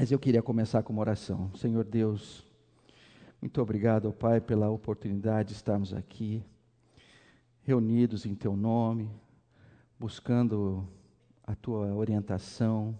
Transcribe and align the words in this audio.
Mas 0.00 0.12
eu 0.12 0.18
queria 0.20 0.40
começar 0.40 0.80
com 0.84 0.92
uma 0.92 1.00
oração. 1.00 1.52
Senhor 1.56 1.82
Deus, 1.82 2.46
muito 3.42 3.60
obrigado, 3.60 4.12
Pai, 4.12 4.40
pela 4.40 4.70
oportunidade 4.70 5.48
de 5.48 5.54
estarmos 5.56 5.92
aqui, 5.92 6.40
reunidos 7.62 8.24
em 8.24 8.32
Teu 8.32 8.56
nome, 8.56 9.10
buscando 9.98 10.86
a 11.42 11.56
Tua 11.56 11.92
orientação, 11.96 12.96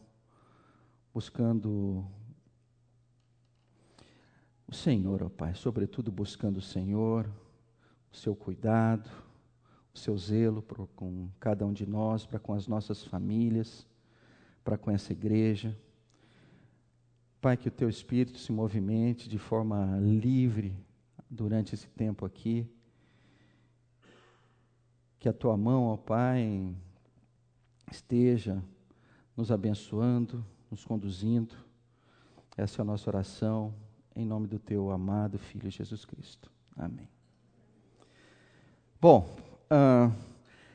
buscando 1.14 2.04
o 4.66 4.74
Senhor, 4.74 5.22
ó 5.22 5.28
Pai, 5.28 5.54
sobretudo 5.54 6.10
buscando 6.10 6.56
o 6.56 6.60
Senhor, 6.60 7.30
o 8.12 8.16
Seu 8.16 8.34
cuidado, 8.34 9.08
o 9.94 9.98
Seu 10.00 10.18
zelo 10.18 10.60
por, 10.62 10.88
com 10.96 11.28
cada 11.38 11.64
um 11.64 11.72
de 11.72 11.86
nós, 11.86 12.26
para 12.26 12.40
com 12.40 12.54
as 12.54 12.66
nossas 12.66 13.04
famílias, 13.04 13.86
para 14.64 14.76
com 14.76 14.90
essa 14.90 15.12
igreja. 15.12 15.78
Pai, 17.40 17.56
que 17.56 17.68
o 17.68 17.70
teu 17.70 17.88
espírito 17.88 18.36
se 18.36 18.50
movimente 18.50 19.28
de 19.28 19.38
forma 19.38 19.96
livre 20.00 20.74
durante 21.30 21.72
esse 21.72 21.86
tempo 21.86 22.26
aqui. 22.26 22.66
Que 25.20 25.28
a 25.28 25.32
tua 25.32 25.56
mão, 25.56 25.84
ó 25.84 25.96
Pai, 25.96 26.74
esteja 27.92 28.60
nos 29.36 29.52
abençoando, 29.52 30.44
nos 30.68 30.84
conduzindo. 30.84 31.54
Essa 32.56 32.80
é 32.80 32.82
a 32.82 32.84
nossa 32.84 33.08
oração, 33.08 33.72
em 34.16 34.24
nome 34.24 34.48
do 34.48 34.58
teu 34.58 34.90
amado 34.90 35.38
Filho 35.38 35.70
Jesus 35.70 36.04
Cristo. 36.04 36.50
Amém. 36.76 37.08
Bom, 39.00 39.36
uh, 39.70 40.12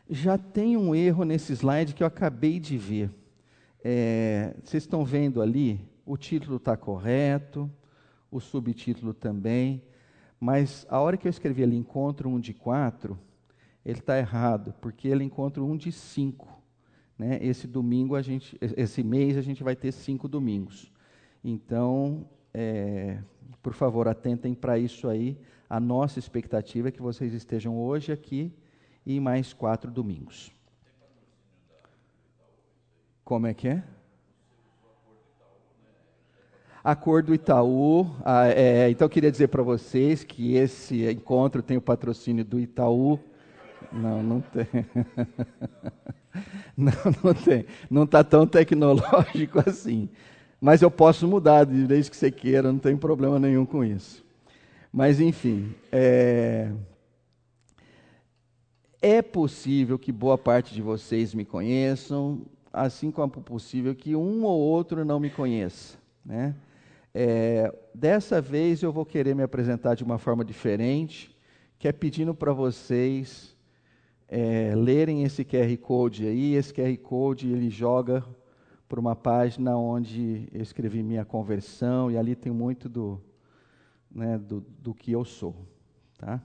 já 0.10 0.38
tem 0.38 0.78
um 0.78 0.96
erro 0.96 1.26
nesse 1.26 1.52
slide 1.52 1.94
que 1.94 2.04
eu 2.04 2.08
acabei 2.08 2.58
de 2.58 2.78
ver. 2.78 3.12
É, 3.84 4.56
vocês 4.64 4.84
estão 4.84 5.04
vendo 5.04 5.42
ali 5.42 5.92
o 6.06 6.18
título 6.18 6.58
está 6.58 6.76
correto, 6.76 7.70
o 8.30 8.40
subtítulo 8.40 9.14
também, 9.14 9.82
mas 10.40 10.86
a 10.90 11.00
hora 11.00 11.16
que 11.16 11.28
eu 11.28 11.30
escrevi 11.30 11.64
ali 11.64 11.78
encontro 11.78 12.30
um 12.30 12.40
de 12.40 12.54
quatro, 12.54 13.18
ele 13.86 14.00
está 14.00 14.18
errado, 14.18 14.74
porque 14.82 15.08
ele 15.08 15.24
encontra 15.24 15.64
um 15.64 15.78
de 15.78 15.92
cinco. 15.92 16.62
Né? 17.18 17.40
Esse 17.42 17.68
domingo 17.68 18.16
a 18.16 18.22
gente, 18.22 18.58
esse 18.60 19.04
mês 19.04 19.38
a 19.38 19.42
gente 19.42 19.64
vai 19.64 19.76
ter 19.76 19.92
cinco 19.92 20.28
domingos. 20.28 20.92
Então, 21.44 22.26
é, 22.54 23.20
por 23.62 23.74
favor, 23.74 24.08
atentem 24.08 24.54
para 24.54 24.78
isso 24.78 25.08
aí. 25.08 25.38
A 25.70 25.80
nossa 25.80 26.20
expectativa 26.20 26.90
é 26.90 26.92
que 26.92 27.02
vocês 27.02 27.34
estejam 27.34 27.80
hoje 27.80 28.12
aqui 28.12 28.52
e 29.06 29.20
mais 29.20 29.54
quatro 29.54 29.92
domingos. 29.92 30.52
Como 33.24 33.48
é 33.48 33.54
que 33.54 33.68
é? 33.68 33.84
A 36.84 36.96
cor 36.96 37.24
do 37.24 37.34
Itaú. 37.34 38.08
Ah, 38.26 38.48
é, 38.50 38.90
então, 38.90 39.06
eu 39.06 39.10
queria 39.10 39.32
dizer 39.32 39.48
para 39.48 39.64
vocês 39.64 40.24
que 40.24 40.56
esse 40.56 41.10
encontro 41.10 41.62
tem 41.64 41.78
o 41.78 41.82
patrocínio 41.82 42.44
do 42.44 42.60
Itaú. 42.60 43.20
Não, 43.92 44.22
não 44.22 44.42
tem. 44.42 44.68
Não, 46.76 46.92
não 47.24 47.32
tem. 47.32 47.64
Não 47.92 48.04
está 48.06 48.24
tão 48.24 48.48
tecnológico 48.48 49.60
assim. 49.70 50.10
Mas 50.60 50.82
eu 50.82 50.90
posso 50.90 51.28
mudar 51.28 51.64
desde 51.64 52.10
que 52.10 52.18
você 52.18 52.32
queira, 52.32 52.72
não 52.72 52.80
tem 52.80 52.98
problema 52.98 53.38
nenhum 53.38 53.68
com 53.68 53.86
isso. 53.86 54.26
Mas, 54.92 55.20
enfim. 55.20 55.76
É, 55.92 56.72
é 59.00 59.22
possível 59.22 60.00
que 60.00 60.12
boa 60.12 60.36
parte 60.36 60.74
de 60.74 60.82
vocês 60.82 61.36
me 61.36 61.46
conheçam, 61.46 62.42
assim 62.72 63.12
como 63.12 63.32
é 63.38 63.42
possível 63.42 63.94
que 63.94 64.16
um 64.16 64.44
ou 64.44 64.60
outro 64.60 65.06
não 65.06 65.20
me 65.20 65.30
conheça. 65.30 66.00
Né? 66.26 66.56
É, 67.14 67.72
dessa 67.94 68.42
vez 68.42 68.82
eu 68.82 68.92
vou 68.92 69.06
querer 69.06 69.36
me 69.36 69.44
apresentar 69.44 69.96
de 69.96 70.04
uma 70.04 70.18
forma 70.18 70.44
diferente, 70.44 71.36
que 71.78 71.88
é 71.88 71.92
pedindo 71.92 72.34
para 72.34 72.52
vocês 72.52 73.56
é, 74.28 74.74
lerem 74.76 75.24
esse 75.24 75.46
QR 75.46 75.78
Code 75.78 76.26
aí. 76.26 76.56
Esse 76.56 76.74
QR 76.74 76.98
Code 76.98 77.52
ele 77.52 77.70
joga 77.70 78.26
para 78.88 79.00
uma 79.00 79.16
página 79.16 79.78
onde 79.78 80.48
eu 80.52 80.62
escrevi 80.62 81.04
minha 81.04 81.24
conversão 81.24 82.10
e 82.10 82.18
ali 82.18 82.36
tem 82.36 82.52
muito 82.52 82.90
do, 82.90 83.22
né, 84.10 84.38
do, 84.38 84.62
do 84.62 84.94
que 84.94 85.12
eu 85.12 85.24
sou. 85.24 85.56
Tá? 86.18 86.42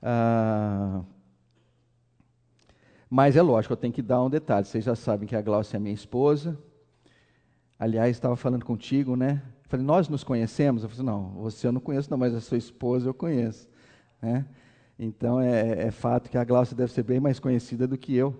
Ah, 0.00 1.02
mas 3.10 3.36
é 3.36 3.42
lógico, 3.42 3.72
eu 3.72 3.76
tenho 3.76 3.92
que 3.92 4.02
dar 4.02 4.22
um 4.22 4.30
detalhe. 4.30 4.66
Vocês 4.66 4.84
já 4.84 4.94
sabem 4.94 5.28
que 5.28 5.34
a 5.34 5.42
Glaucia 5.42 5.78
é 5.78 5.80
minha 5.80 5.94
esposa. 5.94 6.58
Aliás, 7.78 8.10
estava 8.10 8.36
falando 8.36 8.64
contigo, 8.64 9.16
né? 9.16 9.42
Eu 9.66 9.70
falei, 9.70 9.84
nós 9.84 10.08
nos 10.08 10.22
conhecemos? 10.22 10.84
Eu 10.84 10.88
falei, 10.88 11.04
não, 11.04 11.30
você 11.30 11.66
eu 11.66 11.72
não 11.72 11.80
conheço, 11.80 12.08
não, 12.08 12.16
mas 12.16 12.32
a 12.32 12.40
sua 12.40 12.56
esposa 12.56 13.08
eu 13.08 13.14
conheço. 13.14 13.68
Né? 14.22 14.46
Então 14.96 15.40
é, 15.40 15.86
é, 15.86 15.90
fato 15.90 16.30
que 16.30 16.38
a 16.38 16.44
Glaucia 16.44 16.76
deve 16.76 16.92
ser 16.92 17.02
bem 17.02 17.18
mais 17.18 17.40
conhecida 17.40 17.84
do 17.84 17.98
que 17.98 18.14
eu. 18.14 18.32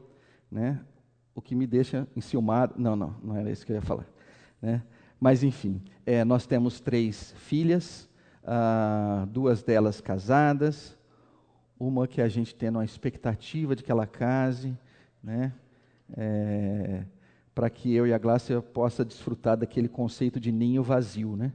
Né? 0.49 0.81
O 1.35 1.43
que 1.43 1.57
me 1.57 1.67
deixa 1.67 2.07
enciumado. 2.15 2.75
Não, 2.79 2.95
não, 2.95 3.17
não 3.23 3.37
era 3.37 3.51
isso 3.51 3.67
que 3.67 3.73
eu 3.73 3.77
ia 3.77 3.83
falar. 3.83 4.07
Né? 4.63 4.81
Mas 5.19 5.43
enfim, 5.43 5.83
é, 6.07 6.25
nós 6.25 6.47
temos 6.47 6.81
três 6.81 7.33
filhas, 7.39 8.09
ah, 8.45 9.27
duas 9.29 9.65
delas 9.65 10.01
casadas, 10.01 10.97
uma 11.77 12.07
que 12.07 12.23
a 12.23 12.29
gente 12.29 12.55
tem 12.55 12.69
uma 12.69 12.85
expectativa 12.85 13.75
de 13.75 13.83
que 13.83 13.91
ela 13.91 14.07
case, 14.07 14.79
né? 15.23 15.53
É, 16.17 17.05
para 17.57 17.71
que 17.71 17.95
eu 17.95 18.07
e 18.07 18.13
a 18.13 18.19
Glácia 18.19 18.61
possa 18.61 19.03
desfrutar 19.03 19.57
daquele 19.57 19.89
conceito 19.89 20.39
de 20.39 20.53
ninho 20.53 20.83
vazio, 20.83 21.35
né? 21.37 21.55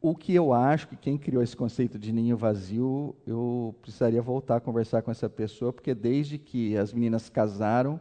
O 0.00 0.12
que 0.12 0.34
eu 0.34 0.52
acho 0.52 0.88
que 0.88 0.96
quem 0.96 1.16
criou 1.16 1.40
esse 1.40 1.56
conceito 1.56 1.96
de 1.96 2.12
ninho 2.12 2.36
vazio, 2.36 3.14
eu 3.24 3.72
precisaria 3.80 4.20
voltar 4.20 4.56
a 4.56 4.60
conversar 4.60 5.00
com 5.00 5.12
essa 5.12 5.30
pessoa, 5.30 5.72
porque 5.72 5.94
desde 5.94 6.38
que 6.38 6.76
as 6.76 6.92
meninas 6.92 7.28
casaram, 7.28 8.00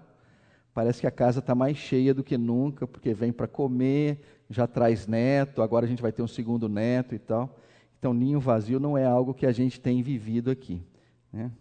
parece 0.74 1.00
que 1.00 1.06
a 1.06 1.12
casa 1.12 1.38
está 1.38 1.54
mais 1.54 1.78
cheia 1.78 2.12
do 2.12 2.24
que 2.24 2.40
nunca, 2.40 2.88
porque 2.88 3.14
vem 3.14 3.32
para 3.32 3.48
comer, 3.48 4.20
já 4.50 4.66
traz 4.66 5.06
neto, 5.06 5.62
agora 5.62 5.86
a 5.86 5.88
gente 5.88 6.02
vai 6.02 6.12
ter 6.12 6.24
um 6.24 6.28
segundo 6.28 6.68
neto 6.68 7.14
e 7.14 7.20
tal. 7.20 7.56
Então, 8.00 8.16
ninho 8.16 8.40
vazio 8.40 8.80
não 8.80 8.98
é 8.98 9.06
algo 9.06 9.36
que 9.36 9.46
a 9.46 9.52
gente 9.52 9.80
tem 9.80 10.02
vivido 10.02 10.50
aqui. 10.50 10.82
Né? 11.32 11.52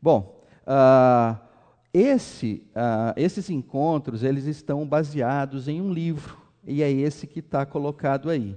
Bom, 0.00 0.40
uh, 0.62 1.49
esse, 1.92 2.62
uh, 2.70 3.12
esses 3.16 3.50
encontros 3.50 4.22
eles 4.22 4.44
estão 4.44 4.86
baseados 4.86 5.68
em 5.68 5.80
um 5.80 5.92
livro 5.92 6.38
e 6.64 6.82
é 6.82 6.90
esse 6.90 7.26
que 7.26 7.40
está 7.40 7.66
colocado 7.66 8.30
aí. 8.30 8.56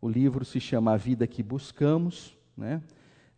O 0.00 0.08
livro 0.08 0.44
se 0.44 0.60
chama 0.60 0.92
A 0.92 0.96
Vida 0.96 1.26
que 1.26 1.42
Buscamos. 1.42 2.36
Né? 2.56 2.82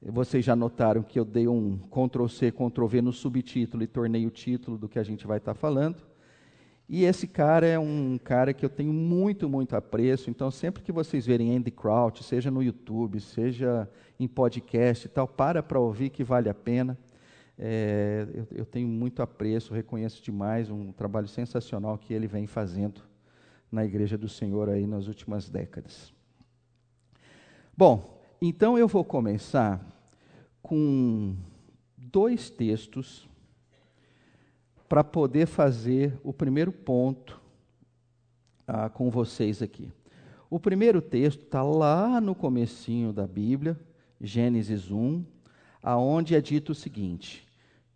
Vocês 0.02 0.44
já 0.44 0.54
notaram 0.54 1.02
que 1.02 1.18
eu 1.18 1.24
dei 1.24 1.48
um 1.48 1.78
Ctrl 1.90 2.26
C, 2.26 2.50
Ctrl 2.50 2.86
V 2.86 3.02
no 3.02 3.12
subtítulo 3.12 3.82
e 3.82 3.86
tornei 3.86 4.26
o 4.26 4.30
título 4.30 4.76
do 4.76 4.88
que 4.88 4.98
a 4.98 5.02
gente 5.02 5.26
vai 5.26 5.38
estar 5.38 5.54
tá 5.54 5.58
falando. 5.58 6.02
E 6.86 7.04
esse 7.04 7.26
cara 7.26 7.66
é 7.66 7.78
um 7.78 8.18
cara 8.22 8.52
que 8.52 8.64
eu 8.64 8.68
tenho 8.68 8.92
muito, 8.92 9.48
muito 9.48 9.74
apreço. 9.74 10.28
Então, 10.28 10.50
sempre 10.50 10.82
que 10.82 10.92
vocês 10.92 11.24
verem 11.24 11.56
Andy 11.56 11.70
Crouch, 11.70 12.22
seja 12.22 12.50
no 12.50 12.62
YouTube, 12.62 13.18
seja 13.20 13.88
em 14.20 14.28
podcast 14.28 15.06
e 15.06 15.08
tal, 15.08 15.26
para 15.26 15.62
para 15.62 15.80
ouvir 15.80 16.10
que 16.10 16.22
vale 16.22 16.50
a 16.50 16.54
pena. 16.54 16.98
É, 17.58 18.26
eu, 18.34 18.48
eu, 18.50 18.66
tenho 18.66 18.88
muito 18.88 19.22
apreço, 19.22 19.72
reconheço 19.72 20.22
demais 20.22 20.70
um 20.70 20.90
trabalho 20.92 21.28
sensacional 21.28 21.96
que 21.96 22.12
ele 22.12 22.26
vem 22.26 22.46
fazendo 22.46 23.02
na 23.70 23.84
Igreja 23.84 24.18
do 24.18 24.28
Senhor 24.28 24.68
aí 24.68 24.86
nas 24.86 25.06
últimas 25.06 25.48
décadas. 25.48 26.12
Bom, 27.76 28.20
então 28.40 28.76
eu 28.76 28.88
vou 28.88 29.04
começar 29.04 29.84
com 30.62 31.36
dois 31.96 32.50
textos 32.50 33.28
para 34.88 35.02
poder 35.02 35.46
fazer 35.46 36.18
o 36.22 36.32
primeiro 36.32 36.72
ponto 36.72 37.40
ah, 38.66 38.88
com 38.88 39.10
vocês 39.10 39.62
aqui. 39.62 39.92
O 40.48 40.60
primeiro 40.60 41.02
texto 41.02 41.42
está 41.42 41.62
lá 41.62 42.20
no 42.20 42.34
comecinho 42.34 43.12
da 43.12 43.26
Bíblia, 43.26 43.78
Gênesis 44.20 44.90
1, 44.90 45.24
aonde 45.82 46.34
é 46.34 46.40
dito 46.40 46.70
o 46.72 46.74
seguinte: 46.74 47.44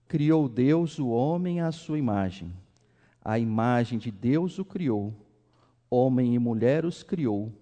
Criou 0.08 0.48
Deus 0.48 0.98
o 0.98 1.08
homem 1.08 1.60
à 1.60 1.70
sua 1.70 1.98
imagem. 1.98 2.50
A 3.22 3.38
imagem 3.38 3.98
de 3.98 4.10
Deus 4.10 4.58
o 4.58 4.64
criou. 4.64 5.12
Homem 5.90 6.34
e 6.34 6.38
mulher 6.38 6.86
os 6.86 7.02
criou. 7.02 7.52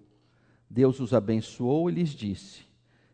Deus 0.69 1.01
os 1.01 1.13
abençoou 1.13 1.89
e 1.89 1.93
lhes 1.93 2.11
disse: 2.11 2.65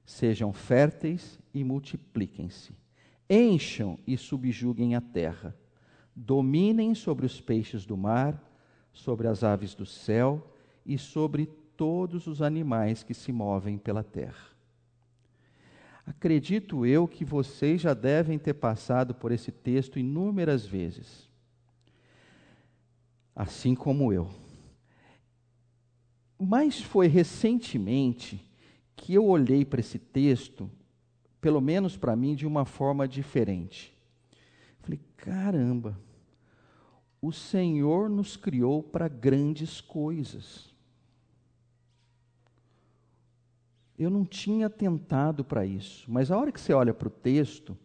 Sejam 0.06 0.54
férteis 0.54 1.40
e 1.52 1.64
multipliquem-se. 1.64 2.74
Encham 3.28 3.98
e 4.06 4.16
subjuguem 4.18 4.94
a 4.94 5.02
terra. 5.02 5.58
Dominem 6.16 6.94
sobre 6.94 7.26
os 7.26 7.42
peixes 7.42 7.88
do 7.88 7.98
mar, 7.98 8.40
sobre 8.92 9.28
as 9.28 9.44
aves 9.44 9.74
do 9.74 9.86
céu 9.86 10.48
e 10.86 10.96
sobre 10.96 11.48
todos 11.76 12.28
os 12.28 12.40
animais 12.40 13.02
que 13.02 13.16
se 13.16 13.32
movem 13.32 13.80
pela 13.80 14.04
terra. 14.04 14.53
Acredito 16.06 16.86
eu 16.86 17.08
que 17.08 17.24
vocês 17.24 17.80
já 17.82 17.94
devem 17.94 18.38
ter 18.38 18.54
passado 18.56 19.16
por 19.16 19.32
esse 19.32 19.52
texto 19.52 19.98
inúmeras 19.98 20.66
vezes, 20.66 21.30
assim 23.36 23.74
como 23.74 24.12
eu. 24.12 24.30
Mas 26.38 26.82
foi 26.82 27.08
recentemente 27.08 28.46
que 28.96 29.14
eu 29.14 29.26
olhei 29.26 29.64
para 29.64 29.80
esse 29.80 29.98
texto, 29.98 30.70
pelo 31.40 31.62
menos 31.62 31.96
para 31.96 32.16
mim, 32.16 32.36
de 32.36 32.46
uma 32.46 32.66
forma 32.66 33.08
diferente. 33.08 33.94
Falei, 34.82 35.00
caramba, 35.16 35.98
o 37.22 37.32
Senhor 37.32 38.10
nos 38.10 38.36
criou 38.36 38.84
para 38.84 39.08
grandes 39.08 39.80
coisas. 39.80 40.73
Eu 43.98 44.10
não 44.10 44.26
tinha 44.26 44.70
tentado 44.70 45.44
para 45.44 45.66
isso, 45.66 46.12
mas 46.12 46.32
a 46.32 46.38
hora 46.38 46.52
que 46.52 46.60
você 46.60 46.74
olha 46.74 46.94
para 46.94 47.08
o 47.08 47.12
texto, 47.12 47.78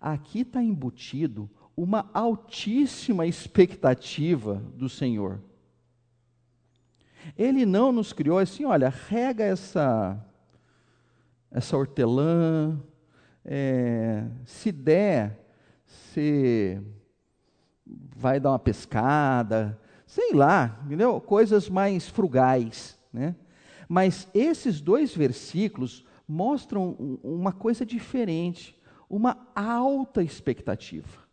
aqui 0.00 0.40
está 0.40 0.62
embutido 0.62 1.50
uma 1.76 2.08
altíssima 2.14 3.26
expectativa 3.26 4.62
do 4.74 4.88
Senhor. 4.88 5.40
Ele 7.36 7.66
não 7.66 7.90
nos 7.90 8.12
criou 8.12 8.38
assim, 8.38 8.64
olha, 8.64 8.88
rega 8.88 9.44
essa, 9.44 10.24
essa 11.50 11.76
hortelã, 11.76 12.80
é, 13.44 14.24
se 14.44 14.70
der, 14.70 15.44
você 15.84 16.80
vai 18.16 18.40
dar 18.40 18.52
uma 18.52 18.58
pescada, 18.58 19.78
sei 20.06 20.32
lá, 20.32 20.80
entendeu? 20.86 21.20
Coisas 21.20 21.68
mais 21.68 22.08
frugais, 22.08 22.98
né? 23.12 23.34
Mas 23.88 24.28
esses 24.34 24.80
dois 24.80 25.14
versículos 25.14 26.04
mostram 26.26 27.18
uma 27.22 27.52
coisa 27.52 27.86
diferente, 27.86 28.76
uma 29.08 29.48
alta 29.54 30.22
expectativa. 30.22 31.26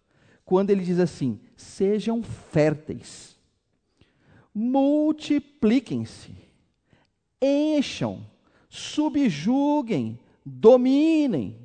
Quando 0.45 0.69
ele 0.69 0.83
diz 0.83 0.99
assim: 0.99 1.39
sejam 1.55 2.21
férteis, 2.21 3.37
multipliquem-se, 4.53 6.35
encham, 7.41 8.25
subjuguem, 8.69 10.19
dominem. 10.45 11.57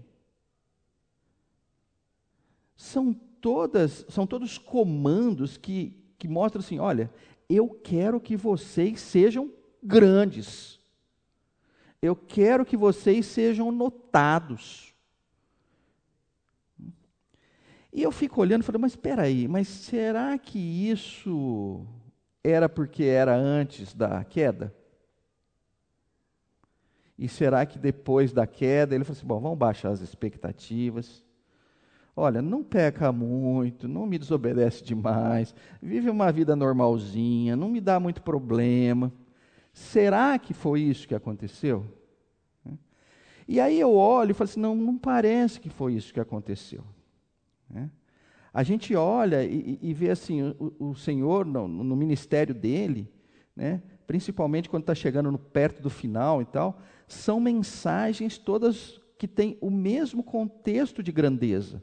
São 2.77 3.13
todas, 3.13 4.07
são 4.09 4.27
todos 4.27 4.57
comandos 4.57 5.57
que, 5.57 5.97
que 6.17 6.29
mostram 6.29 6.61
assim: 6.61 6.79
olha, 6.79 7.13
eu 7.49 7.69
quero 7.69 8.21
que 8.21 8.37
vocês 8.37 9.01
sejam 9.01 9.53
grandes. 9.83 10.78
Eu 12.01 12.15
quero 12.15 12.65
que 12.65 12.77
vocês 12.77 13.27
sejam 13.27 13.73
notados. 13.73 14.95
E 17.93 18.03
eu 18.03 18.13
fico 18.13 18.41
olhando 18.41 18.63
e 18.63 18.65
falei, 18.65 18.81
mas 18.81 18.93
espera 18.93 19.23
aí, 19.23 19.49
mas 19.49 19.67
será 19.67 20.39
que 20.39 20.59
isso 20.59 21.85
era 22.45 22.69
porque 22.69 23.03
era 23.05 23.35
antes 23.35 23.95
da 23.95 24.23
queda? 24.25 24.75
E 27.19 27.29
será 27.29 27.67
que 27.67 27.79
depois 27.79 28.33
da 28.33 28.47
queda 28.47 28.95
ele 28.95 29.03
falou 29.03 29.19
assim: 29.19 29.27
bom, 29.27 29.41
vamos 29.41 29.59
baixar 29.59 29.91
as 29.91 30.01
expectativas. 30.01 31.25
Olha, 32.15 32.41
não 32.41 32.63
peca 32.63 33.11
muito, 33.13 33.89
não 33.89 34.07
me 34.07 34.19
desobedece 34.19 34.83
demais, 34.83 35.55
vive 35.81 36.11
uma 36.11 36.33
vida 36.33 36.57
normalzinha, 36.57 37.57
não 37.57 37.69
me 37.69 37.81
dá 37.81 37.99
muito 37.99 38.23
problema. 38.23 39.13
Será 39.79 40.37
que 40.41 40.53
foi 40.53 40.81
isso 40.81 41.07
que 41.07 41.15
aconteceu? 41.15 41.87
E 43.47 43.61
aí 43.61 43.79
eu 43.79 43.95
olho 43.95 44.33
e 44.33 44.35
falo 44.35 44.51
assim: 44.51 44.61
não, 44.61 44.75
não 44.75 44.99
parece 44.99 45.61
que 45.61 45.71
foi 45.71 45.95
isso 45.95 46.13
que 46.13 46.19
aconteceu. 46.19 46.85
Né? 47.71 47.89
A 48.53 48.65
gente 48.65 48.95
olha 48.97 49.45
e, 49.45 49.79
e 49.81 49.95
vê 49.95 50.11
assim: 50.11 50.43
o, 50.59 50.91
o 50.91 50.95
Senhor, 50.97 51.47
no, 51.47 51.69
no, 51.69 51.95
ministério 51.95 52.53
dele, 52.53 53.09
né, 53.55 53.81
principalmente 54.05 54.69
quando 54.69 54.83
está 54.83 54.97
chegando 54.97 55.31
no, 55.31 55.39
perto 55.39 55.81
do 55.81 55.89
final 55.89 56.43
e 56.43 56.45
tal, 56.45 56.81
são 57.07 57.39
mensagens 57.39 58.37
todas 58.37 59.01
que 59.17 59.29
têm 59.29 59.57
o 59.61 59.71
mesmo 59.71 60.25
contexto 60.25 61.05
de 61.05 61.13
grandeza. 61.13 61.83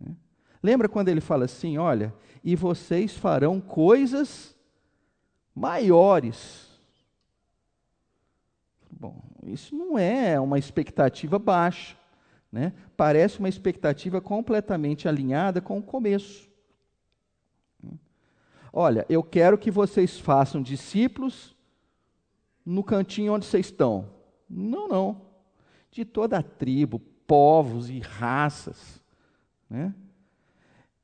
Né? 0.00 0.16
Lembra 0.62 0.88
quando 0.88 1.10
ele 1.10 1.20
fala 1.20 1.44
assim: 1.44 1.76
olha, 1.76 2.12
e 2.42 2.56
vocês 2.56 3.14
farão 3.14 3.60
coisas 3.60 4.56
maiores 5.54 6.71
Bom, 9.02 9.20
isso 9.42 9.74
não 9.74 9.98
é 9.98 10.38
uma 10.38 10.60
expectativa 10.60 11.36
baixa. 11.36 11.96
Né? 12.52 12.72
Parece 12.96 13.40
uma 13.40 13.48
expectativa 13.48 14.20
completamente 14.20 15.08
alinhada 15.08 15.60
com 15.60 15.76
o 15.76 15.82
começo. 15.82 16.48
Olha, 18.72 19.04
eu 19.08 19.20
quero 19.20 19.58
que 19.58 19.72
vocês 19.72 20.20
façam 20.20 20.62
discípulos 20.62 21.56
no 22.64 22.84
cantinho 22.84 23.32
onde 23.32 23.44
vocês 23.44 23.66
estão. 23.66 24.08
Não, 24.48 24.86
não. 24.86 25.22
De 25.90 26.04
toda 26.04 26.38
a 26.38 26.42
tribo, 26.42 27.00
povos 27.26 27.90
e 27.90 27.98
raças. 27.98 29.02
Né? 29.68 29.92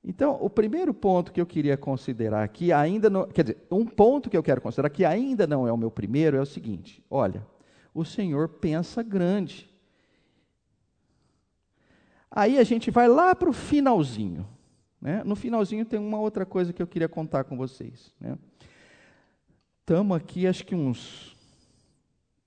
Então, 0.05 0.39
o 0.41 0.49
primeiro 0.49 0.95
ponto 0.95 1.33
que 1.33 1.41
eu 1.41 1.47
queria 1.47 1.77
considerar 1.77 2.45
aqui, 2.45 2.73
ainda 2.73 3.11
não, 3.11 3.27
quer 3.27 3.43
dizer, 3.43 3.67
um 3.69 3.85
ponto 3.85 4.31
que 4.31 4.37
eu 4.37 4.43
quero 4.45 4.61
considerar 4.61 4.89
que 4.89 5.05
ainda 5.05 5.49
não 5.49 5.67
é 5.67 5.73
o 5.73 5.77
meu 5.77 5.91
primeiro, 5.91 6.37
é 6.37 6.41
o 6.41 6.47
seguinte: 6.47 7.05
olha, 7.11 7.45
o 7.99 8.05
Senhor 8.05 8.49
pensa 8.49 9.03
grande. 9.03 9.69
Aí 12.31 12.56
a 12.56 12.62
gente 12.62 12.93
vai 12.93 13.09
lá 13.09 13.35
para 13.35 13.50
o 13.50 13.53
finalzinho. 13.53 14.47
Né? 15.00 15.25
No 15.25 15.35
finalzinho 15.35 15.85
tem 15.85 15.99
uma 15.99 16.21
outra 16.21 16.47
coisa 16.47 16.73
que 16.73 16.81
eu 16.81 16.87
queria 16.87 17.09
contar 17.09 17.43
com 17.43 17.56
vocês. 17.56 18.15
Estamos 19.81 20.17
né? 20.17 20.23
aqui, 20.23 20.47
acho 20.47 20.65
que 20.65 20.77
uns 20.77 21.37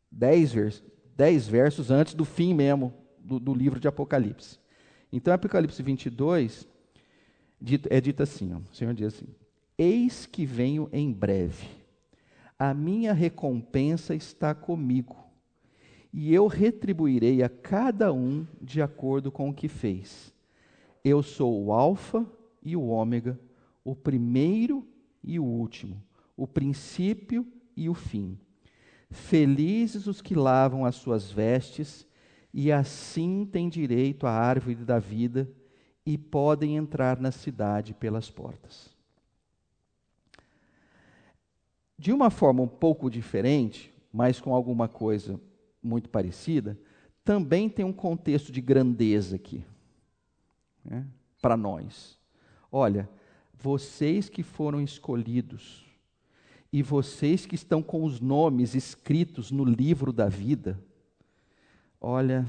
dez, 0.10 0.54
vers 0.54 0.82
dez 1.18 1.48
versos 1.48 1.92
antes 1.92 2.14
do 2.14 2.24
fim 2.24 2.54
mesmo 2.54 2.94
do, 3.20 3.38
do 3.38 3.54
livro 3.54 3.80
de 3.80 3.90
Apocalipse. 3.90 4.58
Então, 5.12 5.34
Apocalipse 5.34 5.84
22 5.84 6.66
é 7.90 8.00
dito 8.00 8.24
assim: 8.24 8.54
ó, 8.54 8.60
o 8.60 8.74
Senhor 8.74 8.94
diz 8.94 9.08
assim: 9.16 9.28
Eis 9.78 10.26
que 10.26 10.46
venho 10.46 10.88
em 10.94 11.12
breve, 11.12 11.68
a 12.58 12.74
minha 12.74 13.12
recompensa 13.12 14.16
está 14.16 14.56
comigo 14.56 15.21
e 16.14 16.34
eu 16.34 16.48
retribuirei 16.48 17.42
a 17.42 17.50
cada 17.50 18.12
um 18.12 18.46
de 18.62 18.82
acordo 18.82 19.32
com 19.32 19.50
o 19.50 19.54
que 19.54 19.68
fez. 19.68 20.34
Eu 21.04 21.24
sou 21.24 21.64
o 21.66 21.72
Alfa 21.72 22.26
e 22.62 22.76
o 22.76 22.88
Ômega, 22.88 23.40
o 23.84 23.96
primeiro 23.96 24.86
e 25.24 25.40
o 25.40 25.44
último, 25.44 26.02
o 26.36 26.46
princípio 26.46 27.48
e 27.76 27.90
o 27.90 27.94
fim. 27.94 28.38
Felizes 29.10 30.06
os 30.08 30.22
que 30.22 30.36
lavam 30.36 30.86
as 30.86 30.96
suas 30.96 31.32
vestes, 31.32 32.06
e 32.54 32.72
assim 32.72 33.48
têm 33.50 33.70
direito 33.70 34.28
à 34.28 34.32
árvore 34.32 34.76
da 34.76 35.00
vida 35.00 35.50
e 36.06 36.18
podem 36.18 36.76
entrar 36.76 37.20
na 37.20 37.32
cidade 37.32 37.94
pelas 37.94 38.30
portas. 38.30 38.94
De 41.98 42.12
uma 42.12 42.30
forma 42.30 42.62
um 42.62 42.68
pouco 42.68 43.10
diferente, 43.10 43.94
mas 44.12 44.42
com 44.42 44.54
alguma 44.54 44.90
coisa 44.90 45.40
muito 45.82 46.10
parecida, 46.10 46.78
também 47.24 47.70
tem 47.70 47.86
um 47.86 47.94
contexto 47.94 48.52
de 48.52 48.62
grandeza 48.62 49.36
aqui, 49.36 49.64
né, 50.84 51.06
para 51.42 51.56
nós. 51.56 52.18
Olha, 52.72 53.10
vocês 53.54 54.30
que 54.30 54.44
foram 54.44 54.82
escolhidos 54.82 55.86
e 56.74 56.82
vocês 56.82 57.46
que 57.46 57.56
estão 57.56 57.84
com 57.84 58.04
os 58.04 58.20
nomes 58.20 58.76
escritos 58.76 59.52
no 59.52 59.64
livro 59.64 60.12
da 60.12 60.28
vida, 60.28 60.80
olha, 62.00 62.48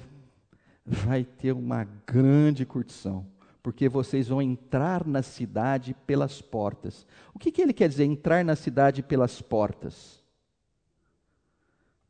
vai 0.86 1.24
ter 1.24 1.52
uma 1.52 1.84
grande 2.06 2.64
curtição, 2.64 3.26
porque 3.62 3.88
vocês 3.88 4.28
vão 4.28 4.40
entrar 4.40 5.06
na 5.06 5.22
cidade 5.22 5.94
pelas 6.06 6.40
portas. 6.40 7.06
O 7.34 7.38
que, 7.38 7.52
que 7.52 7.60
ele 7.60 7.72
quer 7.72 7.88
dizer, 7.88 8.04
entrar 8.04 8.44
na 8.44 8.56
cidade 8.56 9.02
pelas 9.02 9.42
portas? 9.42 10.22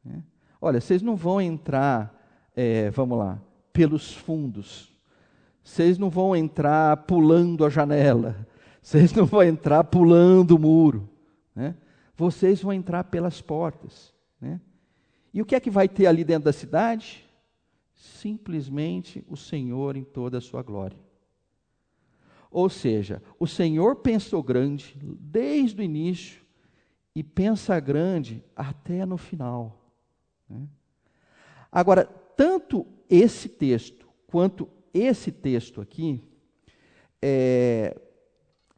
É. 0.07 0.33
Olha, 0.65 0.81
vocês 0.81 1.03
não 1.03 1.17
vão 1.17 1.41
entrar, 1.41 2.17
é, 2.55 2.89
vamos 2.91 3.19
lá, 3.19 3.43
pelos 3.73 4.15
fundos. 4.15 4.97
Vocês 5.61 5.99
não 5.99 6.09
vão 6.09 6.37
entrar 6.37 6.99
pulando 6.99 7.65
a 7.65 7.69
janela. 7.69 8.47
Vocês 8.81 9.13
não 9.13 9.27
vão 9.27 9.43
entrar 9.45 9.85
pulando 9.85 10.53
o 10.53 10.59
muro. 10.59 11.09
Né? 11.55 11.77
Vocês 12.17 12.61
vão 12.63 12.73
entrar 12.73 13.05
pelas 13.05 13.41
portas. 13.41 14.13
Né? 14.41 14.61
E 15.33 15.41
o 15.41 15.45
que 15.45 15.55
é 15.55 15.61
que 15.61 15.71
vai 15.71 15.89
ter 15.89 16.07
ali 16.07 16.25
dentro 16.25 16.45
da 16.45 16.53
cidade? 16.53 17.25
Simplesmente 17.95 19.25
o 19.29 19.37
Senhor 19.37 19.97
em 19.97 20.03
toda 20.03 20.39
a 20.39 20.41
sua 20.41 20.63
glória. 20.63 20.99
Ou 22.51 22.69
seja, 22.69 23.23
o 23.39 23.47
Senhor 23.47 23.97
pensou 23.97 24.43
grande 24.43 24.97
desde 25.01 25.81
o 25.81 25.85
início 25.85 26.43
e 27.15 27.23
pensa 27.23 27.79
grande 27.79 28.45
até 28.57 29.07
no 29.07 29.17
final. 29.17 29.82
Né? 30.53 30.67
Agora, 31.71 32.05
tanto 32.37 32.87
esse 33.09 33.49
texto 33.49 34.07
quanto 34.27 34.69
esse 34.95 35.33
texto 35.33 35.81
aqui, 35.81 36.23
é, 37.21 37.99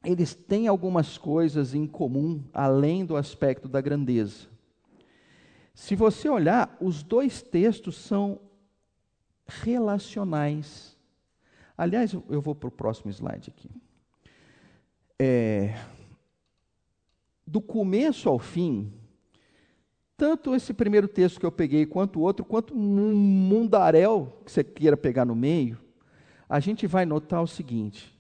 eles 0.04 0.34
têm 0.34 0.68
algumas 0.68 1.16
coisas 1.16 1.74
em 1.74 1.86
comum, 1.86 2.42
além 2.52 3.04
do 3.04 3.16
aspecto 3.16 3.68
da 3.68 3.80
grandeza. 3.80 4.48
Se 5.74 5.96
você 5.96 6.28
olhar, 6.28 6.76
os 6.80 7.02
dois 7.02 7.42
textos 7.42 7.96
são 7.96 8.40
relacionais. 9.46 10.96
Aliás, 11.76 12.12
eu 12.12 12.40
vou 12.40 12.54
para 12.54 12.68
o 12.68 12.72
próximo 12.72 13.10
slide 13.10 13.50
aqui. 13.50 13.68
É, 15.18 15.76
do 17.46 17.60
começo 17.60 18.28
ao 18.28 18.38
fim, 18.38 18.92
tanto 20.24 20.54
esse 20.54 20.72
primeiro 20.72 21.06
texto 21.06 21.38
que 21.38 21.44
eu 21.44 21.52
peguei, 21.52 21.84
quanto 21.84 22.18
o 22.18 22.22
outro, 22.22 22.46
quanto 22.46 22.74
um 22.74 23.14
mundaréu 23.14 24.32
que 24.42 24.50
você 24.50 24.64
queira 24.64 24.96
pegar 24.96 25.26
no 25.26 25.36
meio, 25.36 25.78
a 26.48 26.58
gente 26.60 26.86
vai 26.86 27.04
notar 27.04 27.42
o 27.42 27.46
seguinte: 27.46 28.18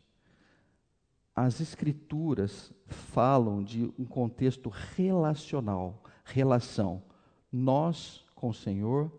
as 1.34 1.62
Escrituras 1.62 2.70
falam 2.84 3.64
de 3.64 3.90
um 3.98 4.04
contexto 4.04 4.68
relacional, 4.68 6.02
relação 6.26 7.02
nós 7.50 8.22
com 8.34 8.50
o 8.50 8.54
Senhor, 8.54 9.10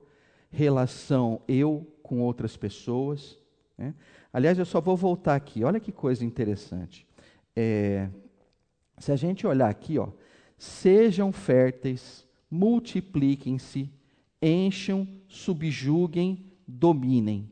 relação 0.52 1.42
eu 1.48 1.92
com 2.04 2.22
outras 2.22 2.56
pessoas. 2.56 3.36
Né? 3.76 3.96
Aliás, 4.32 4.60
eu 4.60 4.66
só 4.66 4.80
vou 4.80 4.96
voltar 4.96 5.34
aqui, 5.34 5.64
olha 5.64 5.80
que 5.80 5.92
coisa 5.92 6.24
interessante. 6.24 7.08
É, 7.56 8.12
se 9.00 9.12
a 9.12 9.16
gente 9.16 9.48
olhar 9.48 9.72
aqui, 9.72 9.98
ó, 9.98 10.10
sejam 10.56 11.32
férteis, 11.32 12.25
multipliquem-se, 12.50 13.90
encham, 14.42 15.08
subjuguem, 15.28 16.52
dominem. 16.68 17.52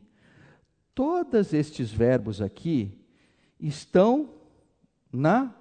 Todos 0.94 1.52
estes 1.52 1.90
verbos 1.90 2.40
aqui 2.40 2.98
estão 3.58 4.30
na. 5.12 5.54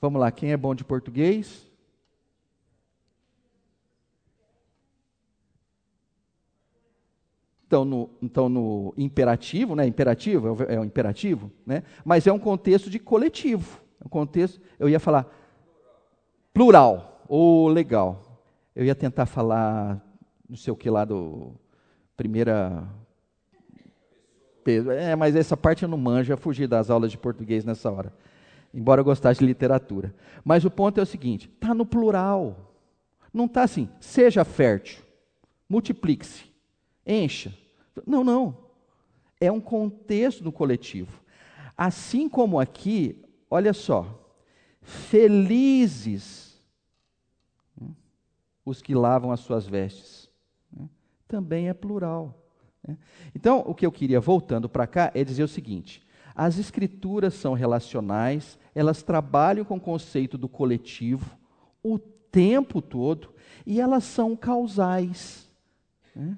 Vamos 0.00 0.20
lá, 0.20 0.30
quem 0.30 0.52
é 0.52 0.56
bom 0.56 0.74
de 0.74 0.84
português? 0.84 1.70
Então 7.66 7.84
no, 7.84 8.10
então, 8.22 8.48
no 8.48 8.94
imperativo, 8.96 9.74
né? 9.74 9.84
Imperativo 9.86 10.46
é 10.46 10.50
o, 10.52 10.82
é 10.82 10.86
imperativo, 10.86 11.50
né? 11.66 11.82
Mas 12.04 12.26
é 12.26 12.32
um 12.32 12.38
contexto 12.38 12.88
de 12.88 13.00
coletivo. 13.00 13.82
É 14.00 14.06
um 14.06 14.08
contexto, 14.08 14.60
eu 14.78 14.88
ia 14.88 15.00
falar 15.00 15.26
plural, 16.52 17.13
ou 17.36 17.66
legal. 17.66 18.40
Eu 18.76 18.84
ia 18.84 18.94
tentar 18.94 19.26
falar, 19.26 20.00
não 20.48 20.56
sei 20.56 20.72
o 20.72 20.76
que 20.76 20.88
lá 20.88 21.04
do 21.04 21.52
primeira. 22.16 22.88
É, 24.96 25.16
mas 25.16 25.34
essa 25.34 25.56
parte 25.56 25.82
eu 25.82 25.88
não 25.88 25.98
manjo, 25.98 26.32
eu 26.32 26.38
fugi 26.38 26.68
das 26.68 26.90
aulas 26.90 27.10
de 27.10 27.18
português 27.18 27.64
nessa 27.64 27.90
hora. 27.90 28.12
Embora 28.72 29.00
eu 29.00 29.04
gostasse 29.04 29.40
de 29.40 29.46
literatura. 29.46 30.14
Mas 30.44 30.64
o 30.64 30.70
ponto 30.70 31.00
é 31.00 31.02
o 31.02 31.06
seguinte: 31.06 31.50
está 31.52 31.74
no 31.74 31.84
plural. 31.84 32.72
Não 33.32 33.46
está 33.46 33.64
assim, 33.64 33.88
seja 33.98 34.44
fértil, 34.44 35.02
multiplique-se, 35.68 36.44
encha. 37.04 37.52
Não, 38.06 38.22
não. 38.22 38.56
É 39.40 39.50
um 39.50 39.60
contexto 39.60 40.44
no 40.44 40.52
coletivo. 40.52 41.20
Assim 41.76 42.28
como 42.28 42.60
aqui, 42.60 43.20
olha 43.50 43.72
só, 43.72 44.06
felizes 44.80 46.43
os 48.64 48.80
que 48.80 48.94
lavam 48.94 49.30
as 49.30 49.40
suas 49.40 49.66
vestes. 49.66 50.30
Né, 50.72 50.88
também 51.28 51.68
é 51.68 51.74
plural. 51.74 52.38
Né. 52.86 52.96
Então, 53.34 53.62
o 53.66 53.74
que 53.74 53.84
eu 53.84 53.92
queria, 53.92 54.20
voltando 54.20 54.68
para 54.68 54.86
cá, 54.86 55.10
é 55.14 55.22
dizer 55.24 55.42
o 55.42 55.48
seguinte: 55.48 56.06
as 56.34 56.58
escrituras 56.58 57.34
são 57.34 57.52
relacionais, 57.54 58.58
elas 58.74 59.02
trabalham 59.02 59.64
com 59.64 59.76
o 59.76 59.80
conceito 59.80 60.36
do 60.36 60.48
coletivo 60.48 61.38
o 61.82 61.98
tempo 61.98 62.80
todo 62.80 63.32
e 63.66 63.80
elas 63.80 64.04
são 64.04 64.34
causais. 64.34 65.48
Né? 66.16 66.36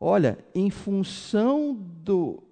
Olha, 0.00 0.38
em 0.54 0.70
função 0.70 1.74
do, 1.74 2.42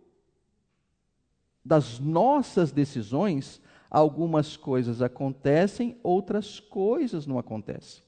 das 1.64 1.98
nossas 1.98 2.70
decisões, 2.70 3.60
algumas 3.90 4.56
coisas 4.56 5.02
acontecem, 5.02 5.98
outras 6.02 6.60
coisas 6.60 7.26
não 7.26 7.38
acontecem. 7.38 8.04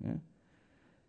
Né? 0.00 0.20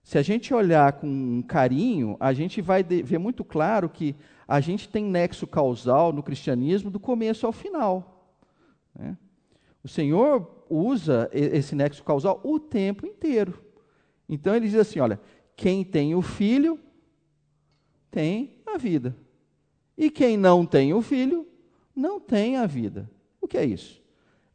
Se 0.03 0.17
a 0.17 0.21
gente 0.21 0.53
olhar 0.53 0.93
com 0.93 1.43
carinho, 1.43 2.17
a 2.19 2.33
gente 2.33 2.61
vai 2.61 2.83
ver 2.83 3.19
muito 3.19 3.43
claro 3.43 3.89
que 3.89 4.15
a 4.47 4.59
gente 4.59 4.89
tem 4.89 5.05
nexo 5.05 5.45
causal 5.45 6.11
no 6.11 6.23
cristianismo 6.23 6.89
do 6.89 6.99
começo 6.99 7.45
ao 7.45 7.51
final. 7.51 8.33
Né? 8.95 9.15
O 9.83 9.87
Senhor 9.87 10.65
usa 10.69 11.29
esse 11.31 11.75
nexo 11.75 12.03
causal 12.03 12.39
o 12.43 12.59
tempo 12.59 13.05
inteiro. 13.05 13.63
Então 14.27 14.55
ele 14.55 14.67
diz 14.67 14.75
assim: 14.75 14.99
olha, 14.99 15.19
quem 15.55 15.83
tem 15.83 16.15
o 16.15 16.21
filho 16.21 16.79
tem 18.09 18.55
a 18.65 18.77
vida. 18.77 19.15
E 19.97 20.09
quem 20.09 20.37
não 20.37 20.65
tem 20.65 20.93
o 20.93 21.01
filho, 21.01 21.47
não 21.95 22.19
tem 22.19 22.55
a 22.57 22.65
vida. 22.65 23.09
O 23.41 23.47
que 23.47 23.57
é 23.57 23.65
isso? 23.65 24.01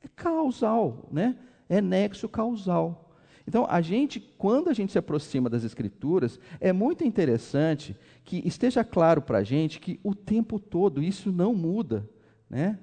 É 0.03 0.09
causal, 0.09 1.09
né? 1.13 1.37
É 1.69 1.81
nexo 1.81 2.29
causal. 2.29 3.04
Então, 3.47 3.67
a 3.69 3.81
gente, 3.81 4.21
quando 4.21 4.71
a 4.71 4.73
gente 4.73 4.93
se 4.93 4.99
aproxima 4.99 5.51
das 5.51 5.65
Escrituras, 5.65 6.41
é 6.61 6.73
muito 6.73 7.05
interessante 7.05 7.97
que 8.25 8.47
esteja 8.47 8.83
claro 8.83 9.21
para 9.21 9.39
a 9.39 9.45
gente 9.45 9.79
que 9.79 10.01
o 10.03 10.15
tempo 10.15 10.59
todo 10.59 11.03
isso 11.03 11.31
não 11.31 11.55
muda. 11.55 12.09
Né? 12.49 12.79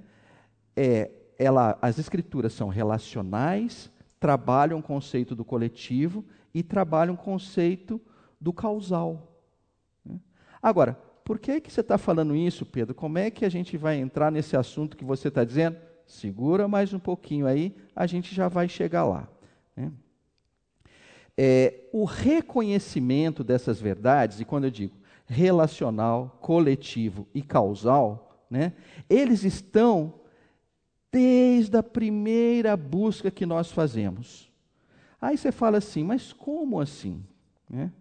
É, 0.75 1.09
ela, 1.37 1.77
as 1.81 1.97
Escrituras 1.97 2.53
são 2.53 2.69
relacionais, 2.69 3.91
trabalham 4.19 4.77
o 4.77 4.83
conceito 4.83 5.35
do 5.35 5.43
coletivo 5.43 6.23
e 6.53 6.61
trabalham 6.61 7.15
o 7.15 7.17
conceito 7.17 7.99
do 8.39 8.53
causal. 8.53 9.31
Agora, 10.61 10.93
por 11.23 11.39
que, 11.39 11.59
que 11.59 11.71
você 11.71 11.81
está 11.81 11.97
falando 11.97 12.35
isso, 12.35 12.65
Pedro? 12.65 12.93
Como 12.93 13.17
é 13.17 13.31
que 13.31 13.45
a 13.45 13.49
gente 13.49 13.77
vai 13.77 13.97
entrar 13.97 14.31
nesse 14.31 14.55
assunto 14.55 14.95
que 14.95 15.03
você 15.03 15.27
está 15.29 15.43
dizendo? 15.43 15.77
Segura 16.05 16.67
mais 16.67 16.93
um 16.93 16.99
pouquinho 16.99 17.47
aí, 17.47 17.75
a 17.95 18.05
gente 18.05 18.35
já 18.35 18.47
vai 18.47 18.67
chegar 18.67 19.05
lá. 19.05 19.27
Né? 19.75 19.91
É, 21.37 21.85
o 21.91 22.03
reconhecimento 22.05 23.43
dessas 23.43 23.79
verdades, 23.79 24.39
e 24.39 24.45
quando 24.45 24.65
eu 24.65 24.71
digo 24.71 25.01
relacional, 25.25 26.37
coletivo 26.41 27.25
e 27.33 27.41
causal, 27.41 28.45
né, 28.49 28.73
eles 29.09 29.43
estão 29.45 30.13
desde 31.11 31.77
a 31.77 31.83
primeira 31.83 32.75
busca 32.75 33.31
que 33.31 33.45
nós 33.45 33.71
fazemos. 33.71 34.51
Aí 35.21 35.37
você 35.37 35.51
fala 35.51 35.77
assim, 35.77 36.03
mas 36.03 36.33
como 36.33 36.79
assim? 36.79 37.23
Né? 37.69 37.91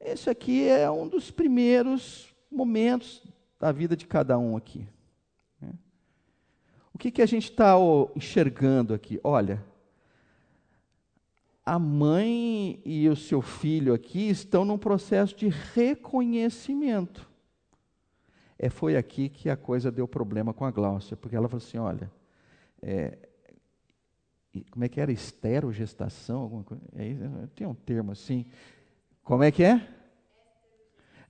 Esse 0.00 0.30
aqui 0.30 0.68
é 0.68 0.90
um 0.90 1.06
dos 1.06 1.30
primeiros 1.30 2.34
momentos 2.50 3.22
da 3.60 3.70
vida 3.72 3.96
de 3.96 4.06
cada 4.06 4.38
um 4.38 4.56
aqui. 4.56 4.86
Né? 5.60 5.70
O 6.92 6.98
que, 6.98 7.10
que 7.10 7.22
a 7.22 7.26
gente 7.26 7.50
está 7.50 7.74
enxergando 8.16 8.94
aqui? 8.94 9.20
Olha, 9.22 9.64
a 11.66 11.78
mãe 11.78 12.80
e 12.84 13.08
o 13.08 13.16
seu 13.16 13.40
filho 13.40 13.94
aqui 13.94 14.28
estão 14.28 14.64
num 14.64 14.76
processo 14.76 15.34
de 15.34 15.48
reconhecimento. 15.48 17.28
É, 18.58 18.68
foi 18.68 18.96
aqui 18.96 19.28
que 19.28 19.48
a 19.48 19.56
coisa 19.56 19.90
deu 19.90 20.06
problema 20.06 20.52
com 20.52 20.64
a 20.64 20.70
Gláucia, 20.70 21.16
porque 21.16 21.34
ela 21.34 21.48
falou 21.48 21.64
assim: 21.64 21.78
olha, 21.78 22.10
é, 22.82 23.18
como 24.70 24.84
é 24.84 24.88
que 24.88 25.00
era? 25.00 25.10
Esterogestação? 25.10 26.42
Alguma 26.42 26.64
coisa? 26.64 26.82
É, 26.96 27.46
tem 27.54 27.66
um 27.66 27.74
termo 27.74 28.12
assim. 28.12 28.46
Como 29.22 29.42
é 29.42 29.50
que 29.50 29.64
é? 29.64 29.93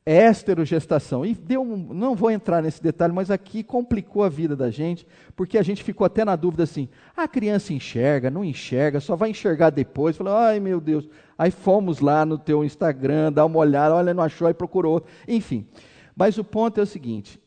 Esterogestação. 0.07 1.25
E 1.25 1.35
deu 1.35 1.65
não 1.65 2.15
vou 2.15 2.31
entrar 2.31 2.63
nesse 2.63 2.83
detalhe, 2.83 3.13
mas 3.13 3.31
aqui 3.31 3.63
complicou 3.63 4.23
a 4.23 4.29
vida 4.29 4.55
da 4.55 4.71
gente, 4.71 5.07
porque 5.35 5.57
a 5.57 5.63
gente 5.63 5.83
ficou 5.83 6.05
até 6.05 6.25
na 6.25 6.37
dúvida 6.37 6.65
assim: 6.65 6.89
a 7.17 7.27
criança 7.27 7.73
enxerga, 7.73 8.31
não 8.31 8.45
enxerga, 8.45 9.01
só 9.01 9.17
vai 9.17 9.31
enxergar 9.31 9.71
depois. 9.71 10.17
Falei, 10.17 10.33
ai 10.35 10.61
meu 10.61 10.79
Deus. 10.79 11.09
Aí 11.39 11.51
fomos 11.51 12.01
lá 12.01 12.27
no 12.27 12.37
teu 12.37 12.63
Instagram, 12.65 13.33
dar 13.33 13.47
uma 13.47 13.59
olhada, 13.59 13.95
olha, 13.95 14.13
não 14.13 14.23
achou, 14.23 14.49
e 14.49 14.55
procurou. 14.55 15.05
Enfim. 15.27 15.67
Mas 16.15 16.37
o 16.37 16.45
ponto 16.45 16.79
é 16.79 16.83
o 16.83 16.87
seguinte: 16.87 17.41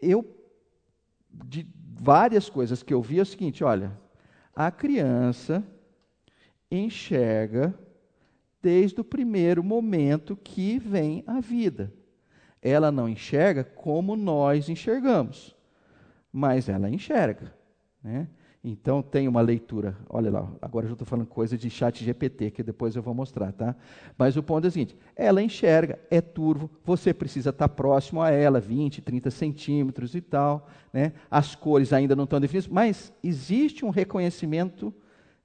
eu, 0.00 0.24
de 1.44 1.66
várias 2.00 2.48
coisas 2.48 2.84
que 2.84 2.94
eu 2.94 3.02
vi, 3.02 3.18
é 3.18 3.22
o 3.22 3.26
seguinte: 3.26 3.64
olha, 3.64 3.92
a 4.54 4.70
criança 4.70 5.64
enxerga 6.70 7.74
desde 8.62 9.00
o 9.00 9.04
primeiro 9.04 9.62
momento 9.62 10.36
que 10.36 10.78
vem 10.78 11.24
a 11.26 11.40
vida. 11.40 11.92
Ela 12.62 12.90
não 12.92 13.08
enxerga 13.08 13.64
como 13.64 14.16
nós 14.16 14.68
enxergamos, 14.68 15.56
mas 16.32 16.68
ela 16.68 16.90
enxerga. 16.90 17.54
Né? 18.02 18.28
Então 18.62 19.00
tem 19.00 19.26
uma 19.26 19.40
leitura, 19.40 19.96
olha 20.06 20.30
lá, 20.30 20.46
agora 20.60 20.86
eu 20.86 20.92
estou 20.92 21.06
falando 21.06 21.26
coisa 21.26 21.56
de 21.56 21.70
chat 21.70 22.04
GPT, 22.04 22.50
que 22.50 22.62
depois 22.62 22.94
eu 22.94 23.00
vou 23.00 23.14
mostrar, 23.14 23.52
tá? 23.52 23.74
Mas 24.18 24.36
o 24.36 24.42
ponto 24.42 24.66
é 24.66 24.68
o 24.68 24.70
seguinte, 24.70 24.94
ela 25.16 25.40
enxerga, 25.40 25.98
é 26.10 26.20
turvo, 26.20 26.70
você 26.84 27.14
precisa 27.14 27.48
estar 27.48 27.70
próximo 27.70 28.20
a 28.20 28.30
ela, 28.30 28.60
20, 28.60 29.00
30 29.00 29.30
centímetros 29.30 30.14
e 30.14 30.20
tal, 30.20 30.68
né? 30.92 31.14
As 31.30 31.54
cores 31.54 31.90
ainda 31.90 32.14
não 32.14 32.24
estão 32.24 32.38
definidas, 32.38 32.68
mas 32.68 33.10
existe 33.24 33.82
um 33.82 33.88
reconhecimento 33.88 34.92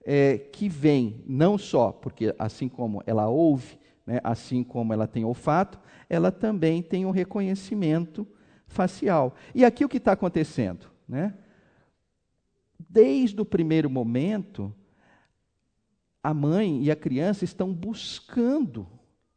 é, 0.06 0.38
que 0.38 0.70
vem 0.70 1.24
não 1.26 1.58
só 1.58 1.92
porque, 1.92 2.34
assim 2.38 2.70
como 2.70 3.02
ela 3.08 3.28
ouve, 3.28 3.80
né, 4.06 4.22
assim 4.24 4.64
como 4.64 4.94
ela 4.94 5.08
tem 5.08 5.26
olfato, 5.26 5.80
ela 6.08 6.32
também 6.32 6.84
tem 6.84 7.06
um 7.06 7.12
reconhecimento 7.12 8.28
facial. 8.68 9.34
E 9.54 9.66
aqui 9.66 9.84
o 9.84 9.90
que 9.90 9.98
está 9.98 10.12
acontecendo? 10.12 10.92
Né? 11.08 11.34
Desde 12.78 13.42
o 13.42 13.46
primeiro 13.46 13.90
momento, 13.90 14.74
a 16.22 16.34
mãe 16.34 16.84
e 16.84 16.92
a 16.92 16.96
criança 16.96 17.44
estão 17.44 17.74
buscando 17.74 18.88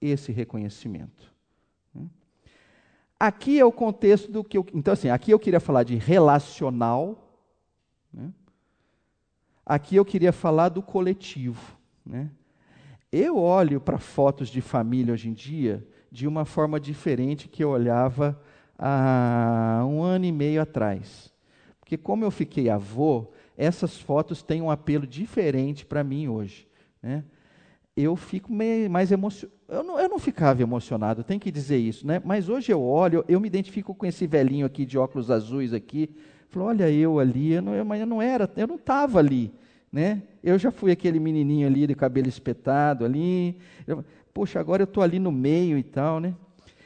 esse 0.01 0.33
reconhecimento. 0.33 1.33
Né? 1.95 2.07
Aqui 3.19 3.59
é 3.59 3.65
o 3.65 3.73
contexto 3.73 4.31
do 4.31 4.45
que 4.45 4.59
eu. 4.59 4.67
Então, 4.75 4.93
assim, 4.93 5.09
aqui 5.09 5.31
eu 5.31 5.39
queria 5.39 5.61
falar 5.61 5.83
de 5.83 5.97
relacional. 5.97 7.41
Né? 8.13 8.33
Aqui 9.69 9.97
eu 9.97 10.05
queria 10.05 10.33
falar 10.33 10.71
do 10.71 10.81
coletivo. 10.81 11.77
Né? 12.05 12.31
Eu 13.13 13.37
olho 13.37 13.79
para 13.79 13.99
fotos 13.99 14.49
de 14.49 14.63
família 14.63 15.13
hoje 15.13 15.29
em 15.29 15.35
dia 15.35 15.87
de 16.11 16.27
uma 16.27 16.47
forma 16.47 16.81
diferente 16.81 17.49
que 17.49 17.63
eu 17.63 17.69
olhava 17.69 18.41
há 18.79 19.85
um 19.87 20.03
ano 20.03 20.25
e 20.25 20.33
meio 20.33 20.63
atrás. 20.63 21.31
Porque, 21.81 21.99
como 21.99 22.25
eu 22.25 22.31
fiquei 22.31 22.71
avô, 22.71 23.31
essas 23.59 23.99
fotos 23.99 24.43
têm 24.43 24.63
um 24.63 24.71
apelo 24.71 25.07
diferente 25.07 25.85
para 25.85 26.03
mim 26.03 26.29
hoje. 26.29 26.67
Né? 27.03 27.23
Eu 27.95 28.17
fico 28.17 28.51
meio, 28.51 28.91
mais 28.91 29.13
emocionado. 29.13 29.59
Eu 29.69 29.83
não, 29.83 30.01
eu 30.01 30.09
não 30.09 30.19
ficava 30.19 30.63
emocionado, 30.63 31.23
tem 31.23 31.39
que 31.39 31.51
dizer 31.51 31.77
isso, 31.77 32.07
né? 32.07 32.23
Mas 32.25 32.49
hoje 32.49 32.73
eu 32.73 32.83
olho, 32.83 33.23
eu 33.29 33.39
me 33.39 33.47
identifico 33.47 33.95
com 33.95 34.07
esse 34.07 34.27
velhinho 34.27 34.65
aqui 34.65 34.87
de 34.87 34.97
óculos 34.97 35.31
azuis 35.31 35.75
aqui. 35.75 36.17
Falo, 36.49 36.67
olha 36.67 36.91
eu 36.91 37.19
ali, 37.19 37.53
eu 37.53 37.63
não, 37.63 37.85
mas 37.85 38.01
eu 38.01 38.07
não 38.07 38.23
era, 38.23 38.51
eu 38.57 38.67
não 38.67 38.77
estava 38.77 39.19
ali, 39.19 39.53
né? 39.93 40.23
Eu 40.43 40.59
já 40.59 40.71
fui 40.71 40.91
aquele 40.91 41.21
menininho 41.21 41.67
ali 41.67 41.87
de 41.87 41.95
cabelo 41.95 42.29
espetado 42.29 43.05
ali. 43.05 43.57
Eu, 43.87 44.05
Poxa, 44.39 44.61
agora 44.61 44.83
eu 44.83 44.85
estou 44.85 45.03
ali 45.03 45.19
no 45.19 45.33
meio 45.33 45.77
e 45.77 45.83
tal, 45.83 46.21
né? 46.21 46.33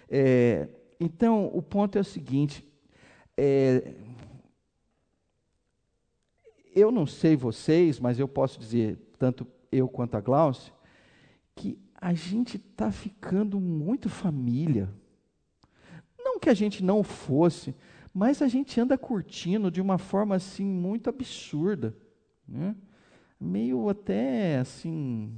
É, 0.09 0.69
então, 0.99 1.50
o 1.52 1.61
ponto 1.61 1.99
é 1.99 2.00
o 2.00 2.04
seguinte: 2.04 2.66
é, 3.37 3.92
eu 6.75 6.90
não 6.90 7.07
sei 7.07 7.37
vocês, 7.37 8.00
mas 8.00 8.19
eu 8.19 8.26
posso 8.26 8.59
dizer, 8.59 8.99
tanto 9.19 9.47
eu 9.71 9.87
quanto 9.87 10.16
a 10.16 10.21
Glaucia, 10.23 10.73
que 11.54 11.78
a 11.95 12.14
gente 12.14 12.57
está 12.57 12.90
ficando 12.90 13.61
muito 13.61 14.09
família. 14.09 14.88
Não 16.19 16.38
que 16.38 16.49
a 16.49 16.54
gente 16.54 16.83
não 16.83 17.02
fosse, 17.02 17.75
mas 18.12 18.42
a 18.42 18.49
gente 18.49 18.81
anda 18.81 18.99
curtindo 18.99 19.71
de 19.71 19.81
uma 19.81 19.99
forma 19.99 20.35
assim 20.35 20.64
muito 20.64 21.09
absurda, 21.09 21.97
né? 22.47 22.75
meio 23.40 23.88
até 23.88 24.59
assim 24.59 25.33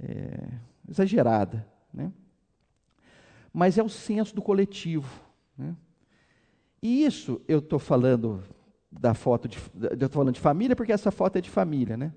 é, 0.00 0.48
exagerada. 0.88 1.66
Né? 1.92 2.12
Mas 3.52 3.78
é 3.78 3.82
o 3.82 3.88
senso 3.88 4.34
do 4.34 4.42
coletivo. 4.42 5.22
Né? 5.56 5.76
E 6.82 7.04
isso 7.04 7.40
eu 7.46 7.58
estou 7.58 7.78
falando 7.78 8.42
da 8.90 9.14
foto 9.14 9.48
de. 9.48 9.58
Eu 9.80 9.94
estou 9.94 10.08
falando 10.08 10.34
de 10.34 10.40
família 10.40 10.74
porque 10.74 10.92
essa 10.92 11.10
foto 11.10 11.36
é 11.36 11.40
de 11.40 11.50
família, 11.50 11.96
né? 11.96 12.12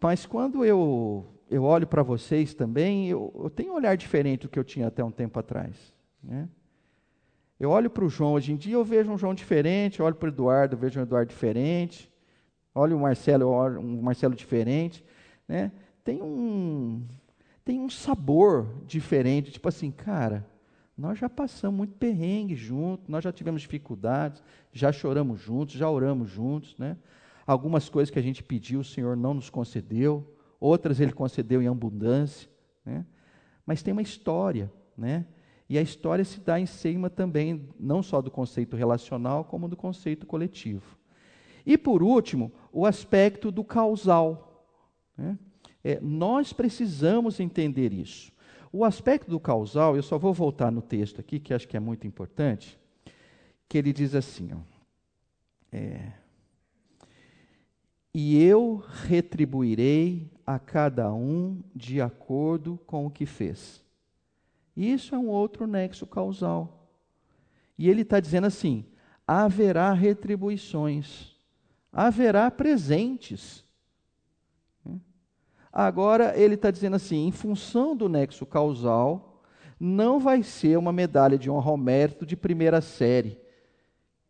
Mas 0.00 0.26
quando 0.26 0.64
eu, 0.64 1.24
eu 1.48 1.62
olho 1.62 1.86
para 1.86 2.02
vocês 2.02 2.52
também, 2.54 3.08
eu, 3.08 3.32
eu, 3.42 3.48
tenho 3.48 3.72
um 3.72 3.76
olhar 3.76 3.96
diferente 3.96 4.42
do 4.42 4.48
que 4.50 4.58
eu 4.58 4.64
tinha 4.64 4.88
até 4.88 5.02
um 5.02 5.10
tempo 5.10 5.38
atrás. 5.38 5.94
Né? 6.22 6.46
Eu 7.64 7.70
olho 7.70 7.88
para 7.88 8.04
o 8.04 8.10
João 8.10 8.34
hoje 8.34 8.52
em 8.52 8.56
dia, 8.56 8.74
eu 8.74 8.84
vejo 8.84 9.10
um 9.10 9.16
João 9.16 9.32
diferente, 9.32 9.98
eu 9.98 10.04
olho 10.04 10.14
para 10.14 10.26
o 10.26 10.28
Eduardo, 10.28 10.74
eu 10.74 10.78
vejo 10.78 11.00
um 11.00 11.02
Eduardo 11.02 11.30
diferente, 11.30 12.12
olho 12.74 12.94
o 12.94 13.00
Marcelo, 13.00 13.44
eu 13.44 13.48
olho 13.48 13.80
um 13.80 14.02
Marcelo 14.02 14.34
diferente. 14.34 15.02
Né? 15.48 15.72
tem 16.04 16.22
um, 16.22 17.02
tem 17.64 17.80
um 17.80 17.88
sabor 17.88 18.68
diferente. 18.86 19.50
Tipo 19.50 19.66
assim, 19.70 19.90
cara, 19.90 20.46
nós 20.96 21.18
já 21.18 21.28
passamos 21.30 21.78
muito 21.78 21.94
perrengue 21.94 22.54
juntos, 22.54 23.08
nós 23.08 23.24
já 23.24 23.32
tivemos 23.32 23.62
dificuldades, 23.62 24.42
já 24.70 24.92
choramos 24.92 25.40
juntos, 25.40 25.74
já 25.74 25.88
oramos 25.88 26.28
juntos, 26.28 26.76
né? 26.78 26.98
Algumas 27.46 27.88
coisas 27.88 28.10
que 28.10 28.18
a 28.18 28.22
gente 28.22 28.42
pediu, 28.42 28.80
o 28.80 28.84
Senhor 28.84 29.16
não 29.16 29.32
nos 29.32 29.48
concedeu, 29.48 30.36
outras 30.60 31.00
Ele 31.00 31.12
concedeu 31.12 31.62
em 31.62 31.66
abundância, 31.66 32.48
né? 32.84 33.06
Mas 33.64 33.82
tem 33.82 33.92
uma 33.92 34.02
história, 34.02 34.70
né? 34.96 35.24
E 35.74 35.78
a 35.78 35.82
história 35.82 36.24
se 36.24 36.38
dá 36.38 36.60
em 36.60 36.66
cima 36.66 37.10
também, 37.10 37.68
não 37.80 38.00
só 38.00 38.22
do 38.22 38.30
conceito 38.30 38.76
relacional, 38.76 39.44
como 39.44 39.66
do 39.66 39.76
conceito 39.76 40.24
coletivo. 40.24 40.96
E 41.66 41.76
por 41.76 42.00
último, 42.00 42.52
o 42.72 42.86
aspecto 42.86 43.50
do 43.50 43.64
causal. 43.64 44.64
Né? 45.16 45.36
É, 45.82 45.98
nós 46.00 46.52
precisamos 46.52 47.40
entender 47.40 47.92
isso. 47.92 48.30
O 48.72 48.84
aspecto 48.84 49.28
do 49.28 49.40
causal, 49.40 49.96
eu 49.96 50.02
só 50.04 50.16
vou 50.16 50.32
voltar 50.32 50.70
no 50.70 50.80
texto 50.80 51.20
aqui, 51.20 51.40
que 51.40 51.52
acho 51.52 51.66
que 51.66 51.76
é 51.76 51.80
muito 51.80 52.06
importante, 52.06 52.78
que 53.68 53.76
ele 53.76 53.92
diz 53.92 54.14
assim: 54.14 54.50
ó, 54.54 54.58
é, 55.72 56.12
E 58.14 58.40
eu 58.40 58.76
retribuirei 58.76 60.30
a 60.46 60.56
cada 60.56 61.12
um 61.12 61.60
de 61.74 62.00
acordo 62.00 62.78
com 62.86 63.06
o 63.06 63.10
que 63.10 63.26
fez. 63.26 63.83
Isso 64.76 65.14
é 65.14 65.18
um 65.18 65.28
outro 65.28 65.66
nexo 65.66 66.06
causal. 66.06 66.88
E 67.78 67.88
ele 67.88 68.02
está 68.02 68.20
dizendo 68.20 68.46
assim: 68.46 68.84
haverá 69.26 69.92
retribuições, 69.92 71.36
haverá 71.92 72.50
presentes. 72.50 73.64
Agora 75.72 76.38
ele 76.38 76.54
está 76.54 76.70
dizendo 76.70 76.96
assim: 76.96 77.26
em 77.26 77.32
função 77.32 77.96
do 77.96 78.08
nexo 78.08 78.46
causal, 78.46 79.42
não 79.78 80.18
vai 80.20 80.42
ser 80.42 80.78
uma 80.78 80.92
medalha 80.92 81.36
de 81.36 81.50
honra 81.50 81.70
ao 81.70 81.76
mérito 81.76 82.24
de 82.24 82.36
primeira 82.36 82.80
série. 82.80 83.38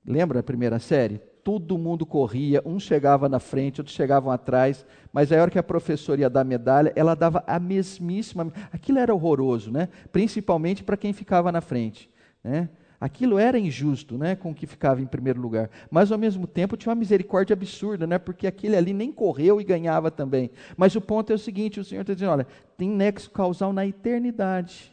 Lembra 0.05 0.41
a 0.41 0.43
primeira 0.43 0.79
série? 0.79 1.21
Todo 1.45 1.79
mundo 1.79 2.07
corria, 2.07 2.63
um 2.65 2.81
chegava 2.81 3.29
na 3.29 3.39
frente, 3.39 3.81
outros 3.81 3.95
chegavam 3.95 4.33
atrás, 4.33 4.85
mas 5.13 5.31
a 5.31 5.41
hora 5.41 5.51
que 5.51 5.59
a 5.59 5.63
professora 5.63 6.23
ia 6.23 6.31
dar 6.31 6.43
medalha, 6.43 6.93
ela 6.97 7.15
dava 7.15 7.45
a 7.47 7.61
mesmíssima. 7.61 8.51
Aquilo 8.73 8.99
era 8.99 9.15
horroroso, 9.15 9.71
né? 9.71 9.91
principalmente 10.11 10.83
para 10.83 10.97
quem 10.97 11.13
ficava 11.13 11.53
na 11.53 11.61
frente. 11.61 12.11
Né? 12.43 12.71
Aquilo 13.05 13.39
era 13.39 13.59
injusto, 13.59 14.17
né, 14.17 14.35
com 14.35 14.53
o 14.53 14.55
que 14.55 14.67
ficava 14.67 15.03
em 15.03 15.07
primeiro 15.07 15.39
lugar. 15.39 15.69
Mas 15.91 16.11
ao 16.11 16.17
mesmo 16.17 16.47
tempo 16.47 16.75
tinha 16.75 16.91
uma 16.91 16.99
misericórdia 16.99 17.53
absurda, 17.53 18.07
né, 18.07 18.19
porque 18.19 18.47
aquele 18.47 18.77
ali 18.77 18.95
nem 18.95 19.13
correu 19.13 19.61
e 19.61 19.65
ganhava 19.65 20.11
também. 20.11 20.51
Mas 20.75 20.97
o 20.97 21.03
ponto 21.03 21.31
é 21.31 21.35
o 21.35 21.39
seguinte: 21.39 21.79
o 21.79 21.85
Senhor 21.85 22.01
está 22.01 22.15
dizendo, 22.15 22.33
olha, 22.33 22.47
tem 22.79 22.89
nexo 22.89 23.31
causal 23.31 23.75
na 23.75 23.87
eternidade. 23.87 24.91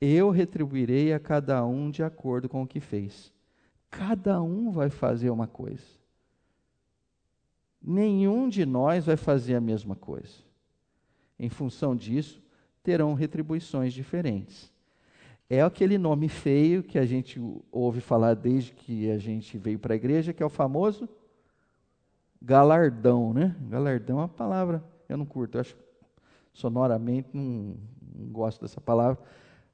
Eu 0.00 0.30
retribuirei 0.30 1.12
a 1.12 1.18
cada 1.18 1.62
um 1.66 1.90
de 1.90 2.02
acordo 2.02 2.48
com 2.48 2.62
o 2.62 2.66
que 2.66 2.80
fez. 2.80 3.30
Cada 3.90 4.42
um 4.42 4.70
vai 4.70 4.90
fazer 4.90 5.30
uma 5.30 5.46
coisa. 5.46 5.84
Nenhum 7.82 8.48
de 8.48 8.64
nós 8.64 9.06
vai 9.06 9.16
fazer 9.16 9.54
a 9.54 9.60
mesma 9.60 9.96
coisa. 9.96 10.44
Em 11.38 11.48
função 11.48 11.96
disso, 11.96 12.42
terão 12.82 13.14
retribuições 13.14 13.92
diferentes 13.92 14.70
é 15.50 15.60
aquele 15.60 15.98
nome 15.98 16.28
feio 16.28 16.80
que 16.80 16.96
a 16.96 17.04
gente 17.04 17.42
ouve 17.72 18.00
falar 18.00 18.34
desde 18.34 18.70
que 18.70 19.10
a 19.10 19.18
gente 19.18 19.58
veio 19.58 19.80
para 19.80 19.92
a 19.92 19.96
igreja, 19.96 20.32
que 20.32 20.40
é 20.40 20.46
o 20.46 20.48
famoso 20.48 21.08
galardão, 22.40 23.34
né? 23.34 23.56
Galardão 23.62 24.18
é 24.18 24.22
uma 24.22 24.28
palavra, 24.28 24.82
eu 25.08 25.16
não 25.16 25.26
curto, 25.26 25.58
eu 25.58 25.60
acho 25.60 25.76
sonoramente 26.52 27.28
não, 27.32 27.74
não 28.14 28.26
gosto 28.28 28.60
dessa 28.60 28.80
palavra, 28.80 29.20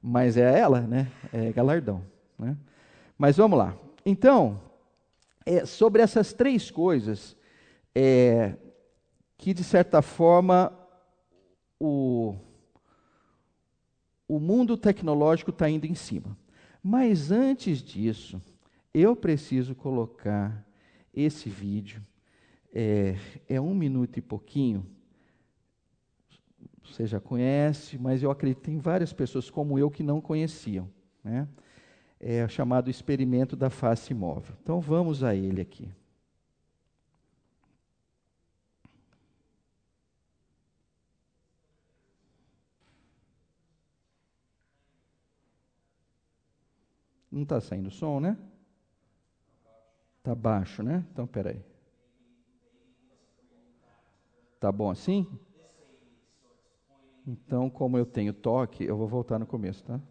mas 0.01 0.35
é 0.35 0.59
ela, 0.59 0.81
né? 0.81 1.11
É 1.31 1.51
galardão, 1.53 2.01
né? 2.39 2.57
Mas 3.15 3.37
vamos 3.37 3.59
lá. 3.59 3.77
Então, 4.09 4.61
é, 5.45 5.65
sobre 5.65 6.01
essas 6.01 6.31
três 6.31 6.71
coisas, 6.71 7.35
é, 7.93 8.55
que 9.37 9.53
de 9.53 9.65
certa 9.65 10.01
forma 10.01 10.71
o 11.77 12.33
o 14.29 14.39
mundo 14.39 14.77
tecnológico 14.77 15.51
está 15.51 15.69
indo 15.69 15.85
em 15.85 15.93
cima. 15.93 16.37
Mas 16.81 17.31
antes 17.31 17.83
disso, 17.83 18.41
eu 18.93 19.13
preciso 19.13 19.75
colocar 19.75 20.65
esse 21.13 21.49
vídeo. 21.49 22.01
É, 22.73 23.17
é, 23.49 23.59
um 23.59 23.75
minuto 23.75 24.17
e 24.17 24.21
pouquinho. 24.21 24.85
Você 26.85 27.05
já 27.05 27.19
conhece, 27.19 27.97
mas 27.97 28.23
eu 28.23 28.31
acredito 28.31 28.59
que 28.59 28.71
tem 28.71 28.79
várias 28.79 29.11
pessoas 29.11 29.49
como 29.49 29.77
eu 29.77 29.91
que 29.91 30.01
não 30.01 30.21
conheciam. 30.21 30.89
Né? 31.21 31.45
É 32.19 32.47
chamado 32.47 32.89
experimento 32.89 33.55
da 33.55 33.69
face 33.69 34.13
móvel. 34.13 34.55
Então 34.61 34.79
vamos 34.79 35.23
a 35.23 35.35
ele 35.35 35.61
aqui. 35.61 35.89
Não 47.31 47.43
está 47.43 47.61
saindo 47.61 47.91
som, 47.91 48.19
né? 48.19 48.35
Está 50.17 50.33
baixo, 50.33 50.81
né? 50.81 51.05
Então, 51.11 51.27
peraí. 51.27 51.61
Tá 54.59 54.71
bom 54.71 54.89
assim? 54.89 55.27
Então, 57.25 57.69
como 57.69 57.97
eu 57.97 58.05
tenho 58.05 58.33
toque, 58.33 58.83
eu 58.83 58.97
vou 58.97 59.07
voltar 59.07 59.37
no 59.37 59.45
começo, 59.45 59.83
tá? 59.83 60.01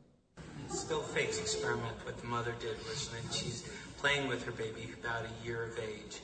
Still 0.68 1.02
fakes 1.02 1.38
experiment 1.38 1.96
what 2.04 2.18
the 2.18 2.26
mother 2.26 2.54
did 2.60 2.76
was 2.88 3.10
when 3.12 3.22
she's 3.32 3.68
playing 3.98 4.28
with 4.28 4.44
her 4.44 4.52
baby 4.52 4.88
about 5.02 5.24
a 5.24 5.46
year 5.46 5.64
of 5.64 5.78
age. 5.78 6.20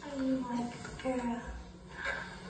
Like? 0.51 1.39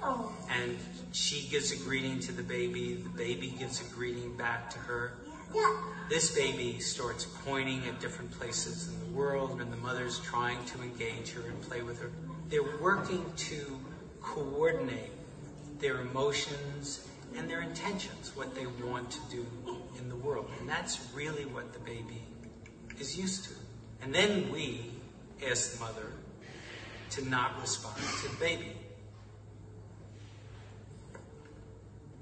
Oh, 0.03 0.33
And 0.51 0.77
she 1.13 1.49
gives 1.49 1.71
a 1.71 1.77
greeting 1.77 2.19
to 2.21 2.33
the 2.33 2.43
baby, 2.43 2.95
the 2.95 3.09
baby 3.11 3.55
gives 3.59 3.81
a 3.81 3.85
greeting 3.95 4.37
back 4.37 4.69
to 4.71 4.79
her. 4.81 5.13
yeah. 5.55 5.77
This 6.09 6.35
baby 6.35 6.81
starts 6.81 7.27
pointing 7.45 7.87
at 7.87 8.01
different 8.01 8.31
places 8.33 8.89
in 8.89 8.99
the 8.99 9.17
world, 9.17 9.61
and 9.61 9.73
the 9.73 9.77
mother's 9.77 10.19
trying 10.21 10.63
to 10.67 10.83
engage 10.83 11.33
her 11.33 11.43
and 11.43 11.61
play 11.63 11.83
with 11.83 12.01
her. 12.01 12.11
They're 12.49 12.79
working 12.81 13.25
to 13.37 13.79
coordinate 14.21 15.13
their 15.79 16.01
emotions 16.01 17.07
and 17.37 17.49
their 17.49 17.63
intentions, 17.63 18.33
what 18.35 18.55
they 18.55 18.67
want 18.85 19.11
to 19.11 19.19
do 19.31 19.47
in 19.99 20.09
the 20.09 20.17
world. 20.17 20.49
And 20.61 20.69
that's 20.69 21.01
really 21.15 21.45
what 21.45 21.73
the 21.73 21.79
baby 21.81 22.23
is 22.99 23.19
used 23.19 23.45
to. 23.45 23.55
And 24.03 24.15
then 24.15 24.51
we 24.51 24.91
ask 25.49 25.75
the 25.75 25.81
mother 25.81 26.13
to 27.11 27.29
not 27.29 27.61
respond 27.61 27.97
to 28.23 28.29
the 28.29 28.37
baby. 28.37 28.73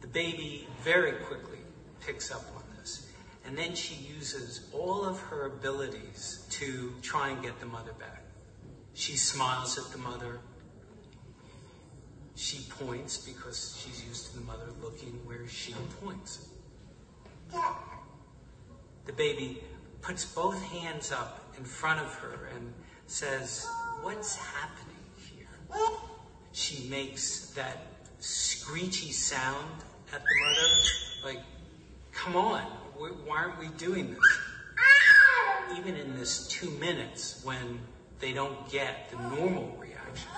The 0.01 0.09
baby 0.09 0.67
very 0.83 1.13
quickly 1.13 1.59
picks 2.01 2.31
up 2.31 2.45
on 2.57 2.63
this. 2.79 3.09
And 3.47 3.57
then 3.57 3.75
she 3.75 3.95
uses 3.95 4.69
all 4.73 5.05
of 5.05 5.21
her 5.21 5.47
abilities 5.47 6.47
to 6.51 6.93
try 7.03 7.31
and 7.31 7.43
get 7.43 7.59
the 7.61 7.67
mother 7.67 7.93
back. 7.93 8.25
She 8.95 9.17
smiles 9.17 9.79
at 9.79 9.93
the 9.93 9.99
mother. 9.99 10.41
She 12.35 12.67
points 12.71 13.19
because 13.19 13.79
she's 13.83 14.05
used 14.05 14.31
to 14.31 14.39
the 14.39 14.45
mother 14.45 14.69
looking 14.83 15.21
where 15.25 15.47
she 15.47 15.75
points. 16.03 16.49
The 19.07 19.13
baby 19.13 19.63
puts 20.03 20.25
both 20.25 20.63
hands 20.63 21.13
up 21.13 21.55
in 21.59 21.65
front 21.65 22.01
of 22.01 22.15
her 22.15 22.49
and 22.55 22.73
says, 23.07 23.67
What's 24.03 24.37
happening 24.37 24.97
here? 25.17 25.49
She 26.53 26.89
makes 26.89 27.51
that 27.51 27.79
screechy 28.19 29.11
sound 29.11 29.83
at 30.13 30.23
the 30.23 30.35
mother, 30.45 30.69
like, 31.25 31.45
Come 32.13 32.37
on, 32.37 32.63
why 33.25 33.37
aren't 33.37 33.59
we 33.59 33.69
doing 33.79 34.15
this? 34.15 35.79
Even 35.79 35.97
in 35.97 36.17
this 36.19 36.47
two 36.49 36.71
minutes 36.73 37.41
when 37.45 37.81
they 38.21 38.33
don't 38.33 38.69
get 38.71 39.11
the 39.11 39.17
normal 39.17 39.77
reaction, 39.81 40.31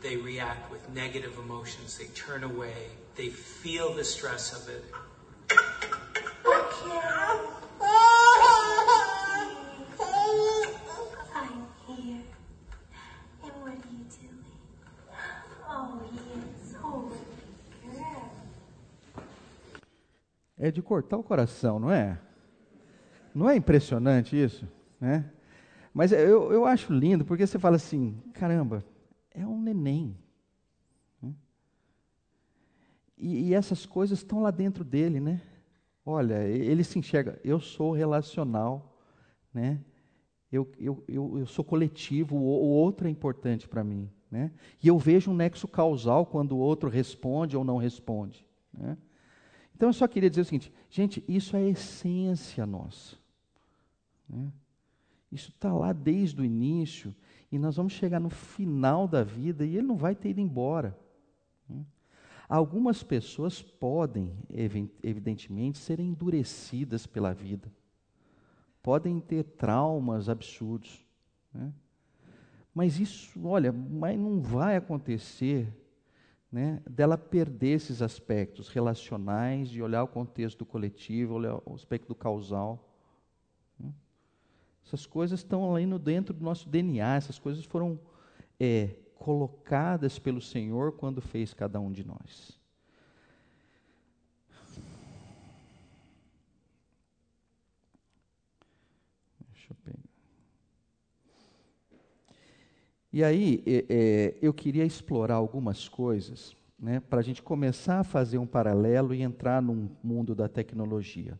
they 0.00 0.16
react 0.16 0.70
with 0.70 0.88
negative 0.90 1.36
emotions, 1.38 1.98
they 1.98 2.06
turn 2.06 2.44
away, 2.44 2.86
they 3.16 3.28
feel 3.28 3.92
the 3.94 4.04
stress 4.04 4.52
of 4.52 4.68
it, 4.68 4.84
É 20.58 20.70
de 20.72 20.82
cortar 20.82 21.16
o 21.16 21.22
coração, 21.22 21.78
não 21.78 21.90
é? 21.90 22.18
Não 23.34 23.48
é 23.48 23.54
impressionante 23.54 24.36
isso? 24.36 24.68
Né? 25.00 25.30
Mas 25.94 26.10
eu, 26.10 26.52
eu 26.52 26.66
acho 26.66 26.92
lindo 26.92 27.24
porque 27.24 27.46
você 27.46 27.58
fala 27.58 27.76
assim: 27.76 28.20
caramba, 28.34 28.84
é 29.30 29.46
um 29.46 29.60
neném. 29.60 30.18
né? 31.22 31.32
E, 33.16 33.48
e 33.48 33.54
essas 33.54 33.86
coisas 33.86 34.18
estão 34.18 34.42
lá 34.42 34.50
dentro 34.50 34.84
dele, 34.84 35.20
né? 35.20 35.40
Olha, 36.10 36.42
ele 36.42 36.82
se 36.82 36.98
enxerga, 36.98 37.38
eu 37.44 37.60
sou 37.60 37.92
relacional, 37.92 38.98
né? 39.52 39.78
Eu, 40.50 40.66
eu, 40.78 41.04
eu, 41.06 41.38
eu 41.40 41.46
sou 41.46 41.62
coletivo, 41.62 42.34
o, 42.34 42.40
o 42.40 42.68
outro 42.70 43.06
é 43.06 43.10
importante 43.10 43.68
para 43.68 43.84
mim. 43.84 44.08
Né? 44.30 44.50
E 44.82 44.88
eu 44.88 44.98
vejo 44.98 45.30
um 45.30 45.34
nexo 45.34 45.68
causal 45.68 46.24
quando 46.24 46.52
o 46.52 46.58
outro 46.58 46.88
responde 46.88 47.58
ou 47.58 47.62
não 47.62 47.76
responde. 47.76 48.46
Né? 48.72 48.96
Então 49.76 49.90
eu 49.90 49.92
só 49.92 50.08
queria 50.08 50.30
dizer 50.30 50.40
o 50.40 50.44
seguinte, 50.46 50.72
gente, 50.88 51.22
isso 51.28 51.54
é 51.54 51.68
essência 51.68 52.64
nossa. 52.64 53.14
né? 54.26 54.50
Isso 55.30 55.50
está 55.50 55.74
lá 55.74 55.92
desde 55.92 56.40
o 56.40 56.44
início 56.44 57.14
e 57.52 57.58
nós 57.58 57.76
vamos 57.76 57.92
chegar 57.92 58.18
no 58.18 58.30
final 58.30 59.06
da 59.06 59.22
vida 59.22 59.62
e 59.62 59.76
ele 59.76 59.86
não 59.86 59.96
vai 59.98 60.14
ter 60.14 60.30
ido 60.30 60.40
embora. 60.40 60.98
Algumas 62.48 63.02
pessoas 63.02 63.60
podem, 63.60 64.32
evi- 64.50 64.90
evidentemente, 65.02 65.76
ser 65.76 66.00
endurecidas 66.00 67.06
pela 67.06 67.34
vida, 67.34 67.70
podem 68.82 69.20
ter 69.20 69.44
traumas 69.44 70.30
absurdos, 70.30 71.04
né? 71.52 71.72
mas 72.74 72.98
isso, 72.98 73.46
olha, 73.46 73.70
mas 73.70 74.18
não 74.18 74.40
vai 74.40 74.76
acontecer 74.76 75.68
né, 76.50 76.80
dela 76.88 77.18
perder 77.18 77.74
esses 77.74 78.00
aspectos 78.00 78.68
relacionais, 78.68 79.68
de 79.68 79.82
olhar 79.82 80.02
o 80.02 80.08
contexto 80.08 80.64
coletivo, 80.64 81.34
olhar 81.34 81.60
o 81.66 81.74
aspecto 81.74 82.14
causal. 82.14 82.96
né. 83.78 83.92
Essas 84.86 85.04
coisas 85.04 85.40
estão 85.40 85.74
ali 85.74 85.84
no 85.84 85.98
dentro 85.98 86.32
do 86.32 86.42
nosso 86.42 86.66
DNA, 86.66 87.16
essas 87.16 87.38
coisas 87.38 87.62
foram 87.66 88.00
é, 88.58 88.96
colocadas 89.18 90.18
pelo 90.18 90.40
Senhor 90.40 90.92
quando 90.92 91.20
fez 91.20 91.52
cada 91.52 91.80
um 91.80 91.92
de 91.92 92.04
nós. 92.04 92.58
Deixa 99.52 99.72
eu 99.72 99.76
pegar. 99.84 99.98
E 103.12 103.24
aí, 103.24 103.62
é, 103.66 103.84
é, 103.88 104.38
eu 104.40 104.54
queria 104.54 104.84
explorar 104.84 105.34
algumas 105.34 105.88
coisas, 105.88 106.56
né, 106.78 107.00
para 107.00 107.20
a 107.20 107.22
gente 107.22 107.42
começar 107.42 108.00
a 108.00 108.04
fazer 108.04 108.38
um 108.38 108.46
paralelo 108.46 109.14
e 109.14 109.22
entrar 109.22 109.60
num 109.60 109.90
mundo 110.02 110.34
da 110.34 110.48
tecnologia. 110.48 111.38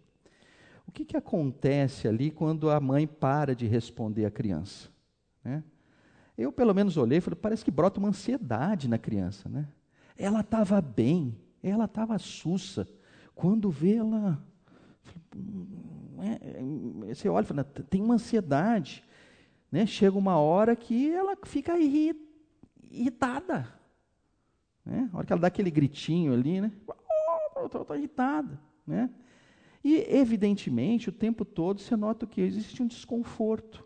O 0.87 0.91
que, 0.91 1.05
que 1.05 1.17
acontece 1.17 2.09
ali 2.09 2.31
quando 2.31 2.71
a 2.71 2.81
mãe 2.81 3.07
para 3.07 3.55
de 3.55 3.67
responder 3.67 4.25
à 4.25 4.31
criança? 4.31 4.89
né? 5.49 5.63
Eu, 6.39 6.53
pelo 6.53 6.73
menos, 6.73 6.97
olhei 6.97 7.19
e 7.19 7.21
falei, 7.21 7.37
parece 7.41 7.65
que 7.65 7.71
brota 7.71 7.99
uma 7.99 8.11
ansiedade 8.11 8.87
na 8.89 8.97
criança. 8.97 9.49
Né? 9.49 9.67
Ela 10.17 10.41
estava 10.41 10.81
bem, 10.81 11.37
ela 11.61 11.87
estava 11.87 12.17
sussa. 12.19 12.89
Quando 13.35 13.69
vê 13.71 13.97
ela. 13.97 14.41
"Hum, 15.35 15.67
é", 16.21 17.13
Você 17.15 17.29
olha 17.29 17.43
e 17.45 17.47
fala, 17.49 17.65
tem 17.65 18.01
uma 18.01 18.15
ansiedade. 18.15 19.03
Né? 19.71 19.85
Chega 19.85 20.17
uma 20.17 20.39
hora 20.39 20.77
que 20.77 21.11
ela 21.11 21.37
fica 21.45 21.77
irri- 21.77 22.17
irritada. 22.89 23.69
Né? 24.85 25.11
A 25.13 25.17
hora 25.17 25.27
que 25.27 25.33
ela 25.33 25.43
dá 25.43 25.49
aquele 25.49 25.71
gritinho 25.73 26.33
ali, 26.33 26.61
né? 26.61 26.71
Estou 27.65 27.97
irritada. 27.97 28.61
Né? 28.87 29.11
E, 29.83 29.97
evidentemente, 30.09 31.09
o 31.09 31.13
tempo 31.13 31.45
todo 31.45 31.81
você 31.81 31.97
nota 31.97 32.27
que 32.29 32.41
existe 32.41 32.81
um 32.83 32.87
desconforto. 32.87 33.85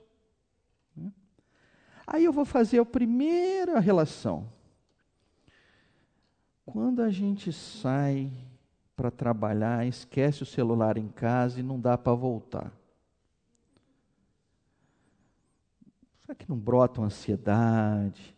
Aí 2.07 2.25
eu 2.25 2.33
vou 2.33 2.45
fazer 2.45 2.79
a 2.79 2.85
primeira 2.85 3.79
relação. 3.79 4.47
Quando 6.65 7.03
a 7.03 7.11
gente 7.11 7.53
sai 7.53 8.31
para 8.97 9.11
trabalhar, 9.11 9.87
esquece 9.87 10.43
o 10.43 10.47
celular 10.47 10.97
em 10.97 11.09
casa 11.09 11.61
e 11.61 11.63
não 11.63 11.79
dá 11.79 11.99
para 11.99 12.15
voltar. 12.15 12.73
Será 16.21 16.35
que 16.35 16.49
não 16.49 16.57
brota 16.57 17.01
uma 17.01 17.07
ansiedade? 17.07 18.35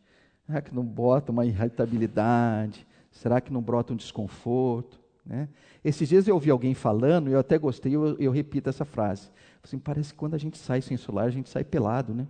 Será 0.46 0.60
que 0.60 0.74
não 0.74 0.84
brota 0.84 1.32
uma 1.32 1.44
irritabilidade? 1.44 2.86
Será 3.10 3.40
que 3.40 3.52
não 3.52 3.62
brota 3.62 3.92
um 3.92 3.96
desconforto? 3.96 5.00
Né? 5.24 5.48
Esses 5.84 6.08
dias 6.08 6.26
eu 6.26 6.34
ouvi 6.34 6.50
alguém 6.50 6.74
falando, 6.74 7.28
e 7.28 7.32
eu 7.32 7.38
até 7.38 7.56
gostei, 7.56 7.94
eu, 7.94 8.18
eu 8.18 8.32
repito 8.32 8.68
essa 8.68 8.84
frase. 8.84 9.30
Assim, 9.62 9.78
parece 9.78 10.12
que 10.12 10.18
quando 10.18 10.34
a 10.34 10.38
gente 10.38 10.58
sai 10.58 10.82
sem 10.82 10.96
celular, 10.96 11.24
a 11.24 11.30
gente 11.30 11.48
sai 11.48 11.62
pelado, 11.64 12.12
né? 12.12 12.26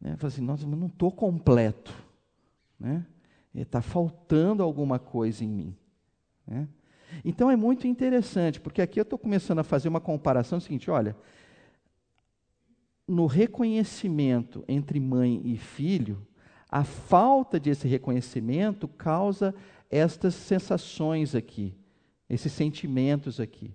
Né? 0.00 0.16
Fala 0.16 0.32
assim, 0.32 0.42
nossa, 0.42 0.66
não 0.66 0.86
estou 0.86 1.10
completo. 1.10 1.94
Né? 2.78 3.04
Está 3.54 3.82
faltando 3.82 4.62
alguma 4.62 4.98
coisa 4.98 5.44
em 5.44 5.48
mim. 5.48 5.76
Né? 6.46 6.68
Então 7.24 7.50
é 7.50 7.56
muito 7.56 7.86
interessante, 7.86 8.60
porque 8.60 8.82
aqui 8.82 9.00
eu 9.00 9.02
estou 9.02 9.18
começando 9.18 9.58
a 9.58 9.64
fazer 9.64 9.88
uma 9.88 10.00
comparação 10.00 10.60
seguinte, 10.60 10.90
olha, 10.90 11.16
no 13.06 13.26
reconhecimento 13.26 14.64
entre 14.68 15.00
mãe 15.00 15.40
e 15.44 15.56
filho, 15.56 16.26
a 16.70 16.84
falta 16.84 17.58
desse 17.58 17.88
reconhecimento 17.88 18.86
causa 18.86 19.54
estas 19.90 20.34
sensações 20.34 21.34
aqui, 21.34 21.74
esses 22.28 22.52
sentimentos 22.52 23.40
aqui. 23.40 23.74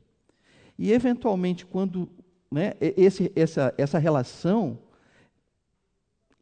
E, 0.78 0.92
eventualmente, 0.92 1.66
quando 1.66 2.08
né, 2.52 2.74
esse, 2.80 3.32
essa, 3.36 3.74
essa 3.78 3.98
relação 3.98 4.78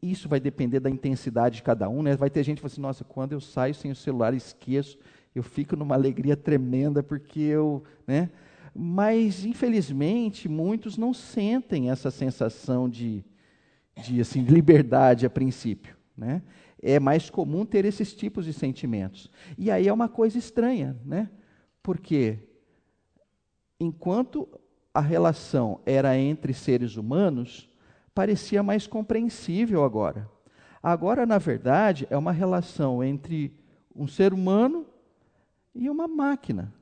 isso 0.02 0.28
vai 0.28 0.40
depender 0.40 0.80
da 0.80 0.90
intensidade 0.90 1.56
de 1.56 1.62
cada 1.62 1.88
um, 1.88 2.02
né? 2.02 2.16
Vai 2.16 2.28
ter 2.28 2.42
gente 2.42 2.56
que 2.56 2.62
fala 2.62 2.72
assim, 2.72 2.80
nossa, 2.80 3.04
quando 3.04 3.32
eu 3.32 3.40
saio 3.40 3.74
sem 3.74 3.92
o 3.92 3.96
celular, 3.96 4.34
esqueço, 4.34 4.98
eu 5.34 5.42
fico 5.42 5.76
numa 5.76 5.94
alegria 5.94 6.36
tremenda 6.36 7.02
porque 7.02 7.40
eu, 7.40 7.84
né? 8.06 8.30
Mas, 8.74 9.44
infelizmente, 9.44 10.48
muitos 10.48 10.96
não 10.96 11.14
sentem 11.14 11.90
essa 11.90 12.10
sensação 12.10 12.88
de, 12.88 13.24
de 14.02 14.20
assim, 14.20 14.42
liberdade 14.42 15.24
a 15.24 15.30
princípio, 15.30 15.96
né? 16.16 16.42
É 16.82 16.98
mais 16.98 17.30
comum 17.30 17.64
ter 17.64 17.84
esses 17.84 18.12
tipos 18.12 18.44
de 18.44 18.52
sentimentos. 18.52 19.30
E 19.56 19.70
aí 19.70 19.86
é 19.86 19.92
uma 19.92 20.08
coisa 20.08 20.36
estranha, 20.36 20.98
né? 21.04 21.30
Porque 21.80 22.38
enquanto 23.78 24.48
a 24.92 25.00
relação 25.00 25.80
era 25.86 26.18
entre 26.18 26.52
seres 26.52 26.96
humanos, 26.96 27.68
parecia 28.14 28.62
mais 28.62 28.86
compreensível 28.86 29.84
agora. 29.84 30.30
Agora, 30.82 31.24
na 31.24 31.38
verdade, 31.38 32.06
é 32.10 32.16
uma 32.16 32.32
relação 32.32 33.02
entre 33.02 33.56
um 33.94 34.06
ser 34.06 34.32
humano 34.32 34.86
e 35.74 35.88
uma 35.88 36.08
máquina. 36.08 36.74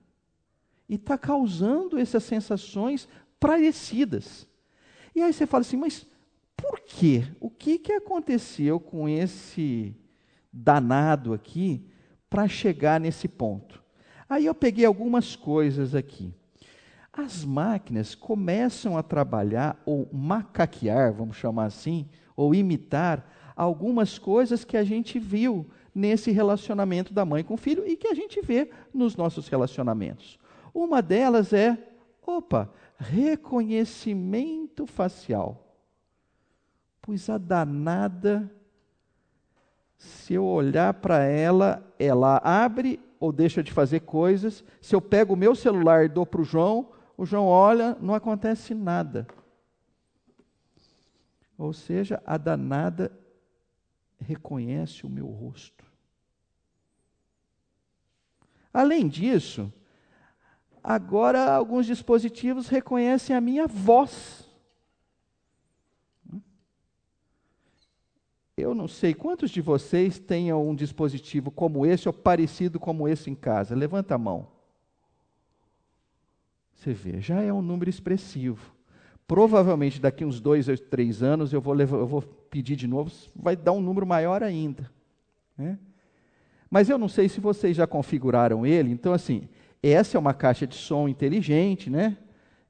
E 0.89 0.95
está 0.95 1.19
causando 1.19 1.99
essas 1.99 2.25
sensações 2.25 3.09
parecidas. 3.39 4.49
E 5.15 5.23
aí 5.23 5.33
você 5.33 5.47
fala 5.47 5.63
assim, 5.63 5.77
mas 5.77 6.07
por 6.57 6.81
quê? 6.81 7.25
O 7.41 7.51
que, 7.51 7.79
que 7.79 7.93
aconteceu 7.93 8.81
com 8.81 9.09
esse 9.09 9.95
danado 10.53 11.33
aqui 11.33 11.87
para 12.29 12.49
chegar 12.49 13.01
nesse 13.01 13.29
ponto? 13.29 13.83
Aí 14.29 14.47
eu 14.47 14.55
peguei 14.55 14.85
algumas 14.85 15.35
coisas 15.35 15.95
aqui. 15.95 16.35
As 17.13 17.45
máquinas 17.45 18.15
começam 18.15 18.97
a 18.97 19.03
trabalhar 19.03 19.81
ou 19.85 20.09
macaquear, 20.13 21.13
vamos 21.13 21.37
chamar 21.37 21.65
assim, 21.67 22.09
ou 22.37 22.55
imitar 22.55 23.29
algumas 23.57 24.19
coisas 24.19 24.65
que 24.65 24.77
a 24.77 24.85
gente 24.85 25.19
viu 25.19 25.69
nesse 25.95 26.31
relacionamento 26.31 27.13
da 27.13 27.25
mãe 27.25 27.43
com 27.43 27.55
o 27.55 27.59
filho 27.59 27.87
e 27.87 27.97
que 27.97 28.09
a 28.09 28.15
gente 28.15 28.41
vê 28.41 28.71
nos 28.95 29.17
nossos 29.17 29.49
relacionamentos. 29.49 30.39
Uma 30.73 31.03
delas 31.03 31.53
é, 31.53 31.77
opa, 32.25 32.73
reconhecimento 32.97 34.87
facial. 34.87 35.67
Pois 37.03 37.29
a 37.29 37.39
danada, 37.39 38.51
se 39.99 40.35
eu 40.35 40.45
olhar 40.45 40.95
para 40.95 41.25
ela, 41.25 41.85
ela 41.99 42.41
abre 42.45 43.01
ou 43.19 43.33
deixa 43.33 43.63
de 43.63 43.73
fazer 43.73 44.01
coisas. 44.01 44.65
Se 44.81 44.95
eu 44.95 45.01
pego 45.01 45.35
o 45.35 45.37
meu 45.37 45.55
celular 45.55 46.05
e 46.05 46.09
dou 46.09 46.25
para 46.25 46.41
o 46.41 46.45
João, 46.45 46.89
o 47.21 47.27
João 47.27 47.45
olha, 47.45 47.99
não 48.01 48.15
acontece 48.15 48.75
nada. 48.75 49.27
Ou 51.59 51.71
seja, 51.71 52.23
a 52.25 52.39
danada 52.39 53.13
reconhece 54.19 55.05
o 55.05 55.11
meu 55.11 55.27
rosto. 55.27 55.85
Além 58.73 59.07
disso, 59.07 59.71
agora 60.83 61.55
alguns 61.55 61.85
dispositivos 61.85 62.69
reconhecem 62.69 63.37
a 63.37 63.41
minha 63.41 63.67
voz. 63.67 64.49
Eu 68.57 68.75
não 68.75 68.89
sei 68.89 69.13
quantos 69.13 69.51
de 69.51 69.61
vocês 69.61 70.19
tenham 70.19 70.67
um 70.67 70.75
dispositivo 70.75 71.51
como 71.51 71.85
esse 71.85 72.09
ou 72.09 72.15
parecido 72.15 72.81
como 72.81 73.07
esse 73.07 73.29
em 73.29 73.35
casa. 73.35 73.75
Levanta 73.75 74.15
a 74.15 74.19
mão. 74.19 74.60
Você 76.81 76.95
vê, 76.95 77.21
já 77.21 77.43
é 77.43 77.53
um 77.53 77.61
número 77.61 77.91
expressivo. 77.91 78.75
Provavelmente 79.29 80.01
daqui 80.01 80.25
uns 80.25 80.41
dois 80.41 80.67
ou 80.67 80.79
três 80.79 81.23
anos 81.23 81.53
eu 81.53 81.61
vou, 81.61 81.75
levar, 81.75 81.99
eu 81.99 82.07
vou 82.07 82.23
pedir 82.23 82.75
de 82.75 82.87
novo, 82.87 83.13
vai 83.37 83.55
dar 83.55 83.73
um 83.73 83.83
número 83.83 84.07
maior 84.07 84.43
ainda. 84.43 84.91
Né? 85.59 85.79
Mas 86.71 86.89
eu 86.89 86.97
não 86.97 87.07
sei 87.07 87.29
se 87.29 87.39
vocês 87.39 87.77
já 87.77 87.87
configuraram 87.87 88.65
ele. 88.65 88.91
Então, 88.91 89.13
assim, 89.13 89.47
essa 89.83 90.17
é 90.17 90.19
uma 90.19 90.33
caixa 90.33 90.67
de 90.67 90.75
som 90.75 91.07
inteligente, 91.07 91.91
né? 91.91 92.17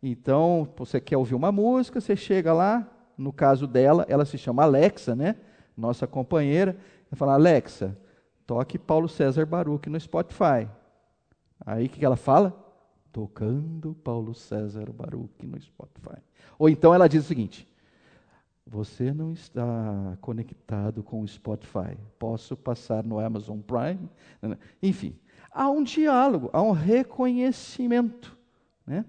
Então, 0.02 0.68
você 0.76 1.00
quer 1.00 1.16
ouvir 1.16 1.36
uma 1.36 1.52
música, 1.52 2.00
você 2.00 2.16
chega 2.16 2.52
lá, 2.52 2.90
no 3.16 3.32
caso 3.32 3.64
dela, 3.64 4.04
ela 4.08 4.24
se 4.24 4.36
chama 4.36 4.64
Alexa, 4.64 5.14
né? 5.14 5.36
Nossa 5.76 6.04
companheira, 6.04 6.76
e 7.12 7.14
fala, 7.14 7.34
Alexa, 7.34 7.96
toque 8.44 8.76
Paulo 8.76 9.08
César 9.08 9.46
Baruch 9.46 9.88
no 9.88 10.00
Spotify. 10.00 10.68
Aí 11.64 11.86
o 11.86 11.88
que 11.88 12.04
ela 12.04 12.16
fala? 12.16 12.69
Tocando 13.12 13.94
Paulo 13.94 14.34
César 14.34 14.90
Baruch 14.92 15.46
no 15.46 15.60
Spotify. 15.60 16.18
Ou 16.58 16.68
então 16.68 16.94
ela 16.94 17.08
diz 17.08 17.24
o 17.24 17.28
seguinte: 17.28 17.68
Você 18.66 19.12
não 19.12 19.32
está 19.32 20.16
conectado 20.20 21.02
com 21.02 21.22
o 21.22 21.28
Spotify. 21.28 21.96
Posso 22.18 22.56
passar 22.56 23.04
no 23.04 23.18
Amazon 23.18 23.60
Prime? 23.60 24.08
Enfim, 24.82 25.16
há 25.50 25.70
um 25.70 25.82
diálogo, 25.82 26.50
há 26.52 26.62
um 26.62 26.72
reconhecimento. 26.72 28.36
Né? 28.86 29.04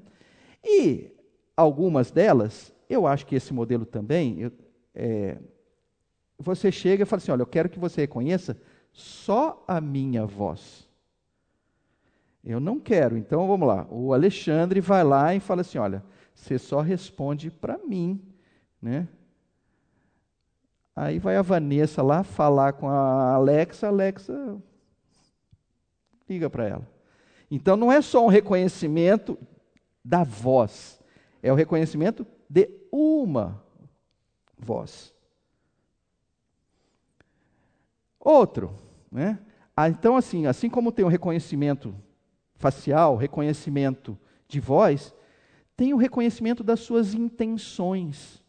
E 0.64 1.12
algumas 1.56 2.12
delas, 2.12 2.74
eu 2.90 3.08
acho 3.08 3.26
que 3.26 3.36
esse 3.36 3.54
modelo 3.54 3.86
também, 3.86 4.52
é, 4.94 5.38
você 6.38 6.72
chega 6.72 7.04
e 7.04 7.06
fala 7.06 7.22
assim: 7.22 7.32
Olha, 7.32 7.42
eu 7.42 7.48
quero 7.48 7.70
que 7.70 7.80
você 7.80 8.02
reconheça 8.02 8.58
só 8.92 9.64
a 9.68 9.80
minha 9.80 10.26
voz. 10.26 10.90
Eu 12.44 12.60
não 12.60 12.80
quero. 12.80 13.18
Então 13.18 13.48
vamos 13.48 13.68
lá. 13.68 13.86
O 13.90 14.14
Alexandre 14.14 14.82
vai 14.82 15.04
lá 15.04 15.36
e 15.36 15.40
fala 15.40 15.62
assim: 15.62 15.78
olha, 15.78 16.04
você 16.34 16.58
só 16.58 16.82
responde 16.82 17.52
para 17.52 17.78
mim, 17.78 18.22
né? 18.82 19.08
Aí 20.96 21.20
vai 21.20 21.38
a 21.38 21.42
Vanessa 21.42 22.02
lá 22.02 22.24
falar 22.24 22.74
com 22.74 22.90
a 22.90 23.34
Alexa, 23.34 23.88
a 23.88 23.90
Alexa 23.90 24.62
liga 26.28 26.50
para 26.50 26.68
ela. 26.68 26.88
Então 27.50 27.76
não 27.76 27.92
é 27.92 28.02
só 28.02 28.26
um 28.26 28.30
reconhecimento 28.30 29.38
da 30.04 30.24
voz, 30.24 31.00
é 31.44 31.52
o 31.52 31.56
reconhecimento 31.56 32.26
de 32.50 32.70
uma 32.92 33.64
voz. 34.58 35.14
Outro, 38.20 38.76
né? 39.12 39.40
Ah, 39.76 39.90
então 39.90 40.16
assim, 40.16 40.46
assim 40.46 40.70
como 40.70 40.92
tem 40.92 41.04
o 41.04 41.10
reconhecimento 41.10 41.96
facial, 42.62 43.18
reconhecimento 43.18 44.18
de 44.48 44.60
voz, 44.60 45.14
tem 45.76 45.94
o 45.94 45.98
reconhecimento 45.98 46.64
das 46.64 46.80
suas 46.80 47.14
intenções. 47.14 48.42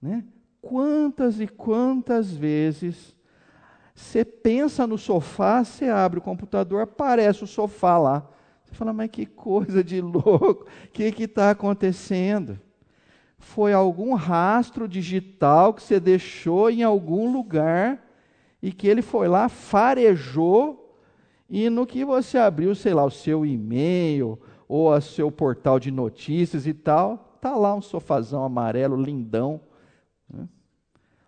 Né? 0.00 0.24
Quantas 0.62 1.40
e 1.40 1.46
quantas 1.48 2.32
vezes 2.32 3.14
você 3.94 4.24
pensa 4.24 4.86
no 4.86 4.96
sofá, 4.96 5.64
você 5.64 5.88
abre 5.88 6.18
o 6.18 6.22
computador, 6.22 6.82
aparece 6.82 7.44
o 7.44 7.48
sofá 7.48 7.98
lá. 7.98 8.28
Você 8.64 8.74
fala, 8.74 8.92
mas 8.92 9.10
que 9.10 9.26
coisa 9.26 9.82
de 9.82 10.00
louco, 10.00 10.66
o 10.66 10.90
que 10.90 11.24
está 11.24 11.50
acontecendo? 11.50 12.60
Foi 13.38 13.72
algum 13.72 14.14
rastro 14.14 14.88
digital 14.88 15.74
que 15.74 15.82
você 15.82 16.00
deixou 16.00 16.70
em 16.70 16.82
algum 16.82 17.30
lugar 17.30 18.02
e 18.62 18.72
que 18.72 18.88
ele 18.88 19.02
foi 19.02 19.28
lá, 19.28 19.48
farejou 19.48 20.83
e 21.56 21.70
no 21.70 21.86
que 21.86 22.04
você 22.04 22.36
abriu, 22.36 22.74
sei 22.74 22.92
lá, 22.92 23.04
o 23.04 23.10
seu 23.12 23.46
e-mail 23.46 24.36
ou 24.66 24.88
o 24.88 25.00
seu 25.00 25.30
portal 25.30 25.78
de 25.78 25.88
notícias 25.88 26.66
e 26.66 26.74
tal, 26.74 27.38
tá 27.40 27.54
lá 27.54 27.72
um 27.72 27.80
sofazão 27.80 28.42
amarelo 28.42 29.00
lindão. 29.00 29.60
Né? 30.28 30.48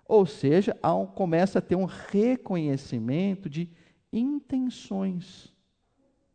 Ou 0.04 0.26
seja, 0.26 0.76
um, 0.82 1.06
começa 1.06 1.60
a 1.60 1.62
ter 1.62 1.76
um 1.76 1.84
reconhecimento 1.84 3.48
de 3.48 3.70
intenções. 4.12 5.54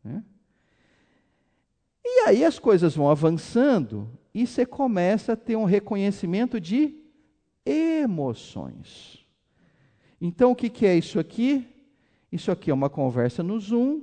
Né? 0.01 0.23
E 2.01 2.29
aí 2.29 2.45
as 2.45 2.57
coisas 2.57 2.95
vão 2.95 3.09
avançando 3.09 4.09
e 4.33 4.47
você 4.47 4.65
começa 4.65 5.33
a 5.33 5.35
ter 5.35 5.57
um 5.57 5.65
reconhecimento 5.65 6.61
de 6.61 6.95
emoções. 7.65 9.27
Então, 10.21 10.51
o 10.51 10.55
que, 10.55 10.69
que 10.69 10.85
é 10.85 10.95
isso 10.95 11.19
aqui? 11.19 11.67
Isso 12.31 12.51
aqui 12.51 12.71
é 12.71 12.73
uma 12.73 12.89
conversa 12.89 13.43
no 13.43 13.59
Zoom 13.59 14.01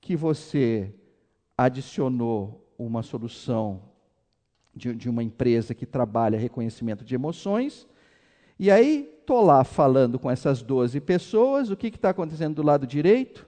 que 0.00 0.16
você 0.16 0.94
adicionou 1.56 2.66
uma 2.78 3.02
solução 3.02 3.82
de, 4.74 4.94
de 4.94 5.10
uma 5.10 5.22
empresa 5.22 5.74
que 5.74 5.84
trabalha 5.84 6.38
reconhecimento 6.38 7.04
de 7.04 7.14
emoções. 7.14 7.86
E 8.58 8.70
aí, 8.70 9.12
estou 9.20 9.44
lá 9.44 9.64
falando 9.64 10.18
com 10.18 10.30
essas 10.30 10.62
12 10.62 11.00
pessoas, 11.00 11.70
o 11.70 11.76
que 11.76 11.88
está 11.88 12.10
acontecendo 12.10 12.54
do 12.54 12.62
lado 12.62 12.86
direito? 12.86 13.46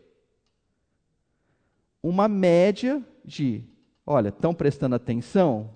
Uma 2.02 2.28
média 2.28 3.02
de, 3.24 3.64
olha, 4.04 4.28
estão 4.28 4.52
prestando 4.52 4.96
atenção? 4.96 5.70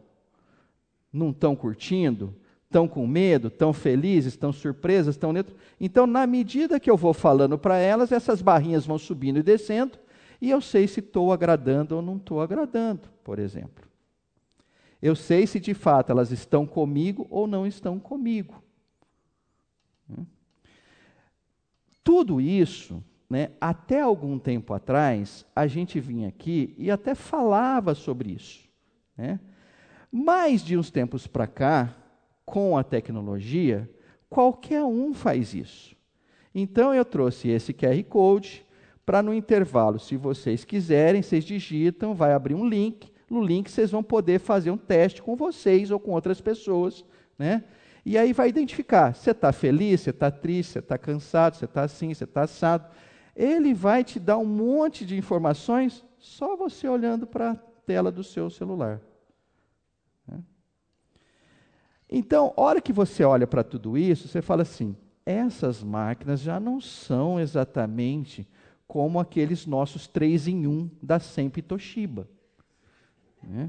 Não 1.12 1.30
estão 1.30 1.56
curtindo? 1.56 2.34
Estão 2.74 2.88
com 2.88 3.06
medo, 3.06 3.46
estão 3.46 3.72
felizes, 3.72 4.32
estão 4.32 4.52
surpresas, 4.52 5.14
estão 5.14 5.32
neutros. 5.32 5.56
Então, 5.80 6.08
na 6.08 6.26
medida 6.26 6.80
que 6.80 6.90
eu 6.90 6.96
vou 6.96 7.14
falando 7.14 7.56
para 7.56 7.78
elas, 7.78 8.10
essas 8.10 8.42
barrinhas 8.42 8.84
vão 8.84 8.98
subindo 8.98 9.38
e 9.38 9.44
descendo, 9.44 9.96
e 10.40 10.50
eu 10.50 10.60
sei 10.60 10.88
se 10.88 10.98
estou 10.98 11.32
agradando 11.32 11.94
ou 11.94 12.02
não 12.02 12.16
estou 12.16 12.40
agradando, 12.40 13.02
por 13.22 13.38
exemplo. 13.38 13.84
Eu 15.00 15.14
sei 15.14 15.46
se 15.46 15.60
de 15.60 15.72
fato 15.72 16.10
elas 16.10 16.32
estão 16.32 16.66
comigo 16.66 17.28
ou 17.30 17.46
não 17.46 17.64
estão 17.64 18.00
comigo. 18.00 18.60
Tudo 22.02 22.40
isso, 22.40 23.02
né, 23.30 23.52
até 23.60 24.00
algum 24.00 24.36
tempo 24.38 24.74
atrás, 24.74 25.46
a 25.54 25.66
gente 25.68 26.00
vinha 26.00 26.28
aqui 26.28 26.74
e 26.76 26.90
até 26.90 27.14
falava 27.14 27.94
sobre 27.94 28.32
isso. 28.32 28.68
Né? 29.16 29.38
Mas 30.10 30.62
de 30.62 30.76
uns 30.76 30.90
tempos 30.90 31.26
para 31.26 31.46
cá, 31.46 31.96
com 32.44 32.76
a 32.76 32.84
tecnologia, 32.84 33.88
qualquer 34.28 34.82
um 34.82 35.14
faz 35.14 35.54
isso. 35.54 35.96
Então 36.54 36.94
eu 36.94 37.04
trouxe 37.04 37.48
esse 37.48 37.72
QR 37.72 38.02
Code 38.04 38.64
para 39.04 39.22
no 39.22 39.34
intervalo, 39.34 39.98
se 39.98 40.16
vocês 40.16 40.64
quiserem, 40.64 41.22
vocês 41.22 41.44
digitam, 41.44 42.14
vai 42.14 42.32
abrir 42.32 42.54
um 42.54 42.66
link. 42.66 43.12
No 43.28 43.42
link 43.42 43.70
vocês 43.70 43.90
vão 43.90 44.02
poder 44.02 44.38
fazer 44.38 44.70
um 44.70 44.76
teste 44.76 45.22
com 45.22 45.36
vocês 45.36 45.90
ou 45.90 46.00
com 46.00 46.12
outras 46.12 46.40
pessoas, 46.40 47.04
né? 47.38 47.64
E 48.04 48.18
aí 48.18 48.32
vai 48.32 48.48
identificar, 48.50 49.14
você 49.14 49.30
está 49.30 49.50
feliz, 49.50 50.02
você 50.02 50.10
está 50.10 50.30
triste, 50.30 50.72
você 50.72 50.78
está 50.80 50.98
cansado, 50.98 51.56
você 51.56 51.64
está 51.64 51.82
assim, 51.82 52.12
você 52.12 52.24
está 52.24 52.42
assado. 52.42 52.86
Ele 53.34 53.72
vai 53.72 54.04
te 54.04 54.20
dar 54.20 54.36
um 54.36 54.44
monte 54.44 55.06
de 55.06 55.16
informações 55.16 56.04
só 56.18 56.54
você 56.54 56.86
olhando 56.86 57.26
para 57.26 57.52
a 57.52 57.56
tela 57.56 58.12
do 58.12 58.22
seu 58.22 58.50
celular. 58.50 59.00
Né? 60.26 60.42
Então, 62.16 62.54
hora 62.56 62.80
que 62.80 62.92
você 62.92 63.24
olha 63.24 63.44
para 63.44 63.64
tudo 63.64 63.98
isso, 63.98 64.28
você 64.28 64.40
fala 64.40 64.62
assim: 64.62 64.94
essas 65.26 65.82
máquinas 65.82 66.38
já 66.38 66.60
não 66.60 66.80
são 66.80 67.40
exatamente 67.40 68.46
como 68.86 69.18
aqueles 69.18 69.66
nossos 69.66 70.06
três 70.06 70.46
em 70.46 70.64
um 70.64 70.88
da 71.02 71.18
Sempre 71.18 71.60
Toshiba. 71.60 72.28
Né? 73.42 73.68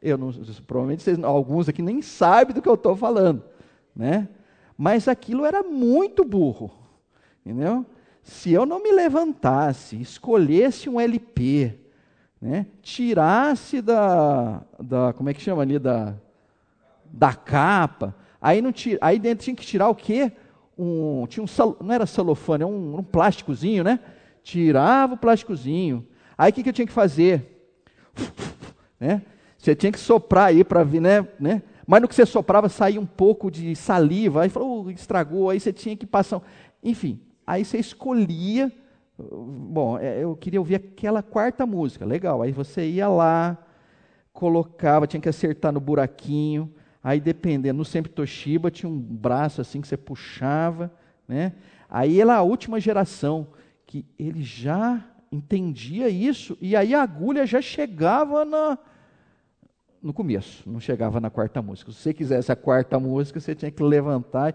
Eu 0.00 0.16
não, 0.16 0.32
provavelmente 0.66 1.02
vocês, 1.02 1.22
alguns 1.22 1.68
aqui 1.68 1.82
nem 1.82 2.00
sabem 2.00 2.54
do 2.54 2.62
que 2.62 2.68
eu 2.68 2.74
estou 2.74 2.96
falando, 2.96 3.44
né? 3.94 4.26
Mas 4.74 5.06
aquilo 5.06 5.44
era 5.44 5.62
muito 5.62 6.24
burro, 6.24 6.70
entendeu? 7.44 7.84
Se 8.22 8.50
eu 8.50 8.64
não 8.64 8.82
me 8.82 8.90
levantasse, 8.90 10.00
escolhesse 10.00 10.88
um 10.88 10.98
LP, 10.98 11.78
né? 12.40 12.66
Tirasse 12.80 13.82
da, 13.82 14.62
da, 14.82 15.12
como 15.12 15.28
é 15.28 15.34
que 15.34 15.42
chama 15.42 15.60
ali 15.60 15.78
da, 15.78 16.16
da 17.12 17.34
capa, 17.34 18.14
aí 18.40 18.62
não 18.62 18.72
tira, 18.72 18.98
aí 19.00 19.18
dentro 19.18 19.44
tinha 19.44 19.56
que 19.56 19.66
tirar 19.66 19.88
o 19.88 19.94
quê? 19.94 20.32
Um, 20.78 21.26
tinha 21.26 21.44
um 21.44 21.76
não 21.84 21.92
era 21.92 22.06
celofane, 22.06 22.62
era 22.62 22.72
um, 22.72 22.98
um 22.98 23.02
plásticozinho, 23.02 23.84
né? 23.84 24.00
Tirava 24.42 25.14
o 25.14 25.18
plásticozinho. 25.18 26.06
Aí 26.38 26.50
o 26.50 26.54
que, 26.54 26.62
que 26.62 26.68
eu 26.70 26.72
tinha 26.72 26.86
que 26.86 26.92
fazer? 26.92 27.68
né? 28.98 29.22
Você 29.58 29.74
tinha 29.74 29.92
que 29.92 29.98
soprar 29.98 30.46
aí 30.46 30.64
para 30.64 30.82
vir, 30.82 31.00
né, 31.00 31.28
né? 31.38 31.62
Mas 31.86 32.00
no 32.00 32.08
que 32.08 32.14
você 32.14 32.24
soprava 32.24 32.68
saía 32.68 33.00
um 33.00 33.04
pouco 33.04 33.50
de 33.50 33.74
saliva, 33.76 34.42
aí 34.42 34.48
falou, 34.48 34.86
oh, 34.86 34.90
estragou, 34.90 35.50
aí 35.50 35.60
você 35.60 35.72
tinha 35.72 35.96
que 35.96 36.06
passar. 36.06 36.40
Enfim, 36.82 37.20
aí 37.46 37.64
você 37.64 37.78
escolhia. 37.78 38.72
Bom, 39.18 39.98
é, 39.98 40.22
eu 40.22 40.34
queria 40.34 40.60
ouvir 40.60 40.76
aquela 40.76 41.22
quarta 41.22 41.66
música, 41.66 42.06
legal. 42.06 42.40
Aí 42.40 42.52
você 42.52 42.88
ia 42.88 43.08
lá, 43.08 43.58
colocava, 44.32 45.06
tinha 45.06 45.20
que 45.20 45.28
acertar 45.28 45.72
no 45.72 45.80
buraquinho. 45.80 46.72
Aí 47.02 47.20
dependendo, 47.20 47.78
no 47.78 47.84
sempre 47.84 48.12
Toshiba 48.12 48.70
tinha 48.70 48.90
um 48.90 48.98
braço 48.98 49.60
assim 49.60 49.80
que 49.80 49.88
você 49.88 49.96
puxava, 49.96 50.92
né? 51.26 51.54
Aí 51.88 52.20
ela 52.20 52.36
a 52.36 52.42
última 52.42 52.78
geração 52.78 53.48
que 53.86 54.04
ele 54.18 54.42
já 54.42 55.04
entendia 55.32 56.08
isso 56.08 56.56
e 56.60 56.76
aí 56.76 56.94
a 56.94 57.02
agulha 57.02 57.46
já 57.46 57.60
chegava 57.62 58.44
na 58.44 58.78
no 60.02 60.14
começo, 60.14 60.68
não 60.68 60.80
chegava 60.80 61.20
na 61.20 61.28
quarta 61.28 61.60
música. 61.60 61.92
Se 61.92 61.98
você 61.98 62.14
quisesse 62.14 62.50
a 62.50 62.56
quarta 62.56 62.98
música, 62.98 63.38
você 63.38 63.54
tinha 63.54 63.70
que 63.70 63.82
levantar 63.82 64.54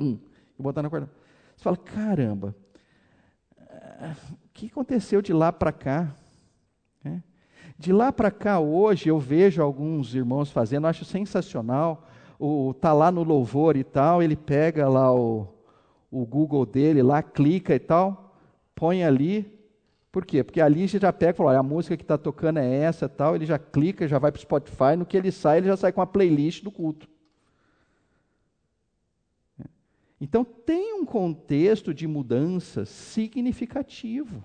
e, 0.00 0.02
e 0.02 0.62
botar 0.62 0.82
na 0.82 0.88
quarta. 0.88 1.10
Você 1.56 1.64
fala, 1.64 1.76
caramba, 1.76 2.54
eh, 3.58 4.14
o 4.32 4.48
que 4.54 4.66
aconteceu 4.66 5.20
de 5.20 5.32
lá 5.32 5.52
para 5.52 5.72
cá? 5.72 6.14
É. 7.04 7.20
De 7.80 7.94
lá 7.94 8.12
para 8.12 8.30
cá, 8.30 8.60
hoje, 8.60 9.08
eu 9.08 9.18
vejo 9.18 9.62
alguns 9.62 10.14
irmãos 10.14 10.50
fazendo, 10.50 10.86
acho 10.86 11.02
sensacional. 11.02 12.06
O, 12.38 12.74
tá 12.74 12.92
lá 12.92 13.10
no 13.10 13.22
louvor 13.22 13.74
e 13.74 13.82
tal, 13.82 14.22
ele 14.22 14.36
pega 14.36 14.86
lá 14.86 15.10
o, 15.14 15.48
o 16.10 16.26
Google 16.26 16.66
dele, 16.66 17.02
lá 17.02 17.22
clica 17.22 17.74
e 17.74 17.78
tal, 17.78 18.34
põe 18.74 19.02
ali, 19.02 19.50
por 20.12 20.26
quê? 20.26 20.44
Porque 20.44 20.60
ali 20.60 20.86
você 20.86 20.98
já 20.98 21.10
pega 21.10 21.32
e 21.32 21.36
fala, 21.38 21.58
a 21.58 21.62
música 21.62 21.96
que 21.96 22.04
está 22.04 22.18
tocando 22.18 22.58
é 22.58 22.70
essa 22.70 23.08
tal, 23.08 23.34
ele 23.34 23.46
já 23.46 23.58
clica, 23.58 24.06
já 24.06 24.18
vai 24.18 24.30
para 24.30 24.38
o 24.38 24.42
Spotify, 24.42 24.94
no 24.98 25.06
que 25.06 25.16
ele 25.16 25.32
sai, 25.32 25.56
ele 25.56 25.68
já 25.68 25.76
sai 25.78 25.90
com 25.90 26.02
a 26.02 26.06
playlist 26.06 26.62
do 26.62 26.70
culto. 26.70 27.08
Então 30.20 30.44
tem 30.44 30.92
um 31.00 31.06
contexto 31.06 31.94
de 31.94 32.06
mudança 32.06 32.84
significativo. 32.84 34.44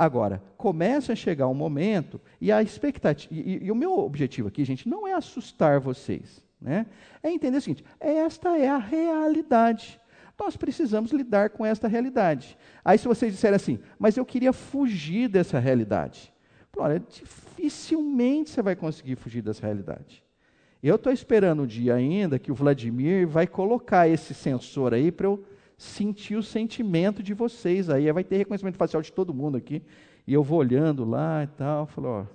Agora, 0.00 0.42
começa 0.56 1.12
a 1.12 1.14
chegar 1.14 1.46
um 1.46 1.52
momento, 1.52 2.18
e 2.40 2.50
a 2.50 2.62
expectativa, 2.62 3.34
e, 3.34 3.66
e, 3.66 3.70
o 3.70 3.74
meu 3.74 3.98
objetivo 3.98 4.48
aqui, 4.48 4.64
gente, 4.64 4.88
não 4.88 5.06
é 5.06 5.12
assustar 5.12 5.78
vocês, 5.78 6.42
né? 6.58 6.86
é 7.22 7.30
entender 7.30 7.58
o 7.58 7.60
seguinte: 7.60 7.84
esta 8.00 8.56
é 8.56 8.66
a 8.66 8.78
realidade. 8.78 10.00
Nós 10.38 10.56
precisamos 10.56 11.12
lidar 11.12 11.50
com 11.50 11.66
esta 11.66 11.86
realidade. 11.86 12.56
Aí, 12.82 12.96
se 12.96 13.06
vocês 13.06 13.30
disserem 13.30 13.56
assim, 13.56 13.78
mas 13.98 14.16
eu 14.16 14.24
queria 14.24 14.54
fugir 14.54 15.28
dessa 15.28 15.58
realidade. 15.58 16.32
Olha, 16.78 16.98
dificilmente 16.98 18.48
você 18.48 18.62
vai 18.62 18.74
conseguir 18.74 19.16
fugir 19.16 19.42
dessa 19.42 19.66
realidade. 19.66 20.24
Eu 20.82 20.96
estou 20.96 21.12
esperando 21.12 21.64
o 21.64 21.66
dia 21.66 21.94
ainda 21.94 22.38
que 22.38 22.50
o 22.50 22.54
Vladimir 22.54 23.28
vai 23.28 23.46
colocar 23.46 24.08
esse 24.08 24.32
sensor 24.32 24.94
aí 24.94 25.12
para 25.12 25.26
eu 25.26 25.44
sentir 25.80 26.36
o 26.36 26.42
sentimento 26.42 27.22
de 27.22 27.32
vocês 27.32 27.88
aí. 27.88 28.12
Vai 28.12 28.22
ter 28.22 28.36
reconhecimento 28.36 28.76
facial 28.76 29.00
de 29.00 29.10
todo 29.10 29.32
mundo 29.32 29.56
aqui. 29.56 29.82
E 30.26 30.34
eu 30.34 30.42
vou 30.42 30.58
olhando 30.58 31.06
lá 31.06 31.42
e 31.42 31.46
tal. 31.46 31.86
Falou, 31.86 32.26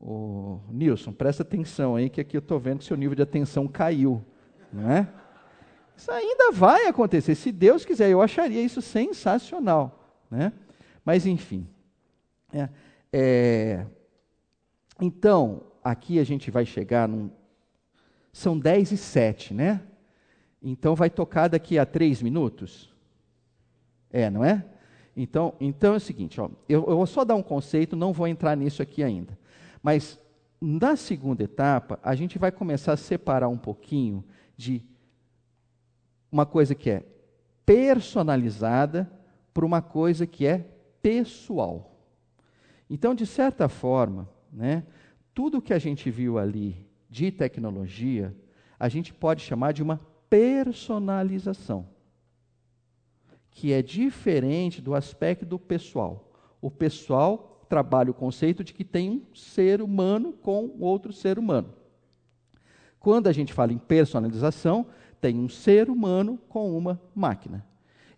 ó. 0.00 0.06
Ô, 0.06 0.60
Nilson, 0.70 1.12
presta 1.12 1.42
atenção 1.42 1.96
aí, 1.96 2.08
que 2.08 2.20
aqui 2.20 2.36
eu 2.36 2.38
estou 2.38 2.60
vendo 2.60 2.78
que 2.78 2.84
seu 2.84 2.96
nível 2.96 3.16
de 3.16 3.22
atenção 3.22 3.66
caiu. 3.66 4.24
Não 4.72 4.88
é? 4.88 5.08
Isso 5.96 6.10
ainda 6.12 6.52
vai 6.52 6.86
acontecer, 6.86 7.34
se 7.34 7.50
Deus 7.50 7.84
quiser. 7.84 8.08
Eu 8.08 8.22
acharia 8.22 8.62
isso 8.62 8.80
sensacional. 8.80 10.08
Né? 10.30 10.52
Mas, 11.04 11.26
enfim. 11.26 11.66
É, 12.52 12.68
é, 13.12 13.86
então, 15.00 15.64
aqui 15.82 16.20
a 16.20 16.24
gente 16.24 16.48
vai 16.48 16.64
chegar 16.64 17.08
num. 17.08 17.28
São 18.32 18.56
10 18.56 18.92
e 18.92 18.96
7, 18.96 19.52
né? 19.52 19.82
Então 20.62 20.94
vai 20.94 21.08
tocar 21.08 21.48
daqui 21.48 21.78
a 21.78 21.86
3 21.86 22.22
minutos? 22.22 22.92
É, 24.10 24.28
não 24.28 24.44
é? 24.44 24.64
Então, 25.16 25.54
então 25.60 25.94
é 25.94 25.96
o 25.96 26.00
seguinte, 26.00 26.40
ó, 26.40 26.48
eu, 26.68 26.84
eu 26.86 26.96
vou 26.96 27.06
só 27.06 27.24
dar 27.24 27.34
um 27.34 27.42
conceito, 27.42 27.96
não 27.96 28.12
vou 28.12 28.26
entrar 28.26 28.56
nisso 28.56 28.82
aqui 28.82 29.02
ainda. 29.02 29.38
Mas 29.82 30.18
na 30.60 30.94
segunda 30.96 31.42
etapa, 31.42 31.98
a 32.02 32.14
gente 32.14 32.38
vai 32.38 32.52
começar 32.52 32.92
a 32.92 32.96
separar 32.96 33.48
um 33.48 33.56
pouquinho 33.56 34.24
de 34.56 34.84
uma 36.30 36.44
coisa 36.44 36.74
que 36.74 36.90
é 36.90 37.04
personalizada 37.64 39.10
para 39.54 39.64
uma 39.64 39.80
coisa 39.80 40.26
que 40.26 40.46
é 40.46 40.66
pessoal. 41.00 41.98
Então, 42.88 43.14
de 43.14 43.26
certa 43.26 43.68
forma, 43.68 44.28
né, 44.52 44.84
tudo 45.32 45.62
que 45.62 45.72
a 45.72 45.78
gente 45.78 46.10
viu 46.10 46.38
ali 46.38 46.86
de 47.08 47.30
tecnologia, 47.30 48.34
a 48.78 48.88
gente 48.88 49.14
pode 49.14 49.42
chamar 49.42 49.72
de 49.72 49.82
uma 49.82 50.00
personalização, 50.30 51.86
que 53.50 53.72
é 53.72 53.82
diferente 53.82 54.80
do 54.80 54.94
aspecto 54.94 55.58
pessoal. 55.58 56.32
O 56.62 56.70
pessoal 56.70 57.66
trabalha 57.68 58.10
o 58.10 58.14
conceito 58.14 58.64
de 58.64 58.72
que 58.72 58.84
tem 58.84 59.10
um 59.10 59.34
ser 59.34 59.82
humano 59.82 60.32
com 60.32 60.76
outro 60.78 61.12
ser 61.12 61.38
humano. 61.38 61.74
Quando 62.98 63.26
a 63.26 63.32
gente 63.32 63.52
fala 63.52 63.72
em 63.72 63.78
personalização, 63.78 64.86
tem 65.20 65.38
um 65.38 65.48
ser 65.48 65.90
humano 65.90 66.38
com 66.48 66.76
uma 66.76 67.00
máquina. 67.14 67.66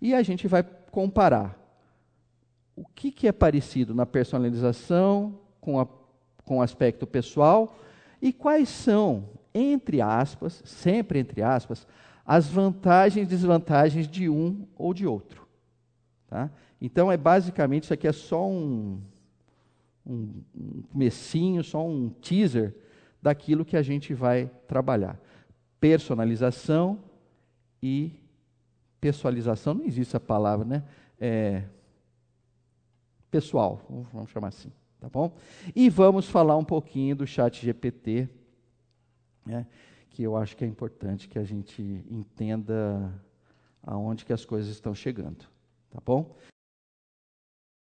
E 0.01 0.15
a 0.15 0.23
gente 0.23 0.47
vai 0.47 0.63
comparar 0.63 1.59
o 2.75 2.85
que, 2.85 3.11
que 3.11 3.29
é 3.29 3.33
parecido 3.33 3.95
na 3.95 4.05
personalização 4.05 5.39
com, 5.61 5.79
a, 5.79 5.87
com 6.45 6.59
o 6.59 6.63
aspecto 6.63 7.07
pessoal 7.07 7.77
e 8.21 8.33
quais 8.33 8.69
são, 8.69 9.29
entre 9.55 10.01
aspas, 10.01 10.63
sempre 10.65 11.19
entre 11.19 11.43
aspas, 11.43 11.87
as 12.25 12.49
vantagens 12.49 13.27
e 13.27 13.31
desvantagens 13.31 14.09
de 14.09 14.29
um 14.29 14.67
ou 14.77 14.95
de 14.95 15.07
outro. 15.07 15.47
Tá? 16.29 16.51
Então, 16.81 17.11
é 17.11 17.17
basicamente, 17.17 17.85
isso 17.85 17.95
aqui 17.95 18.09
é 18.09 18.13
só 18.13 18.49
um, 18.49 19.01
um, 20.07 20.43
um 20.55 20.83
comecinho, 20.91 21.63
só 21.63 21.87
um 21.87 22.09
teaser 22.09 22.75
daquilo 23.21 23.65
que 23.65 23.77
a 23.77 23.83
gente 23.83 24.15
vai 24.15 24.51
trabalhar 24.67 25.19
personalização 25.83 27.01
e 27.83 28.13
pessoalização, 29.01 29.75
não 29.75 29.85
existe 29.85 30.17
a 30.17 30.21
palavra, 30.21 30.65
né? 30.65 30.85
É, 31.21 31.65
pessoal, 33.29 33.81
vamos 34.13 34.31
chamar 34.31 34.49
assim, 34.49 34.71
tá 35.01 35.09
bom? 35.09 35.37
E 35.75 35.91
vamos 35.91 36.29
falar 36.29 36.57
um 36.57 36.65
pouquinho 36.65 37.17
do 37.17 37.27
chat 37.27 37.67
GPT, 37.67 38.29
né? 39.45 39.67
que 40.13 40.23
eu 40.23 40.37
acho 40.37 40.57
que 40.57 40.65
é 40.65 40.69
importante 40.69 41.29
que 41.29 41.39
a 41.39 41.45
gente 41.45 41.83
entenda 42.11 43.13
aonde 43.83 44.25
que 44.25 44.33
as 44.33 44.45
coisas 44.45 44.71
estão 44.71 44.95
chegando, 44.95 45.47
tá 45.91 45.99
bom? 46.05 46.37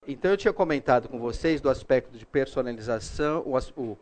Então 0.07 0.31
eu 0.31 0.37
tinha 0.37 0.53
comentado 0.53 1.09
com 1.09 1.19
vocês 1.19 1.61
do 1.61 1.71
aspecto 1.71 2.17
de 2.19 2.27
personalização, 2.27 3.43
o, 3.47 3.57
o 3.81 3.99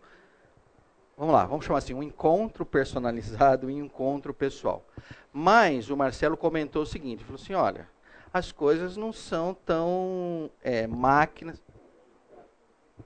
vamos 1.17 1.35
lá, 1.35 1.45
vamos 1.45 1.65
chamar 1.65 1.79
assim, 1.79 1.95
um 1.95 2.03
encontro 2.03 2.65
personalizado 2.65 3.71
e 3.71 3.75
um 3.75 3.85
encontro 3.85 4.33
pessoal. 4.33 4.87
Mas 5.33 5.91
o 5.91 5.97
Marcelo 5.97 6.37
comentou 6.37 6.83
o 6.83 6.87
seguinte, 6.87 7.25
falou 7.25 7.41
assim, 7.41 7.55
olha, 7.55 7.89
as 8.33 8.53
coisas 8.53 8.97
não 8.97 9.13
são 9.13 9.55
tão 9.55 10.51
é, 10.63 10.87
máquinas. 10.87 11.63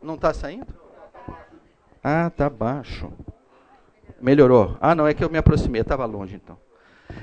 Não 0.01 0.15
está 0.15 0.33
saindo? 0.33 0.73
Ah, 2.03 2.31
tá 2.31 2.49
baixo. 2.49 3.13
Melhorou. 4.21 4.77
Ah, 4.81 4.95
não, 4.95 5.07
é 5.07 5.15
que 5.15 5.23
eu 5.23 5.31
me 5.31 5.39
aproximei, 5.39 5.81
estava 5.83 6.05
longe 6.07 6.35
então. 6.35 6.57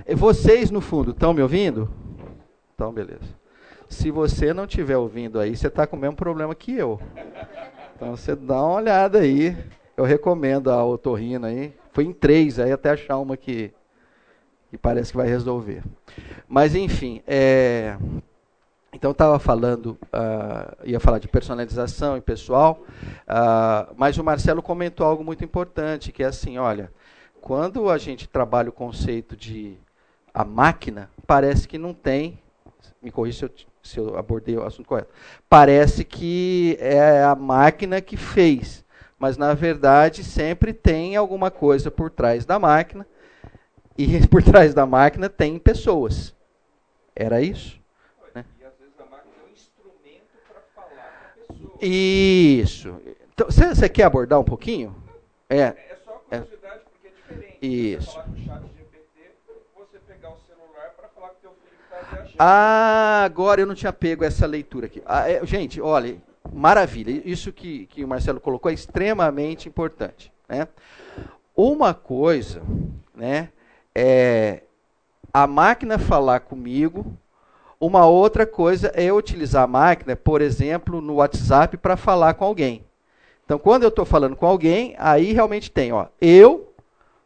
E 0.08 0.16
vocês 0.16 0.70
no 0.70 0.82
fundo 0.82 1.12
estão 1.12 1.34
me 1.34 1.42
ouvindo? 1.42 1.90
Então, 2.74 2.92
beleza. 2.92 3.36
Se 3.90 4.12
você 4.12 4.54
não 4.54 4.66
estiver 4.66 4.98
ouvindo 4.98 5.40
aí, 5.40 5.56
você 5.56 5.68
está 5.68 5.88
com 5.88 5.96
o 5.96 6.00
mesmo 6.00 6.16
problema 6.16 6.54
que 6.54 6.74
eu. 6.74 7.00
Então 7.96 8.16
você 8.16 8.36
dá 8.36 8.62
uma 8.62 8.76
olhada 8.76 9.20
aí. 9.20 9.58
Eu 9.96 10.04
recomendo 10.04 10.70
a 10.70 10.86
otorrina 10.86 11.48
aí. 11.48 11.74
Foi 11.92 12.04
em 12.04 12.14
três, 12.14 12.60
aí 12.60 12.72
até 12.72 12.92
achar 12.92 13.18
uma 13.18 13.36
que, 13.36 13.72
que 14.70 14.78
parece 14.78 15.12
que 15.12 15.18
vai 15.18 15.28
resolver. 15.28 15.82
Mas 16.48 16.76
enfim, 16.76 17.24
é, 17.26 17.98
então 18.98 19.12
estava 19.12 19.38
falando, 19.38 19.98
uh, 20.06 20.76
ia 20.84 21.00
falar 21.00 21.20
de 21.20 21.28
personalização 21.28 22.18
e 22.18 22.22
pessoal, 22.22 22.82
uh, 23.28 23.94
mas 23.96 24.18
o 24.18 24.24
Marcelo 24.24 24.60
comentou 24.64 25.06
algo 25.06 25.24
muito 25.24 25.46
importante, 25.46 26.12
que 26.12 26.24
é 26.24 26.26
assim, 26.26 26.58
olha, 26.58 26.92
quando 27.40 27.92
a 27.92 28.00
gente 28.00 28.28
trabalha 28.28 28.70
o 28.70 28.74
conceito 28.74 29.38
de 29.38 29.78
a 30.34 30.44
máquina, 30.44 31.12
parece 31.28 31.68
que 31.68 31.78
não 31.78 31.94
tem, 31.94 32.40
me 33.00 33.12
corrija 33.12 33.38
se 33.38 33.46
eu, 33.46 33.52
se 33.84 34.00
eu 34.00 34.18
abordei 34.18 34.58
o 34.58 34.64
assunto 34.64 34.88
correto, 34.88 35.14
parece 35.48 36.04
que 36.04 36.76
é 36.80 37.24
a 37.24 37.36
máquina 37.36 38.02
que 38.02 38.18
fez, 38.18 38.84
mas 39.20 39.38
na 39.38 39.54
verdade 39.54 40.24
sempre 40.24 40.74
tem 40.74 41.16
alguma 41.16 41.52
coisa 41.52 41.92
por 41.92 42.10
trás 42.10 42.46
da 42.48 42.58
máquina, 42.58 43.06
e 43.96 44.26
por 44.26 44.42
trás 44.42 44.74
da 44.74 44.88
máquina 44.88 45.30
tem 45.30 45.60
pessoas. 45.60 46.36
Era 47.16 47.42
isso? 47.42 47.80
Né? 48.36 48.46
E 48.62 48.64
às 48.64 48.78
vezes 48.78 48.94
a 49.00 49.06
máquina 49.06 49.34
é 49.42 49.50
um 49.50 49.52
instrumento 49.52 50.38
para 50.48 50.62
falar 50.76 51.34
com 51.34 51.54
a 51.54 51.56
pessoa. 51.56 51.67
Isso. 51.82 52.96
Então, 53.34 53.48
você 53.50 53.88
quer 53.88 54.04
abordar 54.04 54.40
um 54.40 54.44
pouquinho? 54.44 54.96
É. 55.50 55.62
É 55.62 55.98
só 56.04 56.22
é. 56.32 56.40
curiosidade 56.40 56.82
porque 56.92 57.08
é 57.08 57.12
diferente. 57.12 57.58
Isso. 57.62 58.06
Você 58.06 58.12
falar 58.12 58.24
com 58.26 58.32
o 58.32 58.38
chat 58.38 58.62
GPT, 58.78 59.32
você 59.76 60.00
pegar 60.00 60.30
o 60.30 60.38
celular 60.48 60.90
para 60.98 61.08
falar 61.10 61.28
o 61.28 61.36
teu 61.42 61.52
filho 61.52 61.78
que 61.78 61.84
está 61.84 62.14
viajando. 62.14 62.36
Ah, 62.40 63.24
agora 63.24 63.62
eu 63.62 63.68
não 63.68 63.76
tinha 63.76 63.94
pego 63.94 64.24
essa 64.24 64.46
leitura 64.46 64.88
aqui. 64.88 65.02
Ah, 65.06 65.30
é, 65.30 65.46
gente, 65.46 65.80
olha, 65.80 66.18
maravilha. 66.52 67.22
Isso 67.24 67.54
que, 67.54 67.86
que 67.88 68.04
o 68.04 68.08
Marcelo 68.08 68.40
colocou 68.40 68.72
é 68.72 68.74
extremamente 68.74 69.70
importante. 69.70 70.32
Né? 70.50 70.68
Uma 71.56 71.94
coisa, 71.94 72.62
né, 73.16 73.50
é 73.94 74.64
a 75.34 75.46
máquina 75.46 76.00
falar 76.00 76.40
comigo. 76.42 77.18
Uma 77.80 78.06
outra 78.08 78.46
coisa 78.46 78.88
é 78.96 79.12
utilizar 79.14 79.64
a 79.64 79.68
máquina, 79.68 80.16
por 80.16 80.42
exemplo, 80.42 81.00
no 81.00 81.16
WhatsApp 81.16 81.78
para 81.78 81.96
falar 81.96 82.34
com 82.34 82.46
alguém. 82.46 82.86
Então, 83.46 83.60
quando 83.60 83.84
eu 83.84 83.90
estou 83.90 84.04
falando 84.04 84.36
com 84.36 84.46
alguém, 84.46 84.96
aí 84.98 85.32
realmente 85.32 85.72
tem, 85.72 85.94
ó, 85.94 86.08
eu, 86.20 86.74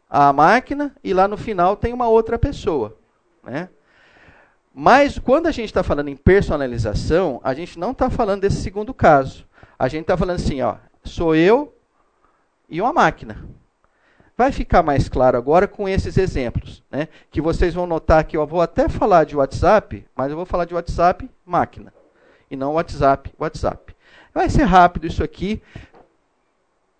a 0.09 0.31
máquina 0.33 0.95
e 1.03 1.13
lá 1.13 1.27
no 1.27 1.37
final 1.37 1.75
tem 1.75 1.93
uma 1.93 2.07
outra 2.07 2.37
pessoa, 2.37 2.97
né? 3.43 3.69
Mas 4.73 5.17
quando 5.19 5.47
a 5.47 5.51
gente 5.51 5.65
está 5.65 5.83
falando 5.83 6.09
em 6.09 6.15
personalização, 6.15 7.41
a 7.43 7.53
gente 7.53 7.77
não 7.77 7.91
está 7.91 8.09
falando 8.09 8.41
desse 8.41 8.61
segundo 8.61 8.93
caso. 8.93 9.45
A 9.77 9.87
gente 9.87 10.03
está 10.03 10.15
falando 10.15 10.35
assim, 10.35 10.61
ó, 10.61 10.75
sou 11.03 11.35
eu 11.35 11.73
e 12.69 12.81
uma 12.81 12.93
máquina. 12.93 13.43
Vai 14.37 14.51
ficar 14.51 14.81
mais 14.81 15.07
claro 15.07 15.37
agora 15.37 15.67
com 15.67 15.87
esses 15.87 16.17
exemplos, 16.17 16.83
né? 16.89 17.07
Que 17.29 17.41
vocês 17.41 17.73
vão 17.73 17.85
notar 17.85 18.23
que 18.23 18.35
eu 18.35 18.45
vou 18.47 18.61
até 18.61 18.89
falar 18.89 19.25
de 19.25 19.35
WhatsApp, 19.35 20.05
mas 20.15 20.31
eu 20.31 20.37
vou 20.37 20.45
falar 20.45 20.65
de 20.65 20.73
WhatsApp 20.73 21.29
máquina 21.45 21.93
e 22.49 22.55
não 22.55 22.73
WhatsApp 22.73 23.31
WhatsApp. 23.37 23.95
Vai 24.33 24.49
ser 24.49 24.63
rápido 24.63 25.07
isso 25.07 25.23
aqui. 25.23 25.61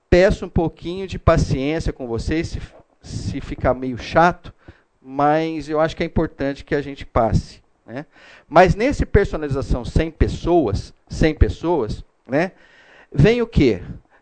Peço 0.09 0.45
um 0.45 0.49
pouquinho 0.49 1.07
de 1.07 1.17
paciência 1.17 1.93
com 1.93 2.05
vocês, 2.05 2.49
se, 2.49 2.61
se 3.01 3.41
ficar 3.41 3.73
meio 3.73 3.97
chato, 3.97 4.53
mas 5.01 5.69
eu 5.69 5.79
acho 5.79 5.95
que 5.95 6.03
é 6.03 6.05
importante 6.05 6.65
que 6.65 6.75
a 6.75 6.81
gente 6.81 7.05
passe. 7.05 7.61
Né? 7.85 8.05
Mas 8.47 8.75
nesse 8.75 9.05
personalização 9.05 9.83
sem 9.83 10.11
pessoas, 10.11 10.93
sem 11.09 11.33
pessoas, 11.33 12.03
né? 12.27 12.51
Vem 13.11 13.41
o 13.41 13.47
quê? 13.47 13.81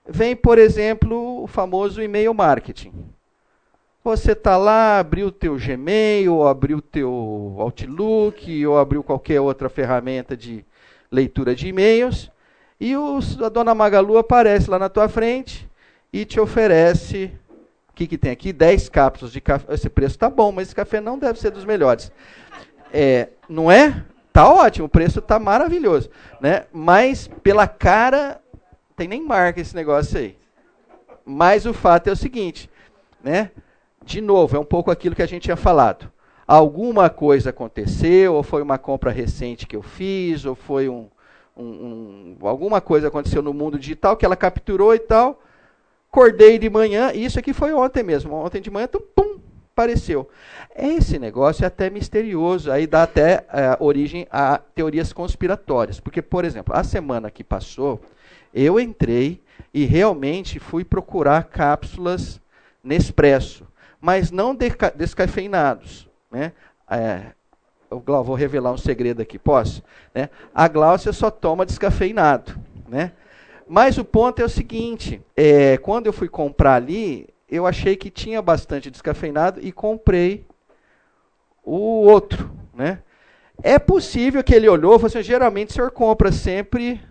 Vem, 0.09 0.35
por 0.35 0.57
exemplo, 0.57 1.43
o 1.43 1.47
famoso 1.47 2.01
e-mail 2.01 2.33
marketing. 2.33 2.91
Você 4.03 4.31
está 4.31 4.57
lá, 4.57 4.99
abriu 4.99 5.27
o 5.27 5.31
teu 5.31 5.57
Gmail, 5.57 6.33
ou 6.33 6.47
abriu 6.47 6.77
o 6.77 6.81
teu 6.81 7.55
Outlook, 7.59 8.65
ou 8.65 8.77
abriu 8.77 9.03
qualquer 9.03 9.39
outra 9.41 9.69
ferramenta 9.69 10.35
de 10.35 10.65
leitura 11.11 11.53
de 11.53 11.67
e-mails, 11.67 12.31
e 12.79 12.93
a 12.93 13.49
dona 13.49 13.75
Magalu 13.75 14.17
aparece 14.17 14.69
lá 14.69 14.79
na 14.79 14.87
tua 14.87 15.09
frente 15.09 15.69
e 16.13 16.23
te 16.23 16.39
oferece, 16.39 17.31
o 17.89 17.93
que, 17.93 18.07
que 18.07 18.17
tem 18.17 18.31
aqui? 18.31 18.53
10 18.53 18.87
cápsulas 18.87 19.33
de 19.33 19.41
café. 19.41 19.73
Esse 19.73 19.89
preço 19.89 20.15
está 20.15 20.29
bom, 20.29 20.51
mas 20.51 20.67
esse 20.67 20.75
café 20.75 21.01
não 21.01 21.19
deve 21.19 21.39
ser 21.39 21.51
dos 21.51 21.65
melhores. 21.65 22.09
É, 22.93 23.29
não 23.49 23.69
é? 23.69 24.05
Tá 24.31 24.49
ótimo, 24.49 24.85
o 24.85 24.89
preço 24.89 25.19
está 25.19 25.37
maravilhoso. 25.37 26.09
Né? 26.39 26.65
Mas 26.71 27.29
pela 27.43 27.67
cara 27.67 28.39
tem 28.99 29.07
nem 29.07 29.23
marca 29.23 29.61
esse 29.61 29.73
negócio 29.73 30.19
aí. 30.19 30.35
Mas 31.25 31.65
o 31.65 31.73
fato 31.73 32.09
é 32.09 32.11
o 32.11 32.17
seguinte, 32.17 32.69
né? 33.23 33.49
De 34.03 34.19
novo, 34.19 34.57
é 34.57 34.59
um 34.59 34.65
pouco 34.65 34.91
aquilo 34.91 35.15
que 35.15 35.21
a 35.21 35.25
gente 35.25 35.43
tinha 35.43 35.55
falado. 35.55 36.11
Alguma 36.45 37.09
coisa 37.09 37.51
aconteceu, 37.51 38.33
ou 38.33 38.43
foi 38.43 38.61
uma 38.61 38.77
compra 38.77 39.09
recente 39.09 39.65
que 39.65 39.75
eu 39.75 39.81
fiz, 39.81 40.43
ou 40.43 40.53
foi 40.53 40.89
um, 40.89 41.07
um, 41.55 42.35
um 42.41 42.47
alguma 42.47 42.81
coisa 42.81 43.07
aconteceu 43.07 43.41
no 43.41 43.53
mundo 43.53 43.79
digital 43.79 44.17
que 44.17 44.25
ela 44.25 44.35
capturou 44.35 44.93
e 44.93 44.99
tal. 44.99 45.41
Acordei 46.11 46.59
de 46.59 46.69
manhã, 46.69 47.13
e 47.13 47.23
isso 47.23 47.39
aqui 47.39 47.53
foi 47.53 47.71
ontem 47.71 48.03
mesmo. 48.03 48.33
Ontem 48.33 48.59
de 48.59 48.69
manhã, 48.69 48.87
tum, 48.87 48.99
pum, 49.15 49.39
apareceu. 49.71 50.27
Esse 50.75 51.17
negócio 51.17 51.63
é 51.63 51.67
até 51.67 51.89
misterioso, 51.89 52.69
aí 52.69 52.85
dá 52.85 53.03
até 53.03 53.45
é, 53.53 53.77
origem 53.79 54.27
a 54.29 54.57
teorias 54.57 55.13
conspiratórias. 55.13 56.01
Porque, 56.01 56.21
por 56.21 56.43
exemplo, 56.43 56.75
a 56.75 56.83
semana 56.83 57.31
que 57.31 57.45
passou, 57.45 58.01
eu 58.53 58.79
entrei 58.79 59.41
e 59.73 59.85
realmente 59.85 60.59
fui 60.59 60.83
procurar 60.83 61.43
cápsulas 61.43 62.41
Nespresso, 62.81 63.67
mas 63.99 64.31
não 64.31 64.57
descafeinados. 64.95 66.09
Né? 66.31 66.53
É, 66.89 67.33
eu 67.91 68.01
vou 68.23 68.35
revelar 68.35 68.71
um 68.71 68.77
segredo 68.77 69.21
aqui, 69.21 69.37
posso? 69.37 69.83
Né? 70.15 70.29
A 70.55 70.67
Gláucia 70.67 71.11
só 71.11 71.29
toma 71.29 71.65
descafeinado. 71.65 72.57
Né? 72.87 73.11
Mas 73.67 73.97
o 73.97 74.05
ponto 74.05 74.41
é 74.41 74.45
o 74.45 74.49
seguinte: 74.49 75.21
é, 75.35 75.77
quando 75.77 76.07
eu 76.07 76.13
fui 76.13 76.29
comprar 76.29 76.75
ali, 76.75 77.27
eu 77.49 77.67
achei 77.67 77.97
que 77.97 78.09
tinha 78.09 78.41
bastante 78.41 78.89
descafeinado 78.89 79.59
e 79.61 79.73
comprei 79.73 80.45
o 81.63 82.05
outro. 82.05 82.49
Né? 82.73 82.99
É 83.61 83.77
possível 83.77 84.41
que 84.41 84.55
ele 84.55 84.69
olhou 84.69 84.95
e 84.95 84.99
falou 84.99 85.07
assim: 85.07 85.21
geralmente 85.21 85.71
o 85.71 85.73
senhor 85.73 85.91
compra 85.91 86.31
sempre 86.31 87.01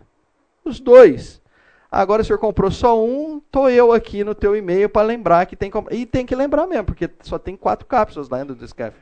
os 0.68 0.80
dois. 0.80 1.40
Agora 1.90 2.20
o 2.20 2.24
senhor 2.24 2.38
comprou 2.38 2.70
só 2.70 3.02
um, 3.02 3.40
tô 3.50 3.68
eu 3.68 3.92
aqui 3.92 4.22
no 4.22 4.34
teu 4.34 4.54
e-mail 4.54 4.88
para 4.88 5.06
lembrar 5.06 5.46
que 5.46 5.56
tem 5.56 5.70
e 5.90 6.04
tem 6.04 6.26
que 6.26 6.34
lembrar 6.34 6.66
mesmo, 6.66 6.84
porque 6.84 7.08
só 7.22 7.38
tem 7.38 7.56
quatro 7.56 7.86
cápsulas 7.86 8.28
lá 8.28 8.44
do 8.44 8.54
Discaf 8.54 8.94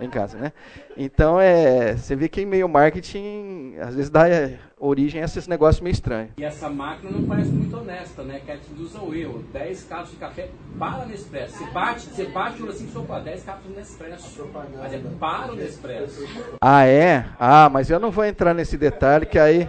em 0.00 0.08
casa, 0.08 0.38
né? 0.38 0.52
Então 0.96 1.38
é, 1.38 1.94
você 1.96 2.16
vê 2.16 2.28
que 2.28 2.40
e-mail 2.40 2.66
marketing 2.68 3.74
às 3.80 3.94
vezes 3.94 4.10
dá 4.10 4.28
é, 4.28 4.58
origem 4.78 5.20
a 5.20 5.24
esses 5.26 5.46
negócios 5.46 5.82
meio 5.82 5.92
estranhos. 5.92 6.30
E 6.38 6.44
essa 6.44 6.70
máquina 6.70 7.10
não 7.10 7.24
parece 7.24 7.50
muito 7.50 7.76
honesta, 7.76 8.22
né? 8.22 8.40
Que 8.42 8.50
ela 8.50 8.60
te 8.60 8.72
induz 8.72 8.96
ao 8.96 9.14
erro. 9.14 9.44
10 9.52 9.84
cápsulas 9.84 10.10
de 10.10 10.16
café 10.16 10.48
para 10.78 11.04
Nespresso. 11.04 11.58
Você 11.58 11.70
bate, 11.70 12.06
você 12.06 12.24
bate 12.26 12.68
assim, 12.68 12.88
sopa, 12.88 13.20
10 13.20 13.44
cápsulas 13.44 13.76
Nespresso. 13.76 14.50
Mas 14.78 14.94
é 14.94 15.00
para 15.18 15.52
o 15.52 15.56
Nespresso. 15.56 16.26
Ah, 16.60 16.86
é? 16.86 17.26
Ah, 17.38 17.68
mas 17.68 17.90
eu 17.90 18.00
não 18.00 18.10
vou 18.10 18.24
entrar 18.24 18.54
nesse 18.54 18.78
detalhe 18.78 19.26
que 19.26 19.38
aí 19.38 19.68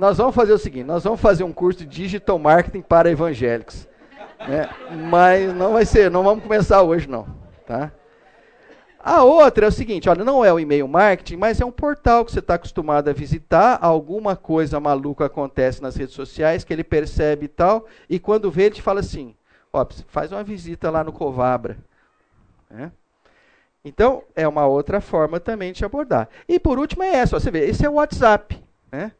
nós 0.00 0.16
vamos 0.16 0.34
fazer 0.34 0.54
o 0.54 0.58
seguinte: 0.58 0.86
nós 0.86 1.04
vamos 1.04 1.20
fazer 1.20 1.44
um 1.44 1.52
curso 1.52 1.80
de 1.80 1.86
digital 1.86 2.38
marketing 2.38 2.80
para 2.80 3.10
evangélicos. 3.10 3.86
Né? 4.48 4.68
Mas 5.10 5.54
não 5.54 5.74
vai 5.74 5.84
ser, 5.84 6.10
não 6.10 6.24
vamos 6.24 6.42
começar 6.42 6.82
hoje, 6.82 7.06
não. 7.06 7.26
Tá? 7.66 7.92
A 8.98 9.22
outra 9.22 9.66
é 9.66 9.68
o 9.68 9.72
seguinte: 9.72 10.08
olha, 10.08 10.24
não 10.24 10.42
é 10.42 10.50
o 10.50 10.58
e-mail 10.58 10.88
marketing, 10.88 11.36
mas 11.36 11.60
é 11.60 11.64
um 11.66 11.70
portal 11.70 12.24
que 12.24 12.32
você 12.32 12.38
está 12.38 12.54
acostumado 12.54 13.10
a 13.10 13.12
visitar. 13.12 13.78
Alguma 13.82 14.34
coisa 14.34 14.80
maluca 14.80 15.26
acontece 15.26 15.82
nas 15.82 15.96
redes 15.96 16.14
sociais 16.14 16.64
que 16.64 16.72
ele 16.72 16.82
percebe 16.82 17.44
e 17.44 17.48
tal, 17.48 17.86
e 18.08 18.18
quando 18.18 18.50
vê, 18.50 18.64
ele 18.64 18.76
te 18.76 18.82
fala 18.82 19.00
assim: 19.00 19.34
Ó, 19.70 19.86
faz 20.08 20.32
uma 20.32 20.42
visita 20.42 20.90
lá 20.90 21.04
no 21.04 21.12
Covabra. 21.12 21.76
Né? 22.70 22.90
Então, 23.84 24.22
é 24.34 24.48
uma 24.48 24.66
outra 24.66 25.00
forma 25.00 25.38
também 25.38 25.72
de 25.72 25.84
abordar. 25.84 26.28
E 26.48 26.58
por 26.58 26.78
último 26.78 27.02
é 27.02 27.16
essa, 27.16 27.36
ó, 27.36 27.40
você 27.40 27.50
vê, 27.50 27.66
esse 27.66 27.84
é 27.84 27.90
o 27.90 27.94
WhatsApp. 27.94 28.62
Né? 28.90 29.12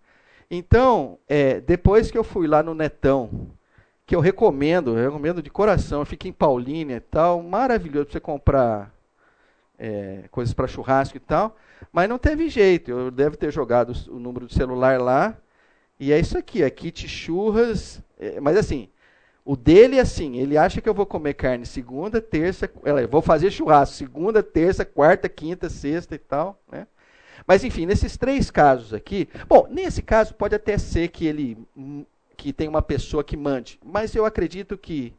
Então, 0.51 1.19
é, 1.29 1.61
depois 1.61 2.11
que 2.11 2.19
eu 2.19 2.25
fui 2.25 2.49
lá 2.49 2.61
no 2.61 2.75
Netão, 2.75 3.53
que 4.05 4.17
eu 4.17 4.21
recomendo, 4.21 4.99
eu 4.99 5.05
recomendo 5.05 5.41
de 5.41 5.49
coração, 5.49 6.05
fica 6.05 6.27
em 6.27 6.33
Paulínia 6.33 6.97
e 6.97 7.01
tal, 7.01 7.41
maravilhoso 7.41 8.07
para 8.07 8.13
você 8.15 8.21
comprar 8.21 8.93
é, 9.79 10.25
coisas 10.33 10.53
para 10.53 10.67
churrasco 10.67 11.17
e 11.17 11.21
tal, 11.21 11.57
mas 11.93 12.09
não 12.09 12.19
teve 12.19 12.49
jeito, 12.49 12.91
eu 12.91 13.11
devo 13.13 13.37
ter 13.37 13.53
jogado 13.53 13.93
o 14.09 14.19
número 14.19 14.47
do 14.47 14.53
celular 14.53 15.01
lá, 15.01 15.37
e 16.01 16.13
é 16.13 16.19
isso 16.19 16.37
aqui, 16.37 16.65
é 16.65 16.69
kit 16.69 17.07
churras, 17.07 18.03
é, 18.19 18.41
mas 18.41 18.57
assim, 18.57 18.89
o 19.45 19.57
dele 19.57 19.99
é 19.99 20.01
assim, 20.01 20.37
ele 20.39 20.59
acha 20.59 20.81
que 20.81 20.89
eu 20.89 20.95
vou 20.95 21.07
comer 21.07 21.35
carne 21.35 21.65
segunda, 21.65 22.21
terça, 22.21 22.69
ela, 22.85 23.07
vou 23.07 23.23
fazer 23.23 23.53
churrasco 23.53 23.95
segunda, 23.95 24.43
terça, 24.43 24.85
quarta, 24.85 25.29
quinta, 25.29 25.69
sexta 25.71 26.17
e 26.17 26.19
tal, 26.19 26.61
né? 26.71 26.89
Mas 27.51 27.65
enfim, 27.65 27.85
nesses 27.85 28.17
três 28.17 28.49
casos 28.49 28.95
aqui, 28.95 29.29
bom, 29.49 29.67
nesse 29.69 30.03
caso 30.03 30.33
pode 30.35 30.55
até 30.55 30.79
ser 30.79 31.09
que 31.09 31.27
ele 31.27 31.59
que 32.37 32.53
tem 32.53 32.69
uma 32.69 32.81
pessoa 32.81 33.25
que 33.25 33.37
mande, 33.37 33.77
mas 33.85 34.15
eu 34.15 34.25
acredito 34.25 34.79
que 34.79 35.13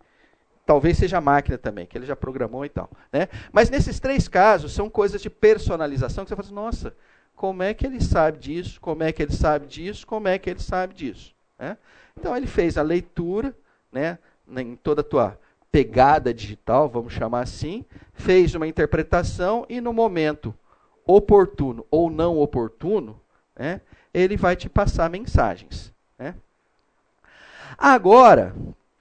talvez 0.65 0.97
seja 0.97 1.17
a 1.17 1.21
máquina 1.21 1.57
também, 1.57 1.86
que 1.86 1.97
ele 1.97 2.05
já 2.05 2.15
programou 2.15 2.63
e 2.65 2.69
tal, 2.69 2.89
né? 3.11 3.27
Mas 3.51 3.69
nesses 3.69 3.99
três 3.99 4.29
casos 4.29 4.71
são 4.71 4.89
coisas 4.89 5.21
de 5.21 5.29
personalização 5.29 6.23
que 6.23 6.29
você 6.29 6.36
fala 6.38 6.45
assim, 6.45 6.55
nossa, 6.55 6.95
como 7.36 7.63
é 7.63 7.73
que 7.73 7.86
ele 7.86 7.99
sabe 7.99 8.38
disso? 8.38 8.79
Como 8.79 9.03
é 9.03 9.11
que 9.11 9.21
ele 9.21 9.34
sabe 9.34 9.67
disso? 9.67 10.07
Como 10.07 10.29
é 10.29 10.39
que 10.39 10.49
ele 10.49 10.61
sabe 10.61 10.93
disso? 10.93 11.36
Né? 11.59 11.77
Então 12.17 12.34
ele 12.34 12.47
fez 12.47 12.77
a 12.77 12.82
leitura, 12.82 13.53
né, 13.91 14.17
em 14.55 14.77
toda 14.77 15.01
a 15.01 15.03
tua 15.03 15.38
pegada 15.69 16.34
digital, 16.34 16.88
vamos 16.88 17.11
chamar 17.11 17.41
assim, 17.41 17.84
fez 18.13 18.55
uma 18.55 18.67
interpretação 18.67 19.65
e 19.67 19.82
no 19.82 19.91
momento 19.91 20.55
oportuno 21.12 21.86
ou 21.89 22.09
não 22.09 22.38
oportuno, 22.39 23.20
né, 23.55 23.82
ele 24.14 24.38
vai 24.38 24.55
te 24.55 24.70
passar 24.70 25.09
mensagens. 25.09 25.93
Né? 26.18 26.36
Agora, 27.78 28.55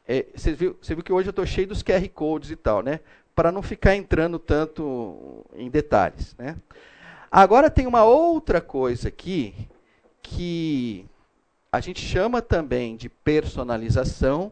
é, 0.06 0.26
você, 0.34 0.52
viu, 0.52 0.76
você 0.80 0.94
viu 0.94 1.04
que 1.04 1.12
hoje 1.12 1.28
eu 1.28 1.30
estou 1.30 1.46
cheio 1.46 1.68
dos 1.68 1.82
QR 1.82 2.08
Codes 2.08 2.50
e 2.50 2.56
tal, 2.56 2.82
né? 2.82 3.00
Para 3.34 3.52
não 3.52 3.62
ficar 3.62 3.94
entrando 3.94 4.38
tanto 4.38 5.46
em 5.54 5.70
detalhes. 5.70 6.34
Né? 6.36 6.56
Agora 7.30 7.70
tem 7.70 7.86
uma 7.86 8.02
outra 8.02 8.60
coisa 8.60 9.08
aqui 9.08 9.54
que 10.20 11.06
a 11.70 11.78
gente 11.78 12.00
chama 12.00 12.42
também 12.42 12.96
de 12.96 13.08
personalização, 13.08 14.50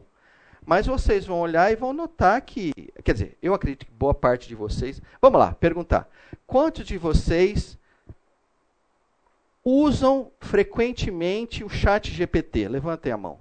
mas 0.69 0.85
vocês 0.85 1.25
vão 1.25 1.39
olhar 1.39 1.71
e 1.71 1.75
vão 1.75 1.91
notar 1.91 2.39
que, 2.43 2.71
quer 3.03 3.13
dizer, 3.13 3.37
eu 3.41 3.55
acredito 3.55 3.87
que 3.87 3.91
boa 3.91 4.13
parte 4.13 4.47
de 4.47 4.53
vocês. 4.53 5.01
Vamos 5.19 5.39
lá, 5.39 5.51
perguntar. 5.51 6.07
Quantos 6.45 6.85
de 6.85 6.95
vocês 6.95 7.75
usam 9.65 10.31
frequentemente 10.39 11.63
o 11.63 11.69
chat 11.69 12.11
GPT? 12.11 12.67
Levantem 12.67 13.11
a 13.11 13.17
mão. 13.17 13.39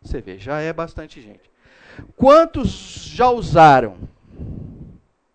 Você 0.00 0.22
vê, 0.22 0.38
já 0.38 0.58
é 0.62 0.72
bastante 0.72 1.20
gente. 1.20 1.50
Quantos 2.16 2.70
já 2.70 3.28
usaram? 3.28 3.98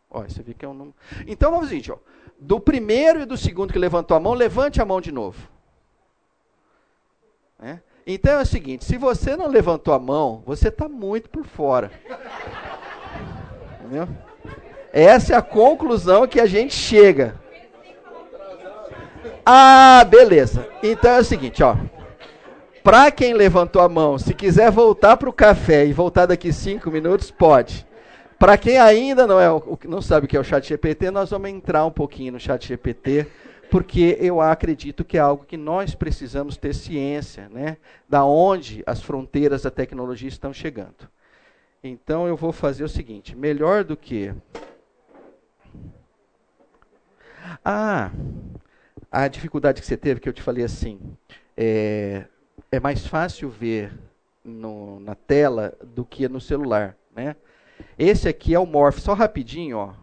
Olha, 0.09 0.27
você 0.27 0.41
vê 0.41 0.55
que 0.55 0.65
é 0.65 0.67
um 0.67 0.73
número. 0.73 0.95
Então 1.27 1.51
vamos 1.51 1.69
seguinte, 1.69 1.91
ó. 1.91 1.99
Do 2.39 2.59
primeiro 2.59 3.21
e 3.21 3.25
do 3.25 3.37
segundo 3.37 3.71
que 3.71 3.77
levantou 3.77 4.17
a 4.17 4.19
mão, 4.19 4.33
levante 4.33 4.81
a 4.81 4.85
mão 4.85 4.99
de 4.99 5.11
novo. 5.11 5.47
É? 7.59 7.79
Então 8.05 8.39
é 8.39 8.43
o 8.43 8.45
seguinte: 8.45 8.85
se 8.85 8.97
você 8.97 9.35
não 9.35 9.47
levantou 9.47 9.93
a 9.93 9.99
mão, 9.99 10.43
você 10.45 10.67
está 10.67 10.87
muito 10.87 11.29
por 11.29 11.45
fora. 11.45 11.91
Entendeu? 13.81 14.07
Essa 14.93 15.33
é 15.33 15.37
a 15.37 15.41
conclusão 15.41 16.27
que 16.27 16.39
a 16.39 16.45
gente 16.45 16.73
chega. 16.73 17.35
Ah, 19.45 20.05
beleza. 20.07 20.67
Então 20.83 21.11
é 21.11 21.19
o 21.19 21.25
seguinte, 21.25 21.63
ó. 21.63 21.75
Para 22.83 23.09
quem 23.09 23.33
levantou 23.33 23.81
a 23.81 23.89
mão, 23.89 24.19
se 24.19 24.33
quiser 24.33 24.69
voltar 24.69 25.17
para 25.17 25.29
o 25.29 25.33
café 25.33 25.85
e 25.85 25.93
voltar 25.93 26.27
daqui 26.27 26.53
cinco 26.53 26.91
minutos, 26.91 27.31
pode. 27.31 27.85
Para 28.37 28.57
quem 28.57 28.77
ainda 28.77 29.25
não, 29.25 29.39
é, 29.39 29.47
não 29.85 30.01
sabe 30.01 30.25
o 30.25 30.29
que 30.29 30.37
é 30.37 30.39
o 30.39 30.43
chat 30.43 30.67
GPT, 30.67 31.09
nós 31.09 31.31
vamos 31.31 31.49
entrar 31.49 31.83
um 31.85 31.91
pouquinho 31.91 32.33
no 32.33 32.39
chat 32.39 32.67
GPT 32.67 33.25
porque 33.75 34.17
eu 34.21 34.39
acredito 34.39 35.03
que 35.03 35.17
é 35.17 35.19
algo 35.19 35.43
que 35.43 35.57
nós 35.57 35.93
precisamos 35.93 36.55
ter 36.55 36.73
ciência, 36.73 37.49
né, 37.49 37.75
da 38.07 38.23
onde 38.23 38.81
as 38.87 39.01
fronteiras 39.01 39.63
da 39.63 39.69
tecnologia 39.69 40.29
estão 40.29 40.53
chegando. 40.53 41.09
Então 41.83 42.25
eu 42.25 42.37
vou 42.37 42.53
fazer 42.53 42.85
o 42.85 42.87
seguinte, 42.87 43.35
melhor 43.35 43.83
do 43.83 43.97
que 43.97 44.33
Ah, 47.65 48.11
a 49.11 49.27
dificuldade 49.27 49.81
que 49.81 49.87
você 49.87 49.97
teve, 49.97 50.21
que 50.21 50.29
eu 50.29 50.33
te 50.33 50.41
falei 50.41 50.63
assim, 50.63 50.97
é, 51.57 52.27
é 52.71 52.79
mais 52.79 53.05
fácil 53.05 53.49
ver 53.49 53.91
no, 54.41 55.01
na 55.01 55.15
tela 55.15 55.77
do 55.83 56.05
que 56.05 56.29
no 56.29 56.39
celular, 56.39 56.95
né? 57.13 57.35
Esse 57.99 58.29
aqui 58.29 58.53
é 58.53 58.59
o 58.59 58.65
Morph, 58.65 58.99
só 58.99 59.13
rapidinho, 59.13 59.79
ó. 59.79 59.93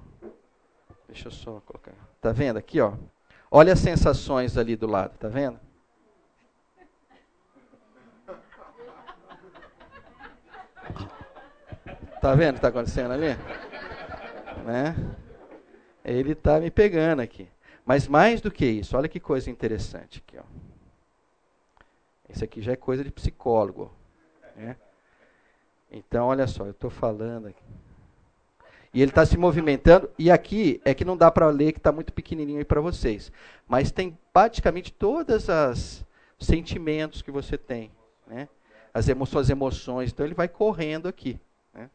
Deixa 1.09 1.29
eu 1.29 1.33
só 1.33 1.63
colocar. 1.65 1.95
Tá 2.21 2.33
vendo 2.33 2.59
aqui, 2.59 2.79
ó? 2.79 2.93
Olha 3.55 3.75
as 3.75 3.81
sensações 3.81 4.57
ali 4.57 4.75
do 4.77 4.87
lado, 4.87 5.19
tá 5.19 5.29
vendo? 5.29 5.61
Tá 12.19 12.35
vendo 12.35 12.51
o 12.51 12.53
que 12.55 12.59
está 12.59 12.69
acontecendo 12.69 13.13
ali? 13.13 13.37
Né? 14.65 14.97
Ele 16.03 16.33
está 16.33 16.59
me 16.59 16.71
pegando 16.71 17.21
aqui. 17.21 17.47
Mas 17.85 18.09
mais 18.09 18.41
do 18.41 18.51
que 18.51 18.65
isso, 18.65 18.97
olha 18.97 19.07
que 19.07 19.21
coisa 19.21 19.51
interessante 19.51 20.25
aqui. 20.27 20.39
Ó. 20.39 20.45
Isso 22.31 22.43
aqui 22.43 22.63
já 22.63 22.73
é 22.73 22.77
coisa 22.77 23.05
de 23.05 23.13
psicólogo. 23.13 23.95
Né? 24.57 24.79
Então, 25.91 26.29
olha 26.29 26.47
só, 26.47 26.65
eu 26.65 26.71
estou 26.71 26.89
falando 26.89 27.49
aqui. 27.49 27.63
E 28.95 29.01
ele 29.01 29.11
está 29.11 29.25
se 29.25 29.37
movimentando. 29.39 30.11
E 30.19 30.31
aqui 30.31 30.81
é 30.85 30.93
que 30.93 31.05
não 31.05 31.17
dá 31.17 31.31
para 31.31 31.49
ler, 31.49 31.73
que 31.73 31.79
está 31.79 31.91
muito 31.91 32.13
pequenininho 32.13 32.59
aí 32.59 32.65
para 32.65 32.81
vocês. 32.81 33.33
Mas 33.67 33.91
tem 33.91 34.19
praticamente 34.33 34.93
todos 34.93 35.49
os 35.49 36.05
sentimentos 36.39 37.23
que 37.23 37.31
você 37.31 37.57
tem. 37.57 37.91
Né? 38.27 38.49
As 38.93 39.07
suas 39.29 39.49
emoções. 39.49 40.13
Então 40.13 40.27
ele 40.27 40.35
vai 40.35 40.49
correndo 40.49 41.09
aqui. 41.09 41.41
Né? 41.73 41.89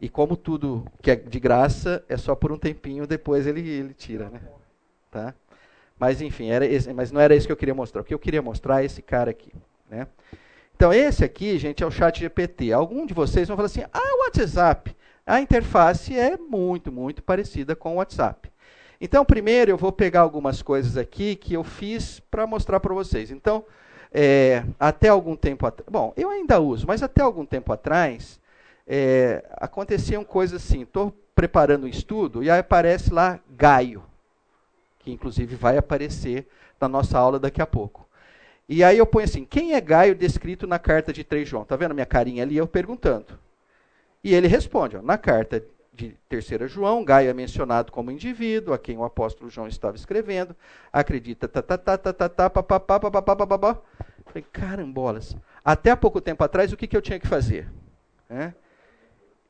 E 0.00 0.08
como 0.08 0.36
tudo 0.36 0.84
que 1.00 1.10
é 1.10 1.16
de 1.16 1.38
graça, 1.38 2.04
é 2.08 2.16
só 2.16 2.34
por 2.34 2.50
um 2.50 2.58
tempinho, 2.58 3.06
depois 3.06 3.46
ele, 3.46 3.60
ele 3.68 3.94
tira. 3.94 4.28
Né? 4.30 4.40
Tá? 5.10 5.34
Mas 5.96 6.20
enfim, 6.20 6.50
era 6.50 6.66
esse, 6.66 6.92
mas 6.92 7.12
não 7.12 7.20
era 7.20 7.36
isso 7.36 7.46
que 7.46 7.52
eu 7.52 7.56
queria 7.56 7.74
mostrar. 7.74 8.00
O 8.00 8.04
que 8.04 8.12
eu 8.12 8.18
queria 8.18 8.42
mostrar 8.42 8.82
é 8.82 8.86
esse 8.86 9.00
cara 9.00 9.30
aqui. 9.30 9.52
Né? 9.88 10.08
Então, 10.74 10.92
esse 10.92 11.24
aqui, 11.24 11.56
gente, 11.56 11.84
é 11.84 11.86
o 11.86 11.90
chat 11.90 12.18
GPT. 12.18 12.72
Algum 12.72 13.06
de 13.06 13.14
vocês 13.14 13.46
vão 13.46 13.56
falar 13.56 13.66
assim: 13.66 13.84
ah, 13.92 14.16
WhatsApp. 14.24 14.94
A 15.26 15.40
interface 15.40 16.18
é 16.18 16.36
muito, 16.36 16.92
muito 16.92 17.22
parecida 17.22 17.74
com 17.74 17.94
o 17.94 17.96
WhatsApp. 17.96 18.52
Então, 19.00 19.24
primeiro 19.24 19.70
eu 19.70 19.76
vou 19.76 19.90
pegar 19.90 20.20
algumas 20.20 20.62
coisas 20.62 20.96
aqui 20.96 21.34
que 21.34 21.54
eu 21.54 21.64
fiz 21.64 22.20
para 22.30 22.46
mostrar 22.46 22.78
para 22.80 22.94
vocês. 22.94 23.30
Então, 23.30 23.64
é, 24.12 24.64
até 24.78 25.08
algum 25.08 25.34
tempo 25.34 25.66
atrás, 25.66 25.88
bom, 25.90 26.12
eu 26.16 26.30
ainda 26.30 26.60
uso, 26.60 26.86
mas 26.86 27.02
até 27.02 27.22
algum 27.22 27.44
tempo 27.44 27.72
atrás, 27.72 28.38
é, 28.86 29.44
aconteciam 29.56 30.22
coisas 30.22 30.62
assim, 30.62 30.82
estou 30.82 31.12
preparando 31.34 31.84
um 31.84 31.88
estudo 31.88 32.42
e 32.42 32.50
aí 32.50 32.60
aparece 32.60 33.12
lá 33.12 33.40
Gaio, 33.50 34.04
que 35.00 35.10
inclusive 35.10 35.56
vai 35.56 35.76
aparecer 35.76 36.46
na 36.80 36.88
nossa 36.88 37.18
aula 37.18 37.38
daqui 37.40 37.60
a 37.60 37.66
pouco. 37.66 38.06
E 38.68 38.84
aí 38.84 38.96
eu 38.96 39.06
ponho 39.06 39.24
assim, 39.24 39.44
quem 39.44 39.74
é 39.74 39.80
Gaio 39.80 40.14
descrito 40.14 40.66
na 40.66 40.78
carta 40.78 41.12
de 41.12 41.24
3 41.24 41.48
João? 41.48 41.62
Está 41.64 41.76
vendo 41.76 41.94
minha 41.94 42.06
carinha 42.06 42.42
ali, 42.42 42.56
eu 42.56 42.66
perguntando. 42.66 43.38
E 44.24 44.34
ele 44.34 44.48
responde, 44.48 44.96
ó, 44.96 45.02
na 45.02 45.18
carta 45.18 45.62
de 45.92 46.16
3 46.30 46.70
João, 46.70 47.04
Gaio 47.04 47.28
é 47.28 47.34
mencionado 47.34 47.92
como 47.92 48.10
indivíduo 48.10 48.72
a 48.72 48.78
quem 48.78 48.96
o 48.96 49.04
apóstolo 49.04 49.50
João 49.50 49.68
estava 49.68 49.96
escrevendo, 49.96 50.56
acredita, 50.90 51.46
tá, 51.46 51.60
tá, 51.60 51.76
tá, 51.76 51.98
tá, 51.98 52.12
tá, 52.12 52.28
tá, 52.30 52.50
papapá, 52.50 52.98
papapá, 52.98 53.36
papapá. 53.36 53.78
Falei, 54.24 54.44
carambolas. 54.50 55.36
Até 55.62 55.90
há 55.90 55.96
pouco 55.96 56.22
tempo 56.22 56.42
atrás, 56.42 56.72
o 56.72 56.76
que, 56.76 56.86
que 56.86 56.96
eu 56.96 57.02
tinha 57.02 57.20
que 57.20 57.26
fazer? 57.26 57.70
É? 58.30 58.54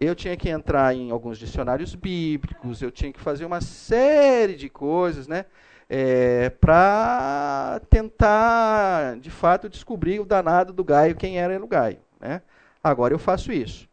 Eu 0.00 0.12
tinha 0.14 0.36
que 0.36 0.48
entrar 0.48 0.92
em 0.92 1.12
alguns 1.12 1.38
dicionários 1.38 1.94
bíblicos, 1.94 2.82
eu 2.82 2.90
tinha 2.90 3.12
que 3.12 3.20
fazer 3.20 3.44
uma 3.44 3.60
série 3.60 4.56
de 4.56 4.68
coisas, 4.68 5.28
né? 5.28 5.46
É, 5.88 6.50
para 6.50 7.80
tentar, 7.88 9.18
de 9.20 9.30
fato, 9.30 9.68
descobrir 9.68 10.18
o 10.18 10.24
danado 10.24 10.72
do 10.72 10.82
Gaio, 10.82 11.14
quem 11.14 11.38
era 11.38 11.62
o 11.62 11.68
Gaio. 11.68 11.98
Né? 12.18 12.42
Agora 12.82 13.14
eu 13.14 13.18
faço 13.18 13.52
isso. 13.52 13.88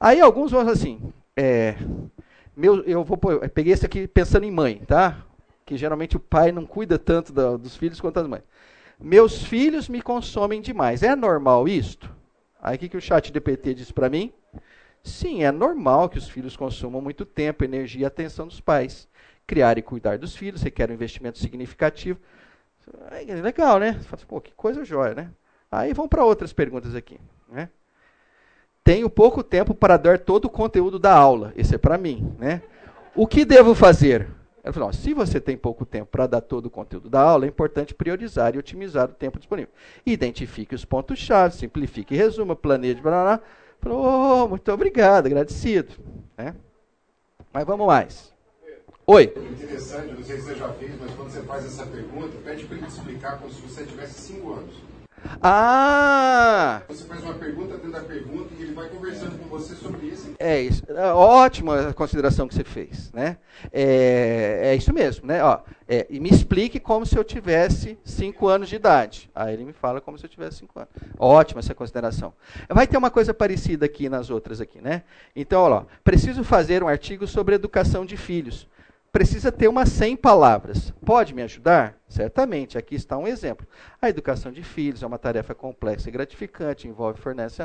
Aí 0.00 0.20
alguns 0.20 0.52
vão 0.52 0.60
assim, 0.60 1.12
é, 1.36 1.76
meu, 2.56 2.82
eu 2.84 3.02
vou 3.04 3.18
eu 3.30 3.48
peguei 3.50 3.72
esse 3.72 3.86
aqui 3.86 4.06
pensando 4.06 4.44
em 4.44 4.50
mãe, 4.50 4.82
tá? 4.86 5.24
Que 5.64 5.76
geralmente 5.76 6.16
o 6.16 6.20
pai 6.20 6.52
não 6.52 6.64
cuida 6.66 6.98
tanto 6.98 7.32
da, 7.32 7.56
dos 7.56 7.76
filhos 7.76 8.00
quanto 8.00 8.20
as 8.20 8.26
mães. 8.26 8.42
Meus 8.98 9.44
filhos 9.44 9.88
me 9.88 10.02
consomem 10.02 10.60
demais. 10.60 11.02
É 11.02 11.14
normal 11.14 11.68
isto? 11.68 12.12
Aí 12.60 12.76
o 12.76 12.78
que, 12.78 12.88
que 12.88 12.96
o 12.96 13.00
chat 13.00 13.32
DPT 13.32 13.74
disse 13.74 13.92
para 13.92 14.08
mim? 14.08 14.32
Sim, 15.02 15.44
é 15.44 15.52
normal 15.52 16.08
que 16.08 16.18
os 16.18 16.28
filhos 16.28 16.56
consumam 16.56 17.00
muito 17.00 17.24
tempo, 17.24 17.64
energia 17.64 18.02
e 18.02 18.04
atenção 18.04 18.46
dos 18.46 18.60
pais. 18.60 19.08
Criar 19.46 19.78
e 19.78 19.82
cuidar 19.82 20.18
dos 20.18 20.34
filhos 20.36 20.62
requer 20.62 20.90
um 20.90 20.94
investimento 20.94 21.38
significativo. 21.38 22.18
É 23.10 23.34
legal, 23.34 23.78
né? 23.78 24.00
Assim, 24.12 24.26
Pô, 24.26 24.40
que 24.40 24.52
coisa 24.52 24.84
jóia, 24.84 25.14
né? 25.14 25.30
Aí 25.70 25.92
vamos 25.92 26.08
para 26.08 26.24
outras 26.24 26.52
perguntas 26.52 26.94
aqui. 26.94 27.20
Né? 27.48 27.68
Tenho 28.88 29.10
pouco 29.10 29.44
tempo 29.44 29.74
para 29.74 29.98
dar 29.98 30.18
todo 30.18 30.46
o 30.46 30.48
conteúdo 30.48 30.98
da 30.98 31.12
aula. 31.12 31.52
Esse 31.54 31.74
é 31.74 31.78
para 31.78 31.98
mim. 31.98 32.34
Né? 32.38 32.62
O 33.14 33.26
que 33.26 33.44
devo 33.44 33.74
fazer? 33.74 34.26
Ela 34.64 34.72
falou: 34.72 34.90
se 34.94 35.12
você 35.12 35.38
tem 35.38 35.58
pouco 35.58 35.84
tempo 35.84 36.06
para 36.06 36.26
dar 36.26 36.40
todo 36.40 36.64
o 36.64 36.70
conteúdo 36.70 37.10
da 37.10 37.20
aula, 37.20 37.44
é 37.44 37.48
importante 37.48 37.92
priorizar 37.92 38.54
e 38.54 38.58
otimizar 38.58 39.10
o 39.10 39.12
tempo 39.12 39.38
disponível. 39.38 39.70
Identifique 40.06 40.74
os 40.74 40.86
pontos-chave, 40.86 41.54
simplifique 41.54 42.14
e 42.14 42.16
resuma, 42.16 42.56
planeje, 42.56 43.02
blá, 43.02 43.10
blá, 43.10 43.22
blá. 43.24 43.40
Falou, 43.78 44.44
oh, 44.44 44.48
muito 44.48 44.72
obrigado, 44.72 45.26
agradecido. 45.26 45.92
Né? 46.38 46.54
Mas 47.52 47.66
vamos 47.66 47.86
mais. 47.86 48.32
Oi. 49.06 49.34
Interessante, 49.52 50.14
não 50.14 50.24
sei 50.24 50.38
se 50.38 50.44
você 50.44 50.54
já 50.54 50.72
fez, 50.72 50.98
mas 50.98 51.10
quando 51.10 51.28
você 51.28 51.42
faz 51.42 51.66
essa 51.66 51.84
pergunta, 51.84 52.38
pede 52.42 52.64
para 52.64 52.78
ele 52.78 52.86
te 52.86 52.92
explicar 52.92 53.38
como 53.38 53.52
se 53.52 53.60
você 53.60 53.84
tivesse 53.84 54.14
cinco 54.14 54.54
anos. 54.54 54.97
Ah! 55.42 56.82
Você 56.88 57.04
faz 57.04 57.22
uma 57.22 57.34
pergunta 57.34 57.74
dentro 57.74 57.92
da 57.92 58.00
pergunta 58.00 58.54
e 58.58 58.62
ele 58.62 58.72
vai 58.72 58.88
conversando 58.88 59.38
com 59.38 59.48
você 59.48 59.74
sobre 59.74 60.06
isso. 60.06 60.34
É 60.38 60.60
isso. 60.60 60.82
É 60.88 61.12
ótima 61.12 61.88
a 61.88 61.94
consideração 61.94 62.48
que 62.48 62.54
você 62.54 62.64
fez, 62.64 63.12
né? 63.12 63.38
É, 63.72 64.60
é 64.64 64.74
isso 64.76 64.92
mesmo, 64.92 65.26
né? 65.26 65.42
Ó, 65.42 65.60
é, 65.88 66.06
e 66.10 66.20
me 66.20 66.30
explique 66.30 66.78
como 66.78 67.06
se 67.06 67.16
eu 67.16 67.24
tivesse 67.24 67.98
5 68.04 68.46
anos 68.46 68.68
de 68.68 68.76
idade. 68.76 69.30
Aí 69.34 69.54
ele 69.54 69.64
me 69.64 69.72
fala 69.72 70.00
como 70.00 70.18
se 70.18 70.26
eu 70.26 70.30
tivesse 70.30 70.58
5 70.58 70.78
anos. 70.78 70.90
Ótima 71.18 71.60
essa 71.60 71.74
consideração. 71.74 72.32
Vai 72.68 72.86
ter 72.86 72.96
uma 72.96 73.10
coisa 73.10 73.32
parecida 73.32 73.86
aqui 73.86 74.08
nas 74.08 74.30
outras 74.30 74.60
aqui, 74.60 74.80
né? 74.80 75.02
Então, 75.34 75.62
ó, 75.62 75.84
preciso 76.04 76.44
fazer 76.44 76.82
um 76.82 76.88
artigo 76.88 77.26
sobre 77.26 77.54
educação 77.54 78.04
de 78.04 78.16
filhos 78.16 78.68
precisa 79.12 79.50
ter 79.50 79.68
umas 79.68 79.88
100 79.90 80.16
palavras. 80.16 80.92
Pode 81.04 81.34
me 81.34 81.42
ajudar? 81.42 81.96
Certamente, 82.08 82.78
aqui 82.78 82.94
está 82.94 83.16
um 83.16 83.26
exemplo. 83.26 83.66
A 84.00 84.08
educação 84.08 84.52
de 84.52 84.62
filhos 84.62 85.02
é 85.02 85.06
uma 85.06 85.18
tarefa 85.18 85.54
complexa 85.54 86.08
e 86.08 86.12
gratificante, 86.12 86.88
envolve 86.88 87.20
fornece. 87.20 87.62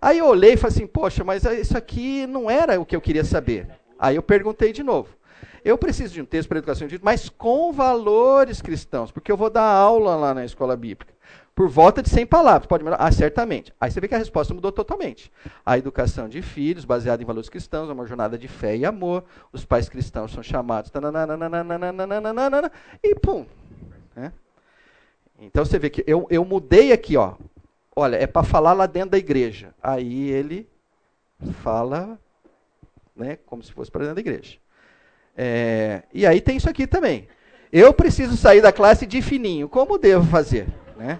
Aí 0.00 0.18
eu 0.18 0.26
olhei 0.26 0.54
e 0.54 0.56
falei 0.56 0.74
assim: 0.74 0.86
poxa, 0.86 1.24
mas 1.24 1.44
isso 1.44 1.76
aqui 1.76 2.26
não 2.26 2.50
era 2.50 2.80
o 2.80 2.86
que 2.86 2.96
eu 2.96 3.00
queria 3.00 3.24
saber. 3.24 3.68
Aí 3.98 4.16
eu 4.16 4.22
perguntei 4.22 4.72
de 4.72 4.82
novo. 4.82 5.16
Eu 5.64 5.78
preciso 5.78 6.14
de 6.14 6.20
um 6.20 6.24
texto 6.24 6.48
para 6.48 6.58
educação 6.58 6.88
de 6.88 6.92
filhos, 6.92 7.04
mas 7.04 7.28
com 7.28 7.72
valores 7.72 8.60
cristãos, 8.60 9.12
porque 9.12 9.30
eu 9.30 9.36
vou 9.36 9.48
dar 9.48 9.62
aula 9.62 10.16
lá 10.16 10.34
na 10.34 10.44
escola 10.44 10.76
bíblica 10.76 11.11
por 11.54 11.68
volta 11.68 12.02
de 12.02 12.08
100 12.08 12.26
palavras. 12.26 12.66
Pode 12.66 12.82
melhorar? 12.82 13.04
Ah, 13.04 13.12
certamente. 13.12 13.72
Aí 13.80 13.90
você 13.90 14.00
vê 14.00 14.08
que 14.08 14.14
a 14.14 14.18
resposta 14.18 14.54
mudou 14.54 14.72
totalmente. 14.72 15.30
A 15.64 15.76
educação 15.76 16.28
de 16.28 16.40
filhos, 16.40 16.84
baseada 16.84 17.22
em 17.22 17.26
valores 17.26 17.48
cristãos, 17.48 17.88
é 17.90 17.92
uma 17.92 18.06
jornada 18.06 18.38
de 18.38 18.48
fé 18.48 18.76
e 18.76 18.84
amor. 18.84 19.24
Os 19.52 19.64
pais 19.64 19.88
cristãos 19.88 20.32
são 20.32 20.42
chamados. 20.42 20.90
E 23.02 23.14
pum. 23.14 23.46
Né? 24.16 24.32
Então 25.38 25.64
você 25.64 25.78
vê 25.78 25.90
que 25.90 26.04
eu, 26.06 26.26
eu 26.30 26.44
mudei 26.44 26.92
aqui, 26.92 27.16
ó. 27.16 27.34
Olha, 27.94 28.16
é 28.16 28.26
para 28.26 28.42
falar 28.42 28.72
lá 28.72 28.86
dentro 28.86 29.10
da 29.10 29.18
igreja. 29.18 29.74
Aí 29.82 30.30
ele 30.30 30.66
fala 31.62 32.18
né, 33.14 33.38
como 33.44 33.62
se 33.62 33.72
fosse 33.72 33.90
para 33.90 34.02
dentro 34.02 34.14
da 34.14 34.20
igreja. 34.20 34.56
É, 35.36 36.02
e 36.12 36.26
aí 36.26 36.40
tem 36.40 36.56
isso 36.56 36.70
aqui 36.70 36.86
também. 36.86 37.28
Eu 37.70 37.92
preciso 37.92 38.36
sair 38.36 38.60
da 38.60 38.72
classe 38.72 39.04
de 39.04 39.20
fininho. 39.20 39.68
Como 39.68 39.98
devo 39.98 40.26
fazer? 40.26 40.66
Né? 41.02 41.18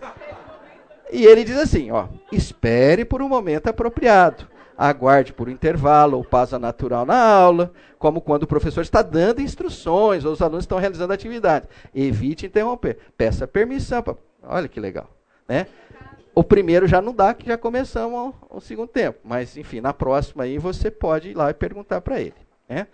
E 1.11 1.27
ele 1.27 1.43
diz 1.45 1.57
assim, 1.57 1.91
ó, 1.91 2.07
espere 2.31 3.05
por 3.05 3.21
um 3.21 3.29
momento 3.29 3.67
apropriado. 3.67 4.47
Aguarde 4.79 5.33
por 5.33 5.49
um 5.49 5.51
intervalo 5.53 6.17
ou 6.17 6.25
pausa 6.25 6.59
natural 6.59 7.05
na 7.05 7.21
aula, 7.21 7.73
como 7.99 8.21
quando 8.21 8.45
o 8.45 8.47
professor 8.47 8.81
está 8.81 9.03
dando 9.03 9.43
instruções 9.43 10.25
ou 10.25 10.33
os 10.33 10.41
alunos 10.41 10.65
estão 10.65 10.79
realizando 10.79 11.13
atividade. 11.13 11.69
Evite 11.95 12.47
interromper. 12.47 12.97
Peça 13.17 13.47
permissão. 13.47 14.03
Pra... 14.03 14.17
Olha 14.43 14.69
que 14.69 14.81
legal. 14.81 15.11
Né? 15.47 15.67
O 16.35 16.43
primeiro 16.43 16.87
já 16.87 17.03
não 17.03 17.15
dá, 17.15 17.35
que 17.35 17.47
já 17.47 17.59
começamos 17.59 18.35
o, 18.49 18.61
segundo 18.61 18.89
tempo. 18.89 19.19
Mas, 19.23 19.57
enfim, 19.57 19.81
na 19.81 19.93
próxima 19.93 20.45
aí 20.45 20.57
você 20.57 20.91
pode 20.91 21.31
ir 21.31 21.37
lá 21.37 21.51
e 21.51 21.55
perguntar 21.55 22.01
para 22.01 22.21
ele. 22.21 22.35
Né? 22.67 22.87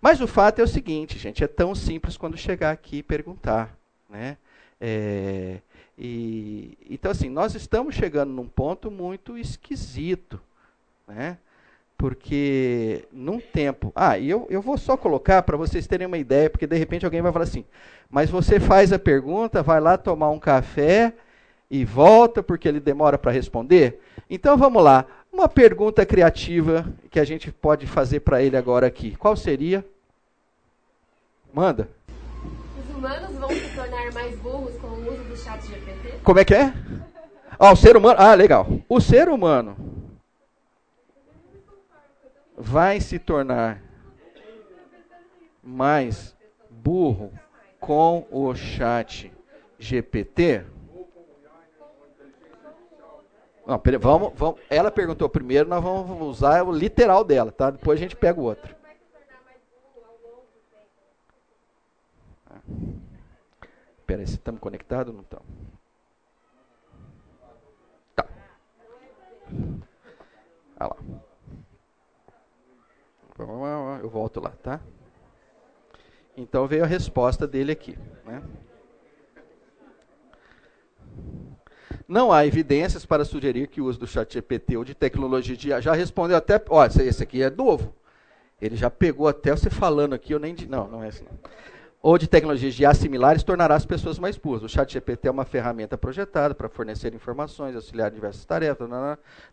Mas 0.00 0.20
o 0.20 0.28
fato 0.28 0.60
é 0.60 0.62
o 0.62 0.68
seguinte, 0.68 1.18
gente, 1.18 1.42
é 1.42 1.48
tão 1.48 1.74
simples 1.74 2.16
quando 2.16 2.36
chegar 2.36 2.70
aqui 2.70 2.98
e 2.98 3.02
perguntar. 3.02 3.76
Né? 4.08 4.36
É, 4.80 5.58
e, 5.98 6.76
então, 6.90 7.10
assim, 7.10 7.28
nós 7.28 7.54
estamos 7.54 7.94
chegando 7.94 8.32
num 8.32 8.48
ponto 8.48 8.90
muito 8.90 9.38
esquisito, 9.38 10.40
né? 11.06 11.38
Porque 11.96 13.04
num 13.12 13.38
tempo. 13.38 13.92
Ah, 13.94 14.18
e 14.18 14.28
eu, 14.28 14.46
eu 14.50 14.60
vou 14.60 14.76
só 14.76 14.96
colocar 14.96 15.42
para 15.42 15.56
vocês 15.56 15.86
terem 15.86 16.06
uma 16.06 16.18
ideia, 16.18 16.50
porque 16.50 16.66
de 16.66 16.76
repente 16.76 17.04
alguém 17.04 17.22
vai 17.22 17.32
falar 17.32 17.44
assim: 17.44 17.64
mas 18.10 18.28
você 18.28 18.58
faz 18.58 18.92
a 18.92 18.98
pergunta, 18.98 19.62
vai 19.62 19.80
lá 19.80 19.96
tomar 19.96 20.30
um 20.30 20.38
café 20.38 21.14
e 21.70 21.84
volta 21.84 22.42
porque 22.42 22.68
ele 22.68 22.80
demora 22.80 23.16
para 23.16 23.30
responder? 23.30 24.00
Então 24.28 24.56
vamos 24.56 24.82
lá. 24.82 25.06
Uma 25.32 25.48
pergunta 25.48 26.04
criativa 26.04 26.92
que 27.10 27.20
a 27.20 27.24
gente 27.24 27.52
pode 27.52 27.86
fazer 27.86 28.20
para 28.20 28.42
ele 28.42 28.56
agora 28.56 28.86
aqui. 28.86 29.16
Qual 29.16 29.36
seria? 29.36 29.84
Manda. 31.52 31.88
Os 33.04 33.10
humanos 33.10 33.36
vão 33.36 33.50
se 33.50 33.76
tornar 33.76 34.12
mais 34.14 34.34
burros 34.38 34.74
com 34.78 34.86
o 34.86 35.12
uso 35.12 35.24
do 35.24 35.36
chat 35.36 35.60
GPT? 35.66 36.20
Como 36.24 36.40
é 36.40 36.44
que 36.44 36.54
é? 36.54 36.72
Ah, 37.58 37.70
o 37.70 37.76
ser 37.76 37.98
humano. 37.98 38.18
Ah, 38.18 38.34
legal. 38.34 38.66
O 38.88 38.98
ser 38.98 39.28
humano 39.28 39.76
vai 42.56 43.02
se 43.02 43.18
tornar 43.18 43.82
mais 45.62 46.34
burro 46.70 47.30
com 47.78 48.26
o 48.30 48.54
chat 48.54 49.30
GPT? 49.78 50.64
Não, 53.66 53.82
vamos, 54.00 54.32
vamos, 54.34 54.60
ela 54.70 54.90
perguntou 54.90 55.28
primeiro, 55.28 55.68
nós 55.68 55.82
vamos 55.82 56.26
usar 56.26 56.62
o 56.62 56.72
literal 56.72 57.22
dela, 57.22 57.52
tá? 57.52 57.70
Depois 57.70 57.98
a 57.98 58.02
gente 58.02 58.16
pega 58.16 58.40
o 58.40 58.44
outro. 58.44 58.74
Espera 64.04 64.20
aí, 64.20 64.24
estamos 64.26 64.60
conectados 64.60 65.08
ou 65.08 65.14
não 65.14 65.22
estamos? 65.22 65.46
Tá. 68.14 68.26
Olha 70.78 70.90
lá. 70.90 70.96
Eu 74.02 74.10
volto 74.10 74.42
lá, 74.42 74.50
tá? 74.62 74.78
Então 76.36 76.66
veio 76.66 76.84
a 76.84 76.86
resposta 76.86 77.46
dele 77.46 77.72
aqui. 77.72 77.98
Né? 78.26 78.42
Não 82.06 82.30
há 82.30 82.44
evidências 82.44 83.06
para 83.06 83.24
sugerir 83.24 83.68
que 83.68 83.80
o 83.80 83.86
uso 83.86 84.00
do 84.00 84.06
chat 84.06 84.34
GPT 84.34 84.76
ou 84.76 84.84
de 84.84 84.94
tecnologia 84.94 85.56
de 85.56 85.80
já 85.80 85.94
respondeu 85.94 86.36
até. 86.36 86.62
Ó, 86.68 86.84
esse 86.84 87.22
aqui 87.22 87.42
é 87.42 87.48
novo. 87.48 87.96
Ele 88.60 88.76
já 88.76 88.90
pegou 88.90 89.26
até 89.26 89.52
você 89.52 89.70
falando 89.70 90.12
aqui, 90.12 90.34
eu 90.34 90.38
nem. 90.38 90.54
Não, 90.68 90.86
não 90.88 91.02
é 91.02 91.08
assim. 91.08 91.24
Ou 92.04 92.18
de 92.18 92.28
tecnologias 92.28 92.74
de 92.74 92.84
assimilares 92.84 93.42
tornará 93.42 93.74
as 93.74 93.86
pessoas 93.86 94.18
mais 94.18 94.36
burras. 94.36 94.62
O 94.62 94.68
chat 94.68 94.92
GPT 94.92 95.26
é 95.26 95.30
uma 95.30 95.46
ferramenta 95.46 95.96
projetada 95.96 96.54
para 96.54 96.68
fornecer 96.68 97.14
informações, 97.14 97.74
auxiliar 97.74 98.10
diversas 98.10 98.44
tarefas. 98.44 98.90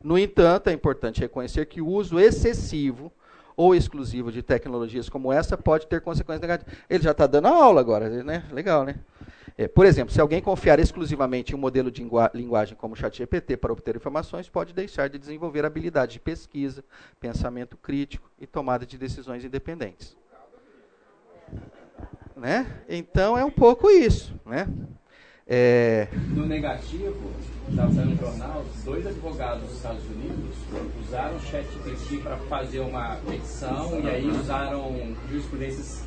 No 0.03 0.17
entanto, 0.17 0.67
é 0.69 0.73
importante 0.73 1.21
reconhecer 1.21 1.65
que 1.67 1.79
o 1.79 1.87
uso 1.87 2.19
excessivo 2.19 3.09
ou 3.55 3.73
exclusivo 3.73 4.33
de 4.33 4.43
tecnologias 4.43 5.07
como 5.07 5.31
essa 5.31 5.57
pode 5.57 5.87
ter 5.87 6.01
consequências 6.01 6.41
negativas. 6.41 6.73
Ele 6.89 7.01
já 7.01 7.11
está 7.11 7.25
dando 7.25 7.47
aula 7.47 7.79
agora, 7.79 8.21
né? 8.21 8.43
Legal, 8.51 8.83
né? 8.83 8.95
É, 9.57 9.69
por 9.69 9.85
exemplo, 9.85 10.13
se 10.13 10.19
alguém 10.19 10.41
confiar 10.41 10.77
exclusivamente 10.77 11.53
em 11.53 11.55
um 11.55 11.59
modelo 11.59 11.89
de 11.89 12.05
linguagem 12.33 12.75
como 12.75 12.95
o 12.95 12.97
ChatGPT 12.97 13.55
para 13.55 13.71
obter 13.71 13.95
informações, 13.95 14.49
pode 14.49 14.73
deixar 14.73 15.07
de 15.07 15.17
desenvolver 15.17 15.63
habilidade 15.63 16.13
de 16.13 16.19
pesquisa, 16.19 16.83
pensamento 17.17 17.77
crítico 17.77 18.29
e 18.37 18.45
tomada 18.45 18.85
de 18.85 18.97
decisões 18.97 19.45
independentes. 19.45 20.17
Né? 22.35 22.65
Então 22.89 23.37
é 23.37 23.45
um 23.45 23.51
pouco 23.51 23.89
isso. 23.89 24.33
Né? 24.45 24.67
É... 25.47 26.07
No 26.29 26.45
negativo, 26.45 27.31
estava 27.69 27.91
saindo 27.93 28.11
no 28.11 28.17
jornal, 28.17 28.63
dois 28.85 29.05
advogados 29.05 29.63
dos 29.63 29.75
Estados 29.75 30.03
Unidos 30.05 30.55
usaram 31.05 31.35
o 31.35 31.39
ChatGPT 31.41 32.17
para 32.23 32.37
fazer 32.37 32.79
uma 32.79 33.17
petição 33.27 33.99
e 34.01 34.09
aí 34.09 34.27
usaram 34.29 34.95
jurisprudências, 35.29 36.03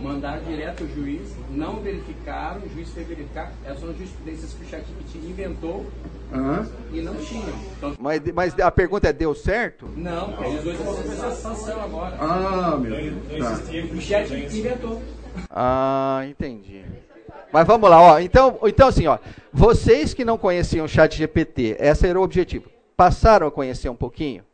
mandaram 0.00 0.42
direto 0.44 0.84
ao 0.84 0.88
juiz, 0.88 1.36
não 1.50 1.80
verificaram, 1.80 2.62
o 2.62 2.68
juiz 2.70 2.88
foi 2.90 3.04
verificar, 3.04 3.52
essas 3.62 3.80
são 3.80 3.92
jurisprudências 3.92 4.54
que 4.54 4.64
o 4.64 4.68
ChatGPT 4.68 5.18
inventou 5.18 5.86
uhum. 6.32 6.66
e 6.90 7.02
não 7.02 7.14
tinham. 7.16 7.52
Então, 7.76 7.94
mas, 8.00 8.22
mas 8.34 8.58
a 8.58 8.70
pergunta 8.70 9.08
é, 9.08 9.12
deu 9.12 9.34
certo? 9.34 9.86
Não, 9.96 10.32
porque 10.32 10.50
eles 10.50 10.64
dois 10.64 10.78
vão 10.78 10.94
fazer 10.94 11.16
sanção 11.34 11.82
agora. 11.82 12.16
Ah, 12.18 12.78
meu 12.78 12.90
Deus. 12.90 13.38
Tá. 13.38 13.94
O 13.94 14.00
ChatGPT 14.00 14.58
inventou. 14.60 15.02
Ah, 15.50 16.22
entendi. 16.28 16.84
Mas 17.52 17.66
vamos 17.66 17.88
lá, 17.88 18.00
ó. 18.00 18.18
Então, 18.18 18.58
então 18.64 18.88
assim, 18.88 19.06
ó, 19.06 19.18
vocês 19.52 20.14
que 20.14 20.24
não 20.24 20.38
conheciam 20.38 20.84
o 20.84 20.88
Chat 20.88 21.16
GPT, 21.16 21.76
esse 21.78 22.06
era 22.06 22.18
o 22.18 22.22
objetivo. 22.22 22.70
Passaram 22.96 23.46
a 23.46 23.50
conhecer 23.50 23.88
um 23.88 23.96
pouquinho, 23.96 24.44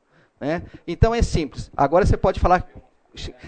né? 0.41 0.63
Então 0.87 1.15
é 1.15 1.23
simples. 1.23 1.71
Agora 1.77 2.07
você 2.07 2.17
pode 2.17 2.41
falar 2.41 2.69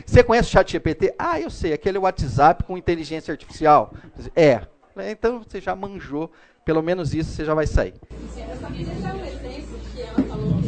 você 0.06 0.22
conhece 0.22 0.48
o 0.48 0.52
Chat 0.52 0.70
GPT? 0.70 1.14
Ah, 1.18 1.40
eu 1.40 1.50
sei, 1.50 1.72
aquele 1.72 1.98
WhatsApp 1.98 2.62
com 2.64 2.78
inteligência 2.78 3.32
artificial. 3.32 3.92
É. 4.34 4.62
Então 5.10 5.42
você 5.42 5.60
já 5.60 5.74
manjou, 5.74 6.30
pelo 6.64 6.82
menos 6.82 7.12
isso 7.12 7.32
você 7.32 7.44
já 7.44 7.52
vai 7.52 7.66
sair. 7.66 7.94
Eu 8.10 8.56
só 8.60 8.68
queria 8.68 8.94
dar 8.94 9.14
um 9.14 9.24
exemplo 9.24 9.78
que 9.92 10.02
ela 10.02 10.22
falou 10.22 10.62
que 10.62 10.66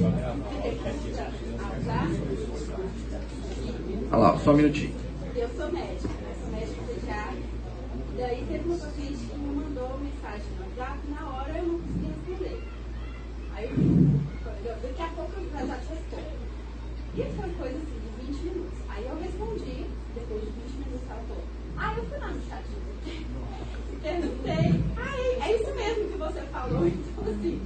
Olha 4.10 4.16
lá, 4.16 4.38
só 4.38 4.52
um 4.52 4.56
minutinho. 4.56 4.94
Eu 5.36 5.48
sou 5.50 5.70
médica, 5.70 5.97
Daí 8.18 8.44
teve 8.48 8.68
uma 8.68 8.76
paciente 8.76 9.26
que 9.30 9.38
me 9.38 9.54
mandou 9.54 9.96
mensagem 10.00 10.50
no 10.58 10.66
WhatsApp, 10.66 10.98
na 11.08 11.30
hora 11.30 11.56
eu 11.56 11.66
não 11.68 11.78
consegui 11.78 12.06
responder. 12.08 12.62
Aí 13.54 13.70
eu, 14.64 14.76
daqui 14.82 15.02
a 15.02 15.08
pouco 15.14 15.32
eu 15.38 15.66
já 15.68 15.78
te 15.78 15.86
respondo. 15.86 16.48
E 17.14 17.22
foi 17.22 17.50
coisa 17.50 17.78
assim 17.78 18.00
de 18.02 18.26
20 18.26 18.42
minutos. 18.42 18.78
Aí 18.88 19.06
eu 19.06 19.16
respondi, 19.22 19.86
depois 20.16 20.40
de 20.40 20.50
20 20.50 20.72
minutos 20.82 21.08
ela 21.08 21.22
falou, 21.28 21.44
ah, 21.76 21.94
eu 21.96 22.06
fui 22.06 22.18
lá 22.18 22.26
no 22.26 22.42
chat 22.48 22.64
perguntei, 24.02 24.84
ah, 24.96 25.16
é, 25.16 25.50
é 25.50 25.56
isso 25.56 25.74
mesmo 25.76 26.08
que 26.10 26.18
você 26.18 26.40
falou. 26.50 26.88
Então 26.88 27.24
assim, 27.24 27.60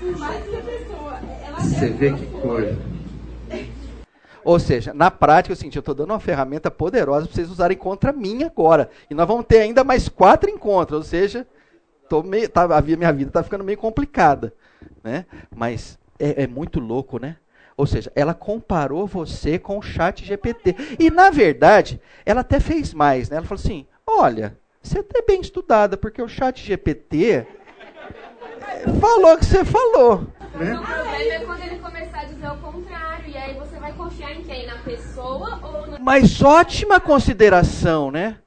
por 0.00 0.18
mais 0.18 0.48
que 0.48 0.56
a 0.56 0.62
pessoa, 0.62 1.20
ela 1.46 1.60
Você 1.60 1.90
vê 1.90 2.12
que 2.12 2.26
coisa. 2.26 2.95
Ou 4.46 4.60
seja, 4.60 4.94
na 4.94 5.10
prática, 5.10 5.52
eu 5.52 5.56
senti, 5.56 5.76
eu 5.76 5.80
estou 5.80 5.92
dando 5.92 6.10
uma 6.10 6.20
ferramenta 6.20 6.70
poderosa 6.70 7.26
para 7.26 7.34
vocês 7.34 7.50
usarem 7.50 7.76
contra 7.76 8.12
mim 8.12 8.44
agora. 8.44 8.88
E 9.10 9.14
nós 9.14 9.26
vamos 9.26 9.44
ter 9.44 9.58
ainda 9.58 9.82
mais 9.82 10.08
quatro 10.08 10.48
encontros. 10.48 10.98
Ou 10.98 11.02
seja, 11.02 11.44
tô 12.08 12.22
meio, 12.22 12.48
tá, 12.48 12.62
a 12.62 12.80
minha 12.80 13.12
vida 13.12 13.30
está 13.30 13.42
ficando 13.42 13.64
meio 13.64 13.76
complicada. 13.76 14.54
Né? 15.02 15.26
Mas 15.52 15.98
é, 16.16 16.44
é 16.44 16.46
muito 16.46 16.78
louco, 16.78 17.18
né? 17.18 17.38
Ou 17.76 17.88
seja, 17.88 18.12
ela 18.14 18.34
comparou 18.34 19.04
você 19.04 19.58
com 19.58 19.78
o 19.78 19.82
chat 19.82 20.24
GPT. 20.24 20.76
E, 20.96 21.10
na 21.10 21.28
verdade, 21.28 22.00
ela 22.24 22.42
até 22.42 22.60
fez 22.60 22.94
mais. 22.94 23.28
Né? 23.28 23.38
Ela 23.38 23.46
falou 23.46 23.60
assim, 23.60 23.84
olha, 24.06 24.56
você 24.80 24.98
é 24.98 25.00
até 25.00 25.22
bem 25.22 25.40
estudada, 25.40 25.96
porque 25.96 26.22
o 26.22 26.28
chat 26.28 26.64
GPT 26.64 27.44
falou 29.00 29.36
que 29.36 29.44
você 29.44 29.64
falou. 29.64 30.28
Né? 30.54 30.78
O 30.78 30.82
problema 30.82 31.34
é 31.34 31.40
quando 31.40 31.62
ele 31.62 31.78
começar 31.80 32.20
a 32.20 32.24
dizer 32.24 32.48
o 32.48 32.56
contrário, 32.58 33.28
e 33.28 33.36
aí 33.36 33.54
você 33.54 33.78
vai 33.78 33.92
confiar 33.92 34.25
em 34.36 34.42
quem? 34.42 34.66
Na 34.66 34.78
pessoa 34.78 35.60
ou 35.62 35.86
no... 35.86 36.00
Mas 36.00 36.42
ótima 36.42 37.00
consideração, 37.00 38.10
né? 38.10 38.38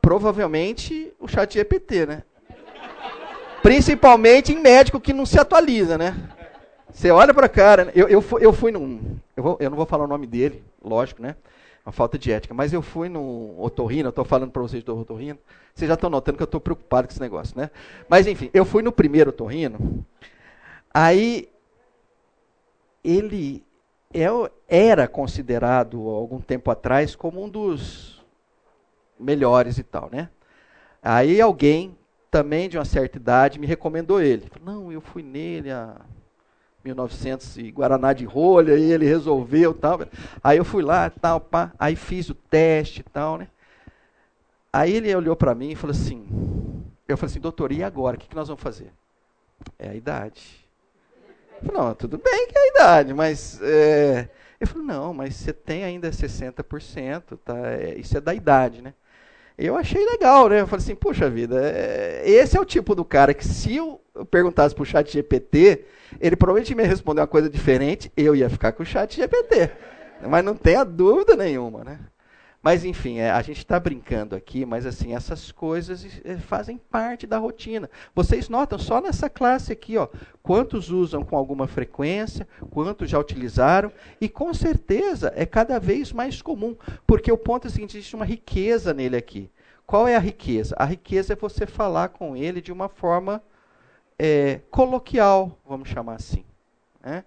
Provavelmente 0.00 1.12
o 1.18 1.26
chat 1.26 1.54
GPT, 1.54 2.06
né? 2.06 2.22
Principalmente 3.62 4.52
em 4.52 4.60
médico 4.60 5.00
que 5.00 5.12
não 5.12 5.26
se 5.26 5.38
atualiza, 5.38 5.98
né? 5.98 6.14
Você 6.90 7.10
olha 7.10 7.34
para 7.34 7.48
cara, 7.48 7.92
eu, 7.94 8.08
eu, 8.08 8.22
fui, 8.22 8.44
eu 8.44 8.52
fui 8.52 8.70
num. 8.70 9.18
Eu, 9.36 9.42
vou, 9.42 9.56
eu 9.60 9.70
não 9.70 9.76
vou 9.76 9.86
falar 9.86 10.04
o 10.04 10.08
nome 10.08 10.26
dele, 10.26 10.64
lógico, 10.82 11.20
né? 11.20 11.36
Uma 11.84 11.92
falta 11.92 12.18
de 12.18 12.30
ética. 12.30 12.54
Mas 12.54 12.72
eu 12.72 12.82
fui 12.82 13.08
no 13.08 13.54
otorrino, 13.58 14.08
eu 14.08 14.10
estou 14.10 14.24
falando 14.24 14.50
para 14.50 14.62
vocês 14.62 14.82
do 14.82 14.98
otorrino. 14.98 15.38
Vocês 15.74 15.88
já 15.88 15.94
estão 15.94 16.10
notando 16.10 16.36
que 16.36 16.42
eu 16.42 16.46
estou 16.46 16.60
preocupado 16.60 17.06
com 17.08 17.12
esse 17.12 17.20
negócio, 17.20 17.56
né? 17.56 17.70
Mas 18.08 18.26
enfim, 18.26 18.50
eu 18.52 18.64
fui 18.64 18.82
no 18.82 18.92
primeiro 18.92 19.30
otorrino. 19.30 20.04
Aí 20.92 21.48
ele 23.04 23.62
era 24.66 25.06
considerado 25.06 26.08
algum 26.08 26.40
tempo 26.40 26.70
atrás 26.70 27.14
como 27.14 27.44
um 27.44 27.48
dos 27.48 28.24
melhores 29.18 29.78
e 29.78 29.82
tal, 29.82 30.08
né? 30.10 30.30
Aí 31.02 31.40
alguém 31.40 31.96
também 32.30 32.68
de 32.68 32.78
uma 32.78 32.84
certa 32.84 33.16
idade 33.16 33.58
me 33.58 33.66
recomendou 33.66 34.20
ele. 34.20 34.50
Não, 34.62 34.90
eu 34.92 35.00
fui 35.00 35.22
nele 35.22 35.70
há 35.70 35.96
1900 36.84 37.56
e 37.58 37.70
Guaraná 37.70 38.12
de 38.12 38.24
rolha, 38.24 38.76
e 38.76 38.92
ele 38.92 39.06
resolveu 39.06 39.74
tal. 39.74 40.00
Aí 40.42 40.58
eu 40.58 40.64
fui 40.64 40.82
lá, 40.82 41.10
tal, 41.10 41.40
pá, 41.40 41.72
aí 41.78 41.96
fiz 41.96 42.28
o 42.30 42.34
teste 42.34 43.00
e 43.00 43.04
tal, 43.04 43.38
né? 43.38 43.48
Aí 44.72 44.92
ele 44.92 45.14
olhou 45.14 45.34
para 45.34 45.54
mim 45.54 45.70
e 45.70 45.76
falou 45.76 45.94
assim, 45.96 46.26
eu 47.06 47.16
falei 47.16 47.30
assim, 47.30 47.40
doutor, 47.40 47.72
e 47.72 47.82
agora? 47.82 48.16
O 48.16 48.20
que, 48.20 48.28
que 48.28 48.36
nós 48.36 48.48
vamos 48.48 48.62
fazer? 48.62 48.92
É 49.78 49.88
a 49.90 49.94
idade. 49.94 50.67
Eu 51.60 51.66
falei, 51.66 51.82
não, 51.82 51.94
tudo 51.94 52.18
bem 52.18 52.46
que 52.48 52.58
é 52.58 52.60
a 52.60 52.68
idade, 52.68 53.14
mas... 53.14 53.60
É... 53.62 54.28
Eu 54.60 54.66
falei, 54.66 54.86
não, 54.86 55.14
mas 55.14 55.36
você 55.36 55.52
tem 55.52 55.84
ainda 55.84 56.10
60%, 56.10 57.38
tá? 57.44 57.56
É, 57.58 57.94
isso 57.96 58.16
é 58.16 58.20
da 58.20 58.34
idade, 58.34 58.82
né? 58.82 58.92
Eu 59.56 59.76
achei 59.76 60.04
legal, 60.04 60.48
né? 60.48 60.60
Eu 60.60 60.66
falei 60.66 60.82
assim, 60.82 60.94
puxa 60.94 61.30
vida, 61.30 61.60
é... 61.62 62.22
esse 62.28 62.56
é 62.56 62.60
o 62.60 62.64
tipo 62.64 62.94
do 62.94 63.04
cara 63.04 63.34
que 63.34 63.44
se 63.44 63.76
eu 63.76 64.00
perguntasse 64.30 64.74
pro 64.74 64.84
chat 64.84 65.12
GPT, 65.12 65.84
ele 66.20 66.36
provavelmente 66.36 66.74
me 66.74 66.82
responder 66.82 67.20
uma 67.20 67.26
coisa 67.26 67.48
diferente, 67.48 68.10
eu 68.16 68.34
ia 68.34 68.50
ficar 68.50 68.72
com 68.72 68.82
o 68.82 68.86
chat 68.86 69.14
GPT. 69.14 69.70
Mas 70.26 70.44
não 70.44 70.56
tenha 70.56 70.84
dúvida 70.84 71.36
nenhuma, 71.36 71.84
né? 71.84 72.00
Mas 72.68 72.84
enfim, 72.84 73.16
é, 73.16 73.30
a 73.30 73.40
gente 73.40 73.60
está 73.60 73.80
brincando 73.80 74.36
aqui, 74.36 74.66
mas 74.66 74.84
assim, 74.84 75.14
essas 75.14 75.50
coisas 75.50 76.06
é, 76.22 76.36
fazem 76.36 76.76
parte 76.76 77.26
da 77.26 77.38
rotina. 77.38 77.88
Vocês 78.14 78.50
notam 78.50 78.78
só 78.78 79.00
nessa 79.00 79.30
classe 79.30 79.72
aqui, 79.72 79.96
ó, 79.96 80.06
quantos 80.42 80.90
usam 80.90 81.24
com 81.24 81.34
alguma 81.34 81.66
frequência, 81.66 82.46
quantos 82.68 83.08
já 83.08 83.18
utilizaram, 83.18 83.90
e 84.20 84.28
com 84.28 84.52
certeza 84.52 85.32
é 85.34 85.46
cada 85.46 85.80
vez 85.80 86.12
mais 86.12 86.42
comum, 86.42 86.76
porque 87.06 87.32
o 87.32 87.38
ponto 87.38 87.66
é 87.66 87.68
o 87.68 87.70
seguinte, 87.70 87.96
existe 87.96 88.14
uma 88.14 88.26
riqueza 88.26 88.92
nele 88.92 89.16
aqui. 89.16 89.50
Qual 89.86 90.06
é 90.06 90.14
a 90.14 90.20
riqueza? 90.20 90.76
A 90.78 90.84
riqueza 90.84 91.32
é 91.32 91.36
você 91.36 91.64
falar 91.64 92.10
com 92.10 92.36
ele 92.36 92.60
de 92.60 92.70
uma 92.70 92.90
forma 92.90 93.42
é, 94.18 94.60
coloquial, 94.70 95.58
vamos 95.66 95.88
chamar 95.88 96.16
assim. 96.16 96.44
Né? 97.02 97.24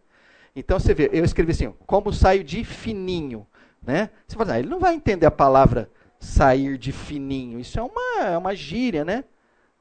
Então 0.56 0.80
você 0.80 0.94
vê, 0.94 1.10
eu 1.12 1.26
escrevi 1.26 1.52
assim, 1.52 1.74
como 1.88 2.14
saio 2.14 2.44
de 2.44 2.64
fininho. 2.64 3.48
Né? 3.86 4.10
Você 4.28 4.36
fala, 4.36 4.54
ah, 4.54 4.60
ele 4.60 4.70
não 4.70 4.80
vai 4.80 4.94
entender 4.94 5.26
a 5.26 5.32
palavra 5.32 5.90
sair 6.20 6.78
de 6.78 6.92
fininho. 6.92 7.60
Isso 7.60 7.80
é 7.80 7.82
uma, 7.82 8.22
é 8.24 8.38
uma 8.38 8.56
gíria, 8.56 9.04
né? 9.04 9.24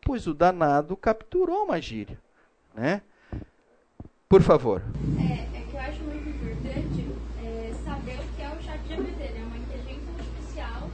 Pois 0.00 0.26
o 0.26 0.32
danado 0.32 0.96
capturou 0.96 1.64
uma 1.64 1.80
gíria. 1.80 2.18
Né? 2.74 3.02
Por 4.26 4.40
favor. 4.40 4.82
É, 5.18 5.58
é 5.58 5.62
que 5.68 5.74
eu 5.74 5.80
acho 5.80 6.02
muito 6.02 6.28
importante 6.28 7.06
é, 7.44 7.72
saber 7.84 8.18
o 8.18 8.36
que 8.36 8.42
é 8.42 8.48
o 8.48 8.62
chat 8.62 8.80
GPT. 8.88 9.32
Né? 9.34 9.44
Uma 9.44 9.58
inteligência 9.58 10.08
artificial. 10.18 10.90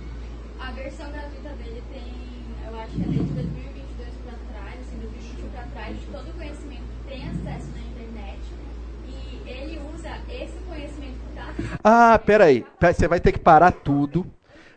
A 0.58 0.72
versão 0.72 1.12
gratuita 1.12 1.50
dele 1.50 1.82
tem, 1.92 2.66
eu 2.66 2.80
acho 2.80 2.96
que 2.96 3.02
é 3.02 3.06
desde 3.06 3.34
2022 3.34 4.08
para 4.24 4.38
trás, 4.50 4.80
assim, 4.80 4.98
2021 4.98 5.50
para 5.50 5.62
trás, 5.66 6.00
de 6.00 6.06
todo 6.06 6.28
o 6.28 6.32
conhecimento 6.32 6.82
que 6.82 7.08
tem 7.08 7.22
acesso 7.22 7.70
na 7.70 7.82
internet. 7.82 8.42
E 9.06 9.48
ele 9.48 9.80
usa 9.94 10.10
esse 10.28 10.58
conhecimento 10.66 11.15
ah, 11.82 12.18
peraí. 12.18 12.64
Você 12.80 13.08
vai 13.08 13.20
ter 13.20 13.32
que 13.32 13.38
parar 13.38 13.72
tudo, 13.72 14.26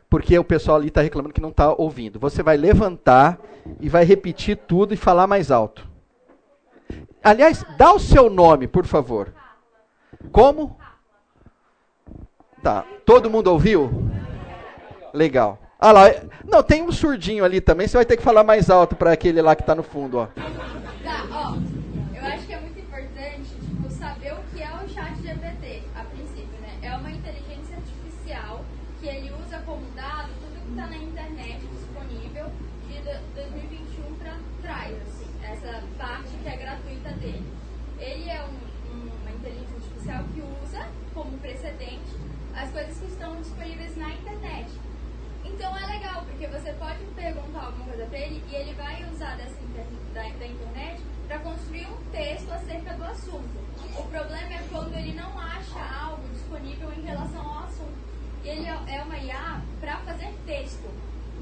porque 0.09 0.38
o 0.38 0.43
pessoal 0.43 0.77
ali 0.77 0.88
está 0.88 1.01
reclamando 1.01 1.34
que 1.34 1.41
não 1.41 1.49
está 1.49 1.73
ouvindo. 1.73 2.19
Você 2.19 2.41
vai 2.41 2.57
levantar 2.57 3.39
e 3.80 3.89
vai 3.89 4.03
repetir 4.03 4.57
tudo 4.57 4.93
e 4.93 4.97
falar 4.97 5.27
mais 5.27 5.51
alto. 5.51 5.88
Aliás, 7.23 7.65
dá 7.77 7.93
o 7.93 7.99
seu 7.99 8.30
nome, 8.30 8.67
por 8.67 8.86
favor. 8.86 9.34
Como? 10.32 10.77
Tá. 12.63 12.86
Todo 13.05 13.30
mundo 13.30 13.47
ouviu? 13.47 13.89
Legal. 15.13 15.59
Ah 15.80 15.91
lá, 15.91 16.03
não, 16.45 16.61
tem 16.61 16.84
um 16.84 16.91
surdinho 16.91 17.43
ali 17.45 17.61
também. 17.61 17.88
Você 17.88 17.95
vai 17.95 18.05
ter 18.05 18.17
que 18.17 18.23
falar 18.23 18.43
mais 18.43 18.69
alto 18.69 18.95
para 18.95 19.13
aquele 19.13 19.41
lá 19.41 19.55
que 19.55 19.61
está 19.61 19.73
no 19.73 19.84
fundo, 19.84 20.17
ó. 20.17 20.25
Tá, 21.03 21.25
ó. 21.32 21.55
Eu 22.15 22.25
acho 22.25 22.45
que 22.45 22.53
é 22.53 22.59
muito 22.59 22.80
importante 22.80 23.49
tipo, 23.49 23.89
saber 23.91 24.34
o 24.34 24.38
que 24.53 24.61
é 24.61 24.67
o 24.67 24.89
chat 24.89 25.15
GPT 25.21 25.84
é 26.82 26.95
uma 26.95 27.11
inteligência 27.11 27.75
artificial 27.75 28.65
que 28.99 29.07
ele 29.07 29.32
usa 29.45 29.59
como 29.59 29.86
dado 29.95 30.30
tudo 30.39 30.59
que 30.63 30.69
está 30.71 30.88
na 30.88 30.97
internet 30.97 31.59
disponível 31.67 32.45
de 32.88 33.01
2021 33.36 34.15
para 34.15 34.38
trás, 34.61 34.95
assim, 35.03 35.27
essa 35.43 35.84
parte 35.97 36.30
que 36.41 36.49
é 36.49 36.57
gratuita 36.57 37.09
dele. 37.11 37.45
Ele 37.99 38.30
é 38.30 38.43
um, 38.43 39.09
uma 39.21 39.32
inteligência 39.32 39.75
artificial 39.75 40.23
que 40.34 40.41
usa 40.63 40.88
como 41.13 41.38
precedente 41.38 42.15
as 42.55 42.71
coisas 42.71 42.97
que 42.97 43.05
estão 43.05 43.36
disponíveis 43.36 43.95
na 43.95 44.09
internet. 44.09 44.69
Então 45.45 45.77
é 45.77 45.86
legal, 45.86 46.25
porque 46.25 46.47
você 46.47 46.73
pode 46.73 47.03
perguntar 47.34 47.65
alguma 47.65 47.86
coisa 47.86 48.05
para 48.05 48.19
ele 48.19 48.43
e 48.49 48.55
ele 48.55 48.73
vai 48.73 49.07
usar 49.11 49.38
dessa 49.38 49.61
inter 49.61 49.86
da, 50.13 50.21
da 50.21 50.47
internet 50.47 51.01
para 51.27 51.39
construir 51.39 51.86
um 51.86 52.11
texto 52.11 52.51
acerca 52.51 52.93
do 52.93 53.03
assunto. 53.03 53.69
O 53.97 54.03
problema 54.03 54.53
é 54.53 54.65
quando 54.71 54.95
ele 54.95 55.13
não 55.13 55.38
acha 55.38 55.80
algo 55.80 56.27
disponível 56.30 56.91
em 56.91 57.01
relação 57.01 57.41
ao 57.41 57.65
assunto. 57.65 57.93
Ele 58.43 58.65
é, 58.65 58.95
é 58.95 59.03
uma 59.03 59.17
IA 59.17 59.61
para 59.80 59.97
fazer 59.97 60.34
texto. 60.45 60.89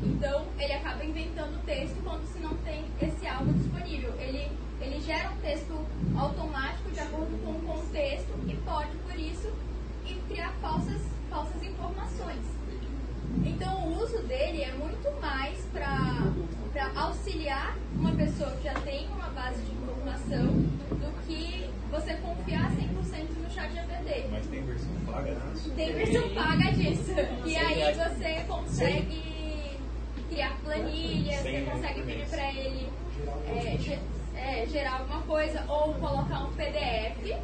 Então, 0.04 0.46
ele 0.60 0.74
acaba 0.74 1.04
inventando 1.04 1.64
texto 1.66 2.04
quando 2.04 2.26
se 2.32 2.40
não 2.40 2.56
tem 2.58 2.86
esse 3.02 3.26
algo 3.26 3.54
disponível. 3.54 4.14
Ele, 4.20 4.52
ele 4.82 5.02
gera 5.02 5.32
um 5.32 5.38
texto 5.38 5.74
automático 6.18 6.92
de 6.92 7.00
acordo 7.00 7.38
com 7.44 7.52
o 7.52 7.62
contexto 7.62 8.34
e 8.48 8.56
pode, 8.58 8.92
por 8.98 9.18
isso, 9.18 9.54
criar 10.28 10.54
falsas, 10.62 11.02
falsas 11.30 11.64
informações. 11.64 12.57
Então, 13.46 13.88
o 13.88 14.04
uso 14.04 14.20
dele 14.24 14.64
é 14.64 14.72
muito 14.72 15.10
mais 15.22 15.58
para 15.74 16.18
uma 17.96 18.12
pessoa 18.12 18.52
que 18.52 18.64
já 18.64 18.74
tem 18.82 19.08
uma 19.08 19.30
base 19.30 19.62
de 19.64 19.72
informação 19.72 20.46
do 20.46 21.26
que 21.26 21.70
você 21.90 22.14
confiar 22.16 22.72
100% 22.72 23.44
no 23.44 23.52
chat 23.52 23.74
GPT. 23.74 24.28
Mas 24.32 24.48
tem 24.48 24.64
versão 24.64 24.90
paga 25.06 25.36
disso? 25.36 25.72
Tem 25.72 25.94
versão 25.94 26.30
paga 26.30 26.72
disso. 26.72 27.12
E 27.46 27.56
aí 27.56 27.94
você 27.94 28.44
consegue 28.48 29.78
criar 30.30 30.58
planilhas, 30.64 31.42
você 31.42 31.62
consegue 31.62 32.02
pedir 32.04 32.30
para 32.30 32.54
ele 32.54 32.90
é, 33.48 34.00
é, 34.36 34.66
gerar 34.68 35.00
alguma 35.00 35.22
coisa 35.24 35.64
ou 35.68 35.94
colocar 35.96 36.44
um 36.44 36.54
PDF, 36.54 37.36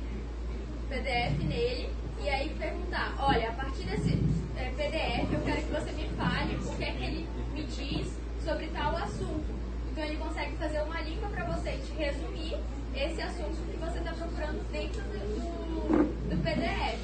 PDF 0.90 1.40
nele 1.44 1.90
e 2.24 2.30
aí 2.30 2.50
perguntar, 2.58 3.16
olha, 3.20 3.50
a 3.50 3.54
partir 3.54 3.84
desse 3.84 4.18
é, 4.58 4.70
PDF 4.78 5.34
eu 5.34 5.42
quero 5.42 5.62
que 5.64 5.72
você 5.72 5.92
me 5.92 6.08
fale 6.18 6.56
o 6.56 6.76
que 6.78 6.84
é 6.84 6.92
que 6.92 7.04
ele 7.04 7.28
me 7.54 7.64
diz 7.64 8.08
sobre 8.44 8.68
tal 8.68 8.96
assunto. 8.96 9.46
Então 9.92 10.04
ele 10.04 10.18
consegue 10.18 10.56
fazer 10.58 10.82
uma 10.82 11.02
língua 11.02 11.30
para 11.30 11.44
você 11.46 11.72
te 11.72 11.92
resumir 11.98 12.58
esse 12.96 13.22
assunto 13.22 13.58
que 13.72 13.78
você 13.78 13.98
está 14.00 14.12
procurando 14.14 14.62
dentro 14.72 15.02
do, 15.02 16.30
do 16.30 16.44
PDF. 16.44 17.00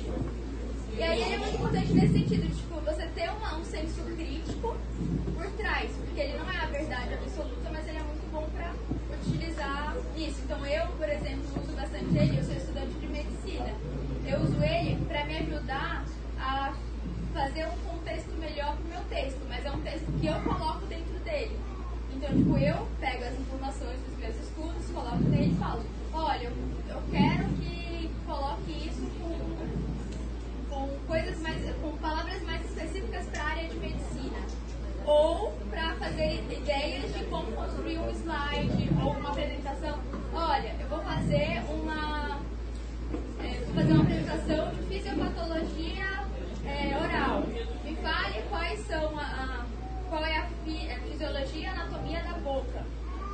E 0.97 1.03
aí 1.03 1.21
ele 1.21 1.33
é 1.33 1.37
muito 1.37 1.55
importante 1.55 1.93
nesse 1.93 2.13
sentido, 2.13 2.55
tipo, 2.55 2.75
você 2.81 3.05
ter 3.15 3.29
uma- 3.29 3.57
um 3.57 3.63
senso 3.65 4.01
crítico 4.15 4.75
por 5.35 5.45
trás, 5.57 5.89
porque 6.05 6.19
ele 6.21 6.37
não 6.37 6.51
é 6.51 6.57
a 6.57 6.65
verdade 6.65 7.13
absoluta, 7.13 7.69
mas 7.71 7.87
ele 7.87 7.97
é 7.97 8.03
muito 8.03 8.31
bom 8.31 8.47
para 8.55 8.73
utilizar 9.21 9.95
isso. 10.17 10.41
Então 10.43 10.65
eu, 10.65 10.87
por 10.87 11.07
exemplo, 11.09 11.43
uso 11.63 11.71
bastante 11.73 12.17
ele, 12.17 12.37
eu 12.39 12.43
sou 12.43 12.55
estudante 12.55 12.93
de 12.99 13.07
medicina. 13.07 13.38
Eu 13.57 14.41
uso 14.41 14.61
ele 14.63 15.03
para 15.07 15.25
me 15.25 15.37
ajudar 15.37 16.05
a 16.39 16.73
fazer 17.33 17.65
um 17.65 17.77
contexto 17.89 18.31
melhor 18.39 18.75
para 18.75 18.85
o 18.85 18.89
meu 18.89 19.03
texto, 19.09 19.39
mas 19.49 19.65
é 19.65 19.71
um 19.71 19.81
texto 19.81 20.05
que 20.19 20.27
eu 20.27 20.39
coloco 20.41 20.85
dentro 20.85 21.17
dele. 21.19 21.57
Então, 22.13 22.29
tipo, 22.35 22.57
eu 22.57 22.87
pego 22.99 23.23
as 23.23 23.33
informações 23.39 23.99
dos 24.01 24.17
meus 24.17 24.35
estudos, 24.35 24.91
coloco 24.91 25.23
nele 25.23 25.53
e 25.53 25.55
falo, 25.55 25.83
olha, 26.13 26.43
eu, 26.43 26.51
eu 26.89 27.01
quero 27.11 27.47
que 27.55 28.09
coloque 28.25 28.71
isso 28.71 29.07
com, 29.19 30.75
com 30.75 30.87
coisas 31.07 31.39
mais, 31.39 31.75
com 31.81 31.97
palavras 31.97 32.41
mais 32.43 32.63
específicas 32.65 33.25
para 33.27 33.41
a 33.41 33.47
área 33.47 33.67
de 33.67 33.77
medicina. 33.77 34.39
Ou 35.05 35.53
para 35.69 35.95
fazer 35.95 36.43
ideias 36.51 37.13
de 37.13 37.23
como 37.25 37.51
construir 37.53 37.97
um 37.99 38.09
slide 38.11 38.89
ou 39.01 39.13
uma 39.13 39.29
apresentação. 39.29 39.97
Olha, 40.33 40.75
eu 40.79 40.87
vou 40.87 40.99
fazer 40.99 41.63
uma 41.69 42.28
fazer 43.79 43.93
uma 43.93 44.03
apresentação 44.03 44.71
de 44.73 44.81
fisiopatologia 44.87 46.05
é, 46.65 46.97
oral. 46.97 47.43
Me 47.85 47.95
fale 47.95 48.41
quais 48.49 48.79
são 48.85 49.17
a, 49.17 49.21
a- 49.23 49.65
qual 50.09 50.25
é 50.25 50.37
a, 50.37 50.47
fi- 50.65 50.91
a 50.91 50.99
fisiologia 50.99 51.61
e 51.61 51.65
anatomia 51.65 52.21
da 52.23 52.33
boca. 52.39 52.83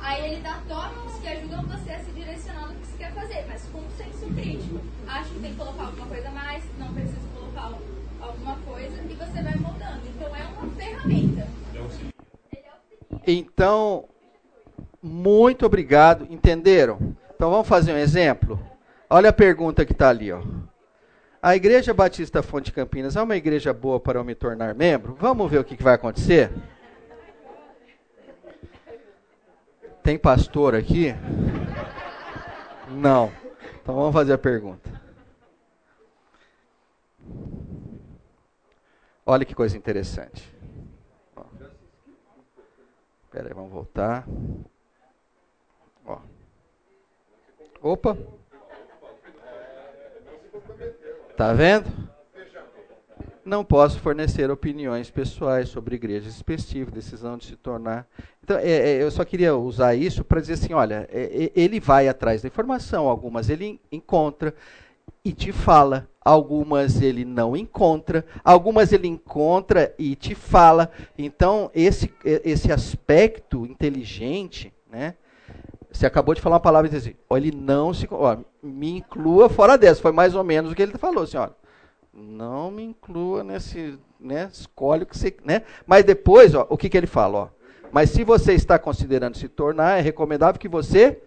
Aí 0.00 0.24
ele 0.32 0.40
dá 0.42 0.60
tópicos 0.68 1.18
que 1.20 1.26
ajudam 1.26 1.62
você 1.64 1.90
a 1.90 1.98
se 1.98 2.10
direcionar 2.12 2.68
no 2.68 2.74
que 2.76 2.86
você 2.86 2.96
quer 2.98 3.12
fazer, 3.12 3.44
mas 3.48 3.62
com 3.72 3.78
um 3.78 3.90
senso 3.96 4.32
crítico. 4.34 4.80
Acho 5.08 5.30
que 5.30 5.40
tem 5.40 5.50
que 5.50 5.56
colocar 5.56 5.86
alguma 5.86 6.06
coisa 6.06 6.28
a 6.28 6.32
mais, 6.32 6.62
não 6.78 6.92
precisa 6.94 7.16
colocar 7.34 7.62
al- 7.62 7.80
alguma 8.20 8.56
coisa, 8.58 9.02
e 9.02 9.14
você 9.14 9.42
vai 9.42 9.54
moldando. 9.56 10.00
Então 10.14 10.36
é 10.36 10.44
uma 10.44 10.70
ferramenta. 10.76 11.48
Então, 13.26 14.04
muito 15.02 15.66
obrigado. 15.66 16.24
Entenderam? 16.30 17.16
Então 17.34 17.50
vamos 17.50 17.66
fazer 17.66 17.92
um 17.92 17.96
exemplo? 17.98 18.60
Olha 19.08 19.30
a 19.30 19.32
pergunta 19.32 19.84
que 19.84 19.92
está 19.92 20.08
ali. 20.08 20.32
Ó. 20.32 20.42
A 21.40 21.54
Igreja 21.54 21.94
Batista 21.94 22.42
Fonte 22.42 22.72
Campinas 22.72 23.14
é 23.14 23.22
uma 23.22 23.36
igreja 23.36 23.72
boa 23.72 24.00
para 24.00 24.18
eu 24.18 24.24
me 24.24 24.34
tornar 24.34 24.74
membro? 24.74 25.14
Vamos 25.14 25.48
ver 25.50 25.58
o 25.58 25.64
que, 25.64 25.76
que 25.76 25.82
vai 25.82 25.94
acontecer? 25.94 26.50
Tem 30.02 30.18
pastor 30.18 30.74
aqui? 30.74 31.14
Não. 32.90 33.32
Então 33.80 33.94
vamos 33.94 34.12
fazer 34.12 34.32
a 34.32 34.38
pergunta. 34.38 34.90
Olha 39.24 39.44
que 39.44 39.54
coisa 39.54 39.76
interessante. 39.76 40.52
Espera 43.24 43.48
aí, 43.48 43.54
vamos 43.54 43.70
voltar. 43.70 44.24
Ó. 46.04 46.18
Opa. 47.82 48.16
Tá 51.36 51.52
vendo? 51.52 51.86
Não 53.44 53.64
posso 53.64 54.00
fornecer 54.00 54.50
opiniões 54.50 55.10
pessoais 55.10 55.68
sobre 55.68 55.94
igrejas 55.94 56.34
específicas, 56.34 56.94
decisão 56.94 57.36
de 57.36 57.44
se 57.46 57.56
tornar. 57.56 58.08
Então, 58.42 58.56
é, 58.58 58.70
é, 58.70 59.02
eu 59.02 59.10
só 59.10 59.24
queria 59.24 59.54
usar 59.54 59.94
isso 59.94 60.24
para 60.24 60.40
dizer 60.40 60.54
assim: 60.54 60.72
olha, 60.72 61.08
é, 61.12 61.44
é, 61.44 61.52
ele 61.54 61.78
vai 61.78 62.08
atrás 62.08 62.42
da 62.42 62.48
informação, 62.48 63.06
algumas 63.08 63.48
ele 63.50 63.66
en- 63.66 63.80
encontra 63.92 64.54
e 65.24 65.32
te 65.32 65.52
fala, 65.52 66.08
algumas 66.24 67.00
ele 67.02 67.24
não 67.24 67.56
encontra, 67.56 68.24
algumas 68.42 68.92
ele 68.92 69.06
encontra 69.06 69.94
e 69.98 70.16
te 70.16 70.34
fala. 70.34 70.90
Então, 71.16 71.70
esse, 71.74 72.12
é, 72.24 72.40
esse 72.44 72.72
aspecto 72.72 73.64
inteligente, 73.66 74.72
né? 74.90 75.14
Você 75.96 76.04
acabou 76.04 76.34
de 76.34 76.42
falar 76.42 76.56
uma 76.56 76.60
palavra 76.60 76.90
e 76.92 76.94
assim, 76.94 77.14
ó, 77.28 77.38
ele 77.38 77.50
não 77.50 77.94
se. 77.94 78.06
Ó, 78.10 78.36
me 78.62 78.98
inclua 78.98 79.48
fora 79.48 79.78
dessa. 79.78 80.02
Foi 80.02 80.12
mais 80.12 80.34
ou 80.34 80.44
menos 80.44 80.70
o 80.70 80.74
que 80.74 80.82
ele 80.82 80.98
falou, 80.98 81.24
assim, 81.24 81.38
ó. 81.38 81.48
Não 82.12 82.70
me 82.70 82.82
inclua 82.82 83.42
nesse. 83.42 83.98
Né, 84.20 84.48
escolhe 84.52 85.04
o 85.04 85.06
que 85.06 85.16
você. 85.16 85.34
Né? 85.42 85.62
Mas 85.86 86.04
depois, 86.04 86.54
ó, 86.54 86.66
o 86.68 86.76
que, 86.76 86.90
que 86.90 86.96
ele 86.98 87.06
fala? 87.06 87.38
Ó, 87.38 87.48
mas 87.90 88.10
se 88.10 88.24
você 88.24 88.52
está 88.52 88.78
considerando 88.78 89.38
se 89.38 89.48
tornar, 89.48 89.98
é 89.98 90.02
recomendável 90.02 90.60
que 90.60 90.68
você 90.68 91.18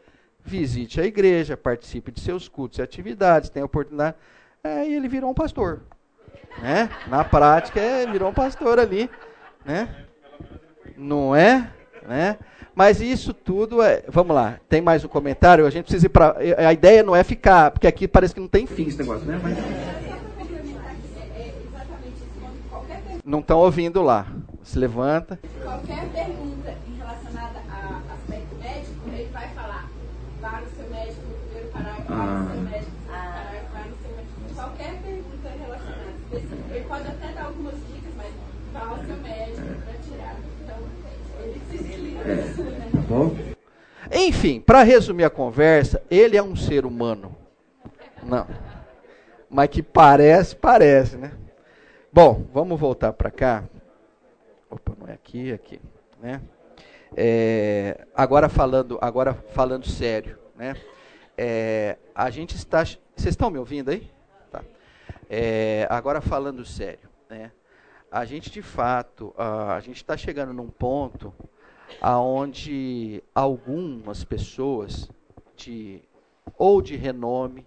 visite 0.43 1.01
a 1.01 1.05
igreja, 1.05 1.57
participe 1.57 2.11
de 2.11 2.19
seus 2.19 2.47
cultos 2.47 2.77
e 2.77 2.81
atividades, 2.83 3.49
tenha 3.49 3.65
oportunidade. 3.65 4.17
Aí 4.63 4.93
ele 4.93 5.07
virou 5.07 5.31
um 5.31 5.33
pastor. 5.35 5.81
Né? 6.61 6.89
Na 7.07 7.23
prática, 7.23 7.79
é, 7.79 8.05
virou 8.05 8.29
um 8.29 8.33
pastor 8.33 8.77
ali. 8.77 9.09
Né? 9.65 10.05
Não 10.95 11.35
é? 11.35 11.71
Né? 12.07 12.37
Mas 12.79 13.01
isso 13.01 13.33
tudo 13.33 13.81
é. 13.81 14.05
Vamos 14.07 14.33
lá, 14.33 14.57
tem 14.69 14.81
mais 14.81 15.03
um 15.03 15.09
comentário? 15.09 15.65
A 15.65 15.69
gente 15.69 15.83
precisa 15.83 16.05
ir 16.05 16.09
para. 16.09 16.37
A 16.65 16.71
ideia 16.71 17.03
não 17.03 17.13
é 17.13 17.25
ficar, 17.25 17.71
porque 17.71 17.85
aqui 17.85 18.07
parece 18.07 18.33
que 18.33 18.39
não 18.39 18.47
tem 18.47 18.65
fim 18.65 18.87
esse 18.87 18.97
negócio, 18.97 19.27
né? 19.27 19.37
Mas 19.43 19.57
não 23.25 23.39
estão 23.39 23.59
ouvindo 23.59 24.01
lá. 24.01 24.25
Se 24.63 24.79
levanta. 24.79 25.37
Qualquer 25.61 26.07
pergunta 26.07 26.73
relacionada 26.97 27.59
a 27.69 28.01
aspecto 28.13 28.55
médico, 28.61 29.09
ele 29.11 29.29
vai 29.33 29.49
falar. 29.49 29.89
Vá 30.39 30.61
no 30.61 30.69
seu 30.69 30.89
médico 30.89 31.21
no 31.27 31.35
primeiro 31.35 31.67
parágrafo, 31.73 32.13
vá 32.13 32.23
no 32.23 32.47
seu 32.47 32.61
médico 32.63 32.93
no 32.95 33.03
segundo 33.03 33.09
parágrafo, 33.09 33.73
vá 33.73 33.79
no 33.83 33.95
seu 33.99 34.11
médico. 34.15 34.55
Qualquer 34.55 34.93
pergunta 35.03 35.49
relacionada 35.49 36.11
específica. 36.31 36.75
Ele 36.75 36.85
pode 36.85 37.07
até 37.09 37.27
dar 37.33 37.43
algumas 37.43 37.75
dicas, 37.75 38.13
mas 38.15 38.31
vá 38.71 38.79
ao 38.87 38.97
seu 39.03 39.17
médico 39.17 39.67
para 39.83 39.95
tirar. 39.99 40.35
Então, 40.63 40.77
ele 41.43 41.61
se 41.69 41.75
explica. 41.75 42.19
Tá 42.19 42.68
Enfim, 44.11 44.59
para 44.59 44.83
resumir 44.83 45.23
a 45.23 45.29
conversa, 45.29 46.01
ele 46.09 46.37
é 46.37 46.43
um 46.43 46.55
ser 46.55 46.85
humano. 46.85 47.35
Não. 48.23 48.47
Mas 49.49 49.69
que 49.69 49.81
parece, 49.81 50.55
parece, 50.55 51.17
né? 51.17 51.31
Bom, 52.11 52.45
vamos 52.53 52.79
voltar 52.79 53.13
para 53.13 53.31
cá. 53.31 53.63
Opa, 54.69 54.93
não 54.99 55.07
é 55.07 55.13
aqui, 55.13 55.51
é 55.51 55.53
aqui, 55.55 55.81
né? 56.21 56.41
É, 57.17 58.05
agora 58.13 58.47
falando, 58.47 58.99
agora 59.01 59.33
falando 59.33 59.87
sério, 59.87 60.37
né? 60.55 60.75
É, 61.37 61.97
a 62.13 62.29
gente 62.29 62.55
está, 62.55 62.83
vocês 62.83 62.99
estão 63.33 63.49
me 63.49 63.57
ouvindo 63.57 63.89
aí? 63.89 64.09
Tá. 64.51 64.61
É, 65.29 65.87
agora 65.89 66.21
falando 66.21 66.63
sério, 66.65 67.09
né? 67.29 67.51
A 68.11 68.25
gente 68.25 68.51
de 68.51 68.61
fato, 68.61 69.33
a, 69.37 69.75
a 69.75 69.79
gente 69.79 69.97
está 69.97 70.15
chegando 70.17 70.53
num 70.53 70.67
ponto 70.67 71.33
aonde 72.01 73.23
algumas 73.33 74.23
pessoas 74.23 75.09
de 75.55 76.01
ou 76.57 76.81
de 76.81 76.95
renome, 76.95 77.65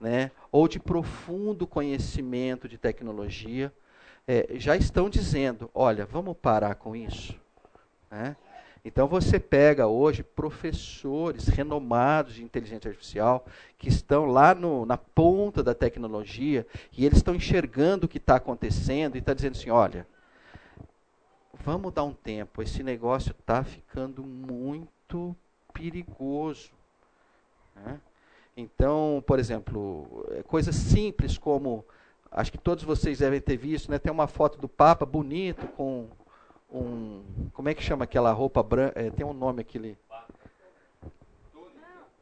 né, 0.00 0.30
ou 0.50 0.66
de 0.66 0.78
profundo 0.78 1.66
conhecimento 1.66 2.68
de 2.68 2.78
tecnologia, 2.78 3.72
é, 4.26 4.48
já 4.54 4.76
estão 4.76 5.10
dizendo, 5.10 5.70
olha, 5.74 6.06
vamos 6.06 6.36
parar 6.36 6.74
com 6.76 6.94
isso. 6.96 7.34
Né? 8.10 8.36
Então 8.84 9.06
você 9.06 9.38
pega 9.38 9.86
hoje 9.86 10.22
professores 10.22 11.48
renomados 11.48 12.34
de 12.34 12.42
inteligência 12.42 12.88
artificial 12.88 13.44
que 13.76 13.88
estão 13.88 14.24
lá 14.24 14.54
no, 14.54 14.86
na 14.86 14.96
ponta 14.96 15.62
da 15.62 15.74
tecnologia 15.74 16.66
e 16.96 17.04
eles 17.04 17.18
estão 17.18 17.34
enxergando 17.34 18.06
o 18.06 18.08
que 18.08 18.18
está 18.18 18.36
acontecendo 18.36 19.16
e 19.16 19.18
está 19.18 19.34
dizendo 19.34 19.52
assim, 19.52 19.70
olha, 19.70 20.06
vamos 21.64 21.92
dar 21.92 22.04
um 22.04 22.12
tempo, 22.12 22.62
esse 22.62 22.82
negócio 22.82 23.32
está 23.38 23.62
ficando 23.62 24.22
muito 24.22 25.36
perigoso. 25.72 26.70
Né? 27.76 28.00
Então, 28.56 29.22
por 29.26 29.38
exemplo, 29.38 30.26
é, 30.32 30.42
coisas 30.42 30.74
simples 30.74 31.38
como, 31.38 31.84
acho 32.30 32.50
que 32.50 32.58
todos 32.58 32.84
vocês 32.84 33.18
devem 33.18 33.40
ter 33.40 33.56
visto, 33.56 33.90
né, 33.90 33.98
tem 33.98 34.12
uma 34.12 34.26
foto 34.26 34.58
do 34.58 34.68
Papa 34.68 35.06
bonito 35.06 35.66
com 35.68 36.08
um, 36.72 37.22
como 37.52 37.68
é 37.68 37.74
que 37.74 37.82
chama 37.82 38.04
aquela 38.04 38.32
roupa 38.32 38.62
branca, 38.62 39.00
é, 39.00 39.10
tem 39.10 39.24
um 39.24 39.32
nome 39.32 39.62
aquele, 39.62 39.96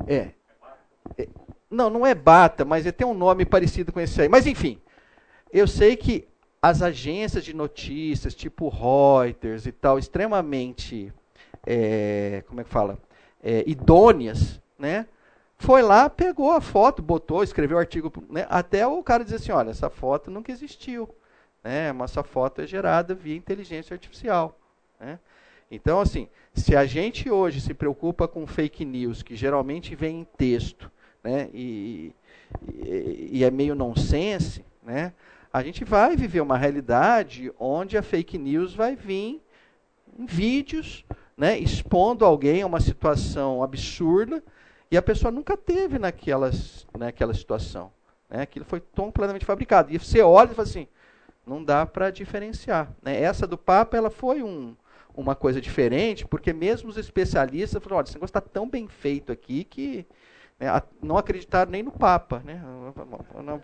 É. 0.07 0.33
é. 1.17 1.29
Não, 1.71 1.91
não 1.91 2.07
é 2.07 2.15
bata, 2.15 2.65
mas 2.65 2.87
é, 2.87 2.93
tem 2.93 3.07
um 3.07 3.15
nome 3.15 3.45
parecido 3.45 3.93
com 3.93 4.01
esse 4.01 4.23
aí. 4.23 4.29
Mas 4.29 4.47
enfim, 4.47 4.81
eu 5.53 5.67
sei 5.67 5.97
que 5.97 6.28
as 6.61 6.83
agências 6.83 7.45
de 7.45 7.55
notícias, 7.55 8.35
tipo 8.35 8.69
Reuters 8.69 9.67
e 9.67 9.73
tal, 9.73 9.99
extremamente, 9.99 11.13
é, 11.67 12.43
como 12.49 12.61
é 12.61 12.65
que 12.65 12.71
fala, 12.71 12.99
é, 13.43 13.65
idôneas, 13.67 14.61
né? 14.79 15.07
Foi 15.57 15.83
lá, 15.83 16.09
pegou 16.09 16.53
a 16.53 16.61
foto, 16.61 17.03
botou, 17.03 17.43
escreveu 17.43 17.79
artigo, 17.79 18.13
né? 18.31 18.47
até 18.49 18.87
o 18.87 19.03
cara 19.03 19.25
dizer 19.25 19.37
assim, 19.37 19.51
olha, 19.51 19.71
essa 19.71 19.91
foto 19.91 20.31
nunca 20.31 20.53
existiu, 20.53 21.09
né? 21.65 21.93
Mas 21.93 22.13
essa 22.13 22.23
foto 22.23 22.61
é 22.61 22.67
gerada 22.67 23.15
via 23.15 23.37
inteligência 23.37 23.95
artificial, 23.95 24.57
né? 25.01 25.19
Então, 25.71 26.01
assim, 26.01 26.29
se 26.55 26.75
a 26.75 26.87
gente 26.87 27.31
hoje 27.31 27.61
se 27.61 27.75
preocupa 27.75 28.27
com 28.27 28.47
fake 28.47 28.85
news, 28.85 29.23
que 29.23 29.37
geralmente 29.37 29.95
vem 29.95 30.21
em 30.21 30.25
texto, 30.25 30.91
né? 31.23 31.51
E, 31.53 32.13
e, 32.73 33.29
e 33.33 33.45
é 33.45 33.51
meio 33.51 33.75
nonsense, 33.75 34.65
né? 34.83 35.13
A 35.53 35.63
gente 35.63 35.85
vai 35.85 36.17
viver 36.17 36.41
uma 36.41 36.57
realidade 36.57 37.53
onde 37.59 37.97
a 37.97 38.03
fake 38.03 38.37
news 38.37 38.75
vai 38.75 38.95
vir 38.95 39.43
em 40.19 40.27
vídeos, 40.27 41.05
né, 41.37 41.59
expondo 41.59 42.25
alguém 42.25 42.63
a 42.63 42.67
uma 42.67 42.81
situação 42.81 43.63
absurda 43.63 44.43
e 44.91 44.97
a 44.97 45.03
pessoa 45.03 45.31
nunca 45.31 45.57
teve 45.57 45.99
naquelas, 45.99 46.87
naquela 46.97 47.33
situação. 47.33 47.93
Né, 48.29 48.43
aquilo 48.43 48.65
foi 48.65 48.81
completamente 48.81 49.45
fabricado. 49.45 49.93
E 49.93 49.99
você 49.99 50.21
olha 50.21 50.51
e 50.51 50.55
fala 50.55 50.69
assim, 50.69 50.89
não 51.47 51.65
dá 51.65 51.87
para 51.87 52.11
diferenciar. 52.11 52.93
Né? 53.03 53.21
Essa 53.21 53.47
do 53.47 53.57
Papa 53.57 53.97
ela 53.97 54.11
foi 54.11 54.43
um, 54.43 54.77
uma 55.15 55.35
coisa 55.35 55.61
diferente, 55.61 56.27
porque 56.27 56.53
mesmo 56.53 56.91
os 56.91 56.97
especialistas 56.97 57.83
falaram, 57.83 57.99
olha, 57.99 58.05
esse 58.05 58.15
negócio 58.15 58.31
está 58.31 58.41
tão 58.41 58.69
bem 58.69 58.87
feito 58.87 59.33
aqui 59.33 59.65
que 59.65 59.99
né, 59.99 60.07
não 61.01 61.17
acreditaram 61.17 61.71
nem 61.71 61.83
no 61.83 61.93
Papa. 61.93 62.43
Né? 62.45 62.61
Não, 63.43 63.61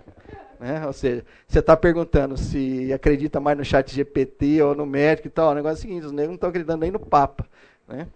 né? 0.61 0.87
Ou 0.87 0.93
seja, 0.93 1.25
você 1.47 1.59
está 1.59 1.77
perguntando 1.77 2.37
se 2.37 2.93
acredita 2.93 3.41
mais 3.41 3.59
no 3.59 3.65
chat 3.65 3.93
GPT 3.93 4.63
ou 4.63 4.75
no 4.75 4.87
médico 4.87 5.29
e 5.29 5.31
tal. 5.31 5.51
O 5.51 5.55
negócio 5.55 5.77
é 5.77 5.79
o 5.79 5.83
seguinte, 5.83 6.07
os 6.07 6.13
negros 6.13 6.29
não 6.29 6.35
estão 6.37 6.49
acreditando 6.49 6.81
nem 6.81 6.91
no 6.91 7.01
Papa. 7.01 7.47
Né? 7.89 8.07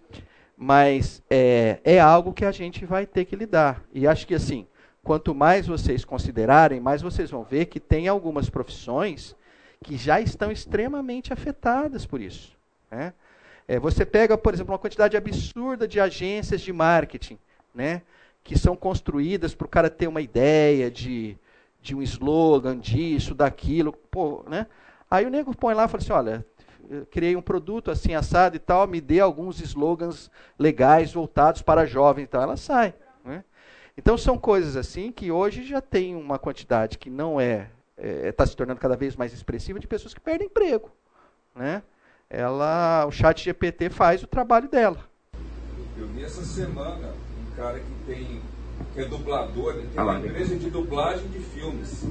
Mas 0.55 1.21
é, 1.29 1.79
é 1.83 1.99
algo 1.99 2.33
que 2.33 2.45
a 2.45 2.51
gente 2.51 2.85
vai 2.85 3.05
ter 3.05 3.25
que 3.25 3.35
lidar. 3.35 3.83
E 3.93 4.07
acho 4.07 4.25
que 4.25 4.33
assim, 4.33 4.65
quanto 5.03 5.35
mais 5.35 5.67
vocês 5.67 6.05
considerarem, 6.05 6.79
mais 6.79 7.01
vocês 7.01 7.29
vão 7.29 7.43
ver 7.43 7.65
que 7.65 7.79
tem 7.79 8.07
algumas 8.07 8.49
profissões 8.49 9.35
que 9.83 9.97
já 9.97 10.19
estão 10.19 10.51
extremamente 10.51 11.33
afetadas 11.33 12.05
por 12.05 12.21
isso. 12.21 12.57
Né? 12.91 13.13
É, 13.67 13.79
você 13.79 14.05
pega, 14.05 14.37
por 14.37 14.53
exemplo, 14.53 14.73
uma 14.73 14.79
quantidade 14.79 15.15
absurda 15.15 15.87
de 15.87 15.99
agências 15.99 16.61
de 16.61 16.73
marketing, 16.73 17.37
né? 17.73 18.01
Que 18.43 18.57
são 18.57 18.75
construídas 18.75 19.53
para 19.53 19.65
o 19.65 19.69
cara 19.69 19.89
ter 19.89 20.07
uma 20.07 20.21
ideia 20.21 20.89
de, 20.89 21.37
de 21.81 21.95
um 21.95 22.01
slogan, 22.01 22.77
disso, 22.77 23.35
daquilo, 23.35 23.93
pô, 23.93 24.43
né? 24.47 24.67
Aí 25.09 25.25
o 25.25 25.29
nego 25.29 25.55
põe 25.55 25.73
lá 25.73 25.85
e 25.85 25.87
fala 25.87 26.03
assim, 26.03 26.11
olha, 26.11 26.45
criei 27.11 27.35
um 27.35 27.41
produto 27.41 27.91
assim 27.91 28.13
assado 28.13 28.55
e 28.55 28.59
tal, 28.59 28.87
me 28.87 29.01
dê 29.01 29.19
alguns 29.19 29.59
slogans 29.59 30.29
legais 30.57 31.13
voltados 31.13 31.61
para 31.61 31.85
jovens, 31.85 32.23
então 32.23 32.41
ela 32.41 32.57
sai. 32.57 32.93
Né? 33.23 33.43
Então 33.97 34.17
são 34.17 34.37
coisas 34.37 34.75
assim 34.75 35.11
que 35.11 35.31
hoje 35.31 35.63
já 35.63 35.81
tem 35.81 36.15
uma 36.15 36.37
quantidade 36.39 36.97
que 36.97 37.09
não 37.09 37.39
é 37.39 37.69
está 37.97 38.27
é, 38.27 38.31
tá 38.31 38.45
se 38.45 38.55
tornando 38.55 38.79
cada 38.79 38.95
vez 38.95 39.15
mais 39.15 39.33
expressiva 39.33 39.79
de 39.79 39.87
pessoas 39.87 40.13
que 40.13 40.21
perdem 40.21 40.47
emprego, 40.47 40.89
né? 41.53 41.83
Ela, 42.29 43.05
o 43.07 43.11
Chat 43.11 43.43
GPT 43.43 43.89
faz 43.89 44.23
o 44.23 44.27
trabalho 44.27 44.69
dela. 44.69 45.09
Eu 45.97 46.07
vi 46.07 46.23
essa 46.23 46.43
semana 46.43 47.13
cara 47.59 47.77
que 47.77 47.93
tem 48.07 48.41
que 48.93 49.01
é 49.01 49.05
dublador, 49.05 49.75
ele 49.75 49.89
tem 49.93 50.01
uma 50.01 50.17
empresa 50.17 50.55
de 50.55 50.69
dublagem 50.69 51.27
de 51.27 51.39
filmes. 51.39 52.05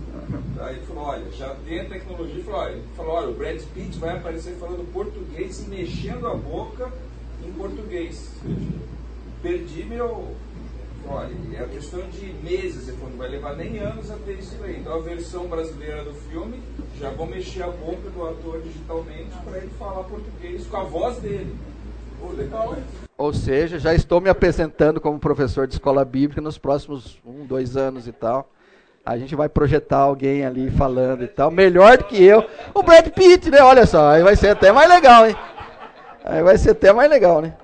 Tá? 0.54 0.70
Ele 0.70 0.82
falou, 0.82 1.04
olha, 1.04 1.32
já 1.32 1.56
tem 1.66 1.80
a 1.80 1.84
tecnologia, 1.86 2.34
ele 2.34 2.42
falou, 2.42 2.60
olha, 2.60 2.72
ele 2.72 2.84
falou, 2.94 3.12
olha, 3.14 3.28
o 3.30 3.34
Brad 3.34 3.60
Pitt 3.74 3.98
vai 3.98 4.16
aparecer 4.18 4.54
falando 4.56 4.92
português 4.92 5.64
e 5.64 5.70
mexendo 5.70 6.26
a 6.26 6.34
boca 6.34 6.92
em 7.42 7.50
português. 7.52 8.30
Perdi 9.42 9.84
meu. 9.84 10.34
Olha, 11.08 11.34
é 11.54 11.62
a 11.62 11.68
questão 11.68 12.02
de 12.10 12.26
meses, 12.44 12.86
ele 12.86 12.98
falou, 12.98 13.12
não 13.12 13.18
vai 13.18 13.30
levar 13.30 13.56
nem 13.56 13.78
anos 13.78 14.10
a 14.10 14.16
ter 14.16 14.38
isso 14.38 14.62
aí. 14.62 14.78
Então 14.78 14.94
a 14.94 15.00
versão 15.00 15.46
brasileira 15.46 16.04
do 16.04 16.12
filme, 16.12 16.60
já 17.00 17.08
vou 17.08 17.26
mexer 17.26 17.62
a 17.62 17.68
boca 17.68 18.10
do 18.10 18.28
ator 18.28 18.60
digitalmente 18.60 19.34
para 19.42 19.56
ele 19.56 19.70
falar 19.78 20.04
português 20.04 20.66
com 20.66 20.76
a 20.76 20.82
voz 20.82 21.16
dele. 21.16 21.56
Ou 23.16 23.32
seja, 23.32 23.78
já 23.78 23.94
estou 23.94 24.20
me 24.20 24.30
apresentando 24.30 25.00
como 25.00 25.18
professor 25.18 25.66
de 25.66 25.74
escola 25.74 26.04
bíblica 26.04 26.40
nos 26.40 26.56
próximos 26.56 27.18
um, 27.26 27.44
dois 27.44 27.76
anos 27.76 28.06
e 28.06 28.12
tal. 28.12 28.50
A 29.04 29.16
gente 29.16 29.34
vai 29.34 29.48
projetar 29.48 29.98
alguém 29.98 30.44
ali 30.44 30.70
falando 30.70 31.24
e 31.24 31.28
tal, 31.28 31.50
melhor 31.50 31.98
do 31.98 32.04
que 32.04 32.22
eu. 32.22 32.44
O 32.74 32.82
Brad 32.82 33.08
Pitt, 33.08 33.50
né? 33.50 33.60
Olha 33.62 33.86
só, 33.86 34.10
aí 34.10 34.22
vai 34.22 34.36
ser 34.36 34.50
até 34.50 34.70
mais 34.70 34.88
legal, 34.88 35.26
hein? 35.26 35.34
Aí 36.24 36.42
vai 36.42 36.58
ser 36.58 36.70
até 36.70 36.92
mais 36.92 37.08
legal, 37.08 37.40
né? 37.40 37.56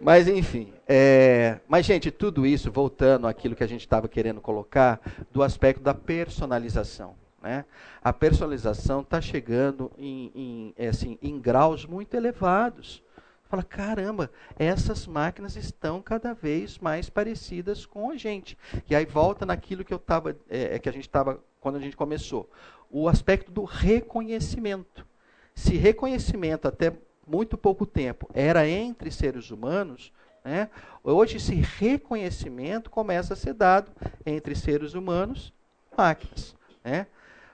Mas 0.00 0.26
enfim. 0.26 0.72
É... 0.88 1.58
Mas, 1.68 1.86
gente, 1.86 2.10
tudo 2.10 2.44
isso, 2.44 2.72
voltando 2.72 3.28
àquilo 3.28 3.54
que 3.54 3.62
a 3.62 3.68
gente 3.68 3.82
estava 3.82 4.08
querendo 4.08 4.40
colocar, 4.40 5.00
do 5.32 5.42
aspecto 5.42 5.80
da 5.80 5.94
personalização. 5.94 7.14
Né? 7.40 7.64
A 8.02 8.12
personalização 8.12 9.00
está 9.00 9.20
chegando 9.20 9.90
em, 9.96 10.32
em, 10.34 10.74
é 10.76 10.88
assim, 10.88 11.16
em 11.22 11.38
graus 11.38 11.86
muito 11.86 12.14
elevados. 12.14 13.02
Fala, 13.50 13.64
caramba, 13.64 14.30
essas 14.56 15.08
máquinas 15.08 15.56
estão 15.56 16.00
cada 16.00 16.32
vez 16.32 16.78
mais 16.78 17.10
parecidas 17.10 17.84
com 17.84 18.08
a 18.08 18.16
gente. 18.16 18.56
E 18.88 18.94
aí 18.94 19.04
volta 19.04 19.44
naquilo 19.44 19.84
que 19.84 19.92
eu 19.92 19.98
tava, 19.98 20.36
é, 20.48 20.76
é 20.76 20.78
que 20.78 20.88
a 20.88 20.92
gente 20.92 21.08
estava 21.08 21.42
quando 21.60 21.74
a 21.74 21.80
gente 21.80 21.96
começou, 21.96 22.48
o 22.88 23.08
aspecto 23.08 23.50
do 23.50 23.64
reconhecimento. 23.64 25.04
Se 25.52 25.76
reconhecimento 25.76 26.68
até 26.68 26.92
muito 27.26 27.58
pouco 27.58 27.84
tempo 27.84 28.30
era 28.32 28.68
entre 28.68 29.10
seres 29.10 29.50
humanos, 29.50 30.12
né, 30.44 30.70
hoje 31.02 31.36
esse 31.36 31.56
reconhecimento 31.56 32.88
começa 32.88 33.34
a 33.34 33.36
ser 33.36 33.52
dado 33.52 33.90
entre 34.24 34.54
seres 34.54 34.94
humanos 34.94 35.52
máquinas. 35.98 36.54
Né? 36.84 37.08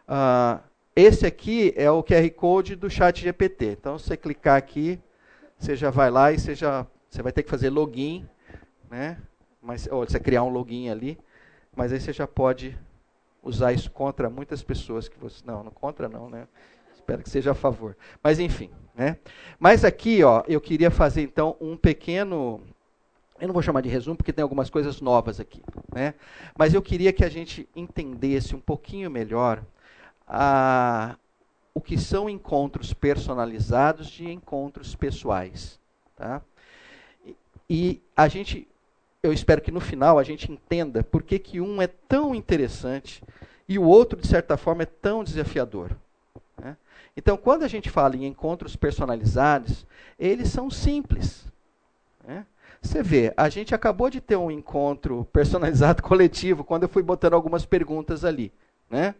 Ah, 0.07 0.61
esse 0.94 1.26
aqui 1.26 1.72
é 1.74 1.90
o 1.90 2.03
QR 2.03 2.30
Code 2.30 2.76
do 2.76 2.88
chat 2.90 3.20
GPT. 3.22 3.72
Então, 3.72 3.99
se 3.99 4.07
você 4.07 4.16
clicar 4.16 4.57
aqui, 4.57 5.01
você 5.59 5.77
já 5.77 5.91
vai 5.91 6.11
lá 6.11 6.33
e 6.33 6.39
você 6.39 6.55
já 6.55 6.87
você 7.09 7.23
vai 7.23 7.33
ter 7.33 7.43
que 7.43 7.51
fazer 7.51 7.71
login, 7.71 8.29
né? 8.91 9.19
Mas 9.63 9.89
ou 9.91 10.05
você 10.07 10.21
criar 10.21 10.43
um 10.43 10.49
login 10.49 10.89
ali, 10.91 11.19
mas 11.75 11.93
aí 11.93 12.01
você 12.01 12.13
já 12.13 12.27
pode 12.27 12.77
usar 13.43 13.73
isso 13.73 13.91
contra 13.91 14.29
muitas 14.29 14.63
pessoas 14.63 15.09
que 15.09 15.19
você 15.19 15.43
não, 15.45 15.65
não 15.65 15.71
contra 15.71 16.09
não, 16.09 16.29
né? 16.29 16.47
Espero 16.95 17.23
que 17.23 17.31
seja 17.31 17.53
a 17.53 17.55
favor. 17.55 17.97
Mas 18.23 18.39
enfim, 18.39 18.71
né? 18.95 19.19
Mas 19.59 19.85
aqui, 19.85 20.23
ó, 20.23 20.43
eu 20.49 20.61
queria 20.61 20.91
fazer 20.91 21.23
então 21.23 21.57
um 21.61 21.77
pequeno 21.77 22.61
eu 23.39 23.47
não 23.47 23.53
vou 23.53 23.63
chamar 23.63 23.83
de 23.83 23.89
resumo 23.89 24.17
porque 24.17 24.33
tem 24.33 24.43
algumas 24.43 24.71
coisas 24.71 25.01
novas 25.01 25.39
aqui, 25.39 25.63
né? 25.95 26.15
Mas 26.59 26.73
eu 26.73 26.81
queria 26.81 27.13
que 27.13 27.25
a 27.25 27.29
gente 27.29 27.69
entendesse 27.77 28.55
um 28.55 28.61
pouquinho 28.61 29.11
melhor 29.11 29.63
a, 30.27 31.17
o 31.77 31.81
que 31.83 31.99
são 31.99 32.27
encontros 32.27 32.95
personalizados 32.95 34.07
de 34.07 34.31
encontros 34.31 34.95
pessoais. 34.95 35.79
Tá? 36.16 36.41
E, 37.68 38.01
a 38.16 38.29
gente, 38.29 38.66
eu 39.22 39.31
espero 39.31 39.61
que 39.61 39.70
no 39.70 39.79
final 39.79 40.18
a 40.18 40.22
gente 40.22 40.51
entenda 40.51 41.05
por 41.05 41.22
que, 41.22 41.39
que 41.39 41.61
um 41.61 41.83
é 41.83 41.87
tão 41.87 42.35
interessante 42.35 43.22
e 43.68 43.79
o 43.79 43.83
outro, 43.83 44.18
de 44.18 44.27
certa 44.27 44.57
forma, 44.57 44.85
é 44.85 44.87
tão 44.87 45.22
desafiador. 45.22 45.95
Né? 46.57 46.79
Então, 47.14 47.37
quando 47.37 47.62
a 47.62 47.68
gente 47.68 47.91
fala 47.91 48.16
em 48.16 48.24
encontros 48.24 48.74
personalizados, 48.74 49.87
eles 50.18 50.49
são 50.49 50.70
simples. 50.70 51.45
Né? 52.27 52.47
Você 52.81 53.03
vê, 53.03 53.35
a 53.37 53.51
gente 53.51 53.74
acabou 53.74 54.09
de 54.09 54.22
ter 54.22 54.37
um 54.37 54.51
encontro 54.51 55.29
personalizado 55.31 56.01
coletivo 56.03 56.64
quando 56.64 56.85
eu 56.85 56.89
fui 56.89 57.03
botando 57.03 57.35
algumas 57.35 57.66
perguntas 57.66 58.24
ali. 58.24 58.51
Né? 58.89 59.14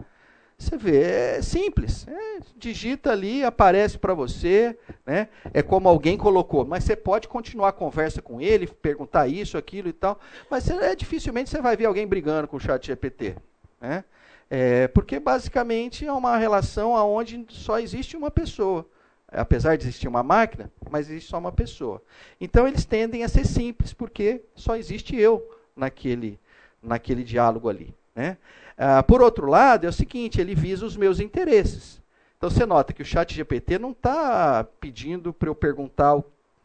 Você 0.59 0.77
vê, 0.77 1.03
é 1.37 1.43
simples. 1.43 2.07
É, 2.09 2.39
digita 2.57 3.13
ali, 3.13 3.45
aparece 3.45 3.99
para 3.99 4.15
você. 4.15 4.77
Né? 5.05 5.29
É 5.53 5.63
como 5.63 5.89
alguém 5.89 6.17
colocou. 6.17 6.65
Mas 6.65 6.85
você 6.85 6.97
pode 6.97 7.29
continuar 7.29 7.69
a 7.69 7.73
conversa 7.73 8.23
com 8.23 8.41
ele, 8.41 8.67
perguntar 8.67 9.29
isso, 9.29 9.59
aquilo 9.59 9.89
e 9.89 9.93
tal. 9.93 10.19
Mas 10.51 10.69
é, 10.71 10.95
dificilmente 10.95 11.51
você 11.51 11.61
vai 11.61 11.77
ver 11.77 11.87
alguém 11.87 12.07
brigando 12.07 12.49
com 12.49 12.57
o 12.57 12.61
chat 12.61 12.87
GPT. 12.87 13.37
Né? 13.81 14.05
É, 14.49 14.89
porque 14.89 15.21
basicamente 15.21 16.07
é 16.07 16.13
uma 16.13 16.37
relação 16.37 16.93
onde 16.93 17.45
só 17.51 17.79
existe 17.79 18.17
uma 18.17 18.31
pessoa. 18.31 18.89
Apesar 19.29 19.77
de 19.77 19.85
existir 19.85 20.09
uma 20.09 20.23
máquina, 20.23 20.73
mas 20.89 21.11
existe 21.11 21.29
só 21.29 21.39
uma 21.39 21.53
pessoa. 21.53 22.01
Então 22.41 22.67
eles 22.67 22.85
tendem 22.85 23.25
a 23.25 23.29
ser 23.29 23.45
simples, 23.45 23.93
porque 23.93 24.43
só 24.55 24.77
existe 24.77 25.17
eu 25.17 25.45
naquele, 25.75 26.39
naquele 26.81 27.25
diálogo 27.25 27.69
ali. 27.69 27.93
Né? 28.17 28.37
Ah, 28.77 29.05
por 29.05 29.23
outro 29.23 29.47
lado, 29.47 29.87
é 29.87 29.89
o 29.89 29.93
seguinte, 29.93 30.41
ele 30.41 30.57
visa 30.57 30.85
os 30.85 30.97
meus 30.97 31.21
interesses. 31.21 32.03
Então 32.37 32.51
você 32.51 32.67
nota 32.67 32.93
que 32.93 33.03
o 33.03 33.07
chat 33.07 33.33
GPT 33.33 33.79
não 33.79 33.93
está 33.93 34.67
pedindo 34.81 35.33
para 35.33 35.49
eu 35.49 35.55
perguntar 35.55 36.21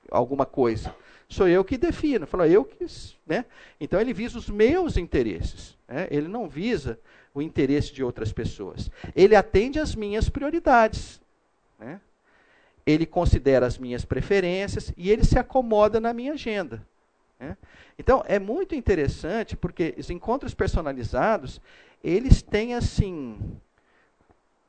alguma 0.09 0.47
coisa 0.47 0.95
sou 1.31 1.47
eu 1.47 1.63
que 1.63 1.77
defino. 1.77 2.27
Fala, 2.27 2.47
eu 2.47 2.63
que, 2.63 2.85
né? 3.25 3.45
Então 3.79 3.99
ele 3.99 4.13
visa 4.13 4.37
os 4.37 4.49
meus 4.49 4.97
interesses. 4.97 5.77
Né? 5.87 6.07
Ele 6.11 6.27
não 6.27 6.47
visa 6.47 6.99
o 7.33 7.41
interesse 7.41 7.93
de 7.93 8.03
outras 8.03 8.33
pessoas. 8.33 8.91
Ele 9.15 9.35
atende 9.35 9.79
às 9.79 9.95
minhas 9.95 10.29
prioridades. 10.29 11.21
Né? 11.79 11.99
Ele 12.85 13.05
considera 13.05 13.65
as 13.65 13.77
minhas 13.77 14.03
preferências 14.03 14.93
e 14.97 15.09
ele 15.09 15.23
se 15.23 15.39
acomoda 15.39 15.99
na 15.99 16.13
minha 16.13 16.33
agenda. 16.33 16.85
Né? 17.41 17.57
Então 17.97 18.23
é 18.27 18.37
muito 18.37 18.75
interessante 18.75 19.57
porque 19.57 19.95
os 19.97 20.11
encontros 20.11 20.53
personalizados 20.53 21.59
eles 22.03 22.43
têm 22.43 22.75
assim 22.75 23.59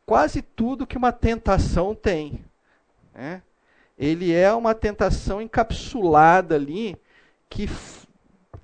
quase 0.07 0.41
tudo 0.41 0.87
que 0.87 0.97
uma 0.97 1.13
tentação 1.13 1.95
tem. 1.95 2.43
Né? 3.15 3.43
Ele 3.99 4.33
é 4.33 4.53
uma 4.55 4.75
tentação 4.75 5.41
encapsulada 5.41 6.55
ali 6.55 6.97
que 7.51 7.69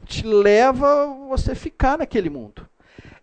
te 0.06 0.26
leva 0.26 1.06
você 1.28 1.54
ficar 1.54 1.98
naquele 1.98 2.30
mundo. 2.30 2.66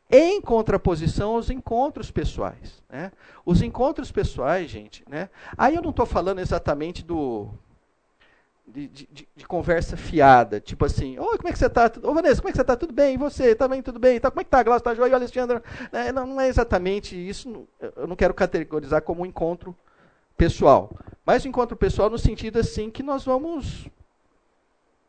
Em 0.10 0.40
contraposição 0.40 1.32
aos 1.32 1.50
encontros 1.50 2.12
pessoais. 2.12 2.84
Né? 2.88 3.12
Os 3.44 3.64
encontros 3.64 4.12
pessoais, 4.12 4.70
gente, 4.70 5.04
né? 5.10 5.30
aí 5.58 5.76
eu 5.76 5.82
não 5.82 5.90
estou 5.90 6.06
falando 6.06 6.40
exatamente 6.40 7.04
do, 7.04 7.50
de, 8.68 8.88
de, 8.88 9.28
de, 9.36 9.48
conversa 9.48 9.96
fiada, 9.96 10.60
tipo 10.60 10.86
assim, 10.86 11.20
oi, 11.20 11.38
como 11.38 11.48
é 11.48 11.52
que 11.52 11.60
você 11.60 11.68
está? 11.68 11.92
Ô 12.04 12.14
Vanessa, 12.14 12.42
como 12.42 12.50
é 12.50 12.52
que 12.52 12.58
você 12.58 12.62
está? 12.62 12.76
Tudo 12.76 12.94
bem? 12.94 13.14
E 13.14 13.18
você? 13.18 13.54
Tá 13.54 13.68
bem? 13.68 13.82
Tudo 13.82 14.00
bem? 14.00 14.20
Tá, 14.20 14.32
como 14.32 14.42
é 14.42 14.44
que 14.44 14.50
tá? 14.50 14.64
Glaucio, 14.64 14.84
tá 14.84 14.96
joia? 14.96 15.10
E 15.10 15.14
o 15.14 15.16
Alexandre? 15.16 15.62
É, 15.92 16.12
não, 16.12 16.26
não, 16.26 16.42
é 16.42 16.48
exatamente 16.48 17.16
isso, 17.16 17.68
eu 17.96 18.08
não 18.08 18.16
quero 18.16 18.34
categorizar 18.34 19.02
como 19.04 19.22
um 19.22 19.26
encontro 19.26 19.76
pessoal. 20.36 20.92
Mas 21.26 21.46
um 21.46 21.50
encontro 21.50 21.78
pessoal 21.78 22.10
no 22.10 22.18
sentido 22.18 22.60
assim 22.60 22.90
que 22.90 23.04
nós 23.04 23.24
vamos 23.24 23.88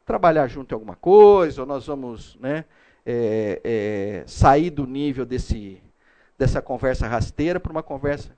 trabalhar 0.05 0.47
junto 0.49 0.73
em 0.73 0.75
alguma 0.75 0.95
coisa, 0.95 1.63
ou 1.63 1.67
nós 1.67 1.87
vamos 1.87 2.37
né, 2.37 2.65
é, 3.05 3.61
é, 3.65 4.25
sair 4.27 4.71
do 4.71 4.87
nível 4.87 5.25
desse, 5.25 5.83
dessa 6.39 6.61
conversa 6.61 7.09
rasteira 7.09 7.59
para 7.59 7.73
uma 7.73 7.83
conversa 7.83 8.36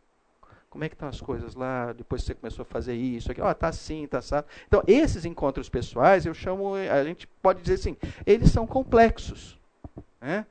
como 0.70 0.84
é 0.84 0.88
que 0.88 0.94
estão 0.94 1.08
as 1.08 1.20
coisas 1.20 1.54
lá, 1.54 1.92
depois 1.92 2.22
você 2.22 2.34
começou 2.34 2.62
a 2.62 2.66
fazer 2.66 2.94
isso, 2.94 3.30
aqui, 3.30 3.40
ó, 3.40 3.50
oh, 3.50 3.54
tá 3.54 3.68
assim, 3.68 4.06
tá. 4.06 4.20
Então, 4.66 4.82
esses 4.86 5.24
encontros 5.24 5.68
pessoais, 5.68 6.26
eu 6.26 6.34
chamo, 6.34 6.74
a 6.74 7.04
gente 7.04 7.26
pode 7.42 7.62
dizer 7.62 7.74
assim, 7.74 7.96
eles 8.26 8.50
são 8.50 8.66
complexos. 8.66 9.58
Né? 10.20 10.44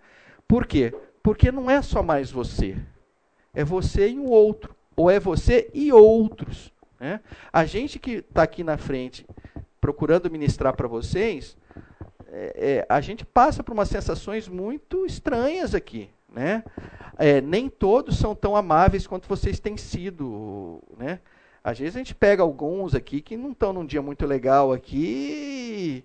Por 0.47 0.65
quê? 0.65 0.93
Porque 1.21 1.51
não 1.51 1.69
é 1.69 1.81
só 1.81 2.01
mais 2.01 2.31
você. 2.31 2.77
É 3.53 3.63
você 3.63 4.09
e 4.09 4.19
o 4.19 4.25
outro. 4.25 4.75
Ou 4.95 5.11
é 5.11 5.19
você 5.19 5.69
e 5.73 5.91
outros. 5.91 6.73
Né? 6.99 7.19
A 7.51 7.65
gente 7.65 7.99
que 7.99 8.23
está 8.27 8.43
aqui 8.43 8.63
na 8.63 8.77
frente 8.77 9.25
procurando 9.79 10.31
ministrar 10.31 10.75
para 10.75 10.87
vocês, 10.87 11.55
é, 12.27 12.53
é, 12.55 12.85
a 12.89 12.99
gente 13.01 13.25
passa 13.25 13.63
por 13.63 13.73
umas 13.73 13.89
sensações 13.89 14.47
muito 14.47 15.05
estranhas 15.05 15.75
aqui. 15.75 16.09
Né? 16.31 16.63
É, 17.17 17.41
nem 17.41 17.67
todos 17.67 18.17
são 18.17 18.35
tão 18.35 18.55
amáveis 18.55 19.07
quanto 19.07 19.27
vocês 19.27 19.59
têm 19.59 19.75
sido. 19.75 20.81
Né? 20.97 21.19
Às 21.63 21.79
vezes 21.79 21.95
a 21.95 21.99
gente 21.99 22.15
pega 22.15 22.43
alguns 22.43 22.93
aqui 22.93 23.21
que 23.21 23.35
não 23.35 23.51
estão 23.51 23.73
num 23.73 23.85
dia 23.85 24.01
muito 24.01 24.25
legal 24.25 24.71
aqui, 24.71 26.03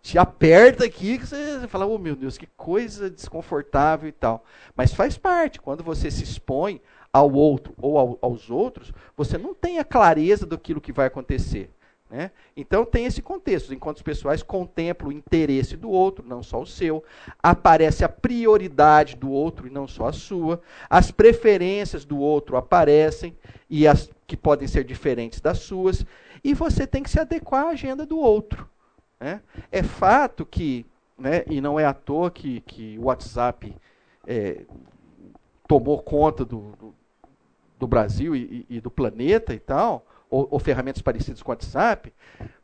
te 0.00 0.18
aperta 0.18 0.84
aqui, 0.84 1.18
que 1.18 1.26
você 1.26 1.66
fala, 1.68 1.86
oh 1.86 1.98
meu 1.98 2.16
Deus, 2.16 2.38
que 2.38 2.46
coisa 2.56 3.10
desconfortável 3.10 4.08
e 4.08 4.12
tal. 4.12 4.44
Mas 4.74 4.94
faz 4.94 5.18
parte, 5.18 5.60
quando 5.60 5.82
você 5.82 6.10
se 6.10 6.24
expõe 6.24 6.80
ao 7.12 7.30
outro 7.32 7.74
ou 7.76 7.98
ao, 7.98 8.18
aos 8.22 8.48
outros, 8.48 8.92
você 9.16 9.36
não 9.36 9.54
tem 9.54 9.78
a 9.78 9.84
clareza 9.84 10.46
do 10.46 10.58
que 10.58 10.92
vai 10.92 11.06
acontecer. 11.06 11.70
Né? 12.12 12.30
Então 12.54 12.84
tem 12.84 13.06
esse 13.06 13.22
contexto. 13.22 13.66
Os 13.66 13.72
encontros 13.72 14.02
pessoais 14.02 14.42
contemplam 14.42 15.08
o 15.08 15.12
interesse 15.12 15.78
do 15.78 15.88
outro, 15.88 16.22
não 16.28 16.42
só 16.42 16.60
o 16.60 16.66
seu. 16.66 17.02
Aparece 17.42 18.04
a 18.04 18.08
prioridade 18.08 19.16
do 19.16 19.30
outro 19.30 19.66
e 19.66 19.70
não 19.70 19.88
só 19.88 20.08
a 20.08 20.12
sua. 20.12 20.60
As 20.90 21.10
preferências 21.10 22.04
do 22.04 22.18
outro 22.18 22.58
aparecem 22.58 23.34
e 23.68 23.88
as 23.88 24.10
que 24.26 24.36
podem 24.36 24.68
ser 24.68 24.84
diferentes 24.84 25.40
das 25.40 25.60
suas. 25.60 26.04
E 26.44 26.52
você 26.52 26.86
tem 26.86 27.02
que 27.02 27.08
se 27.08 27.18
adequar 27.18 27.64
à 27.64 27.70
agenda 27.70 28.04
do 28.04 28.18
outro. 28.18 28.68
Né? 29.18 29.40
É 29.70 29.82
fato 29.82 30.44
que, 30.44 30.84
né, 31.16 31.44
e 31.46 31.62
não 31.62 31.80
é 31.80 31.86
à 31.86 31.94
toa 31.94 32.30
que, 32.30 32.60
que 32.60 32.98
o 32.98 33.04
WhatsApp 33.04 33.74
é, 34.26 34.66
tomou 35.66 36.02
conta 36.02 36.44
do, 36.44 36.72
do, 36.78 36.94
do 37.78 37.86
Brasil 37.86 38.36
e, 38.36 38.66
e 38.68 38.80
do 38.82 38.90
planeta 38.90 39.54
e 39.54 39.58
tal 39.58 40.04
ou, 40.32 40.48
ou, 40.50 40.58
ferramentas 40.58 41.02
parecidas 41.02 41.42
com 41.42 41.50
o 41.50 41.52
WhatsApp, 41.52 42.10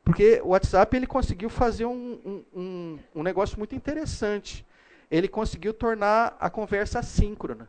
porque 0.02 0.40
o 0.42 0.48
WhatsApp 0.48 0.96
ele 0.96 1.06
conseguiu 1.06 1.50
fazer 1.50 1.84
um, 1.84 2.42
um, 2.54 2.98
um, 3.14 3.22
negócio 3.22 3.58
muito 3.58 3.74
interessante. 3.74 4.66
Ele 5.10 5.28
conseguiu 5.28 5.74
tornar 5.74 6.34
a 6.40 6.48
conversa 6.48 7.00
assíncrona. 7.00 7.68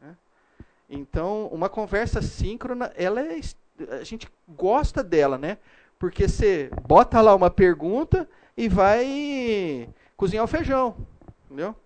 Né? 0.00 0.16
Então, 0.88 1.46
uma 1.48 1.68
conversa 1.68 2.22
síncrona, 2.22 2.90
ela 2.96 3.20
é, 3.20 3.38
a 4.00 4.02
gente 4.02 4.30
gosta 4.48 5.04
dela, 5.04 5.36
né? 5.36 5.58
Porque 5.98 6.26
você 6.26 6.70
bota 6.88 7.20
lá 7.20 7.34
uma 7.34 7.50
pergunta 7.50 8.26
e 8.56 8.66
vai 8.66 9.90
cozinhar 10.16 10.44
o 10.44 10.48
feijão, 10.48 10.96
entendeu? 11.44 11.76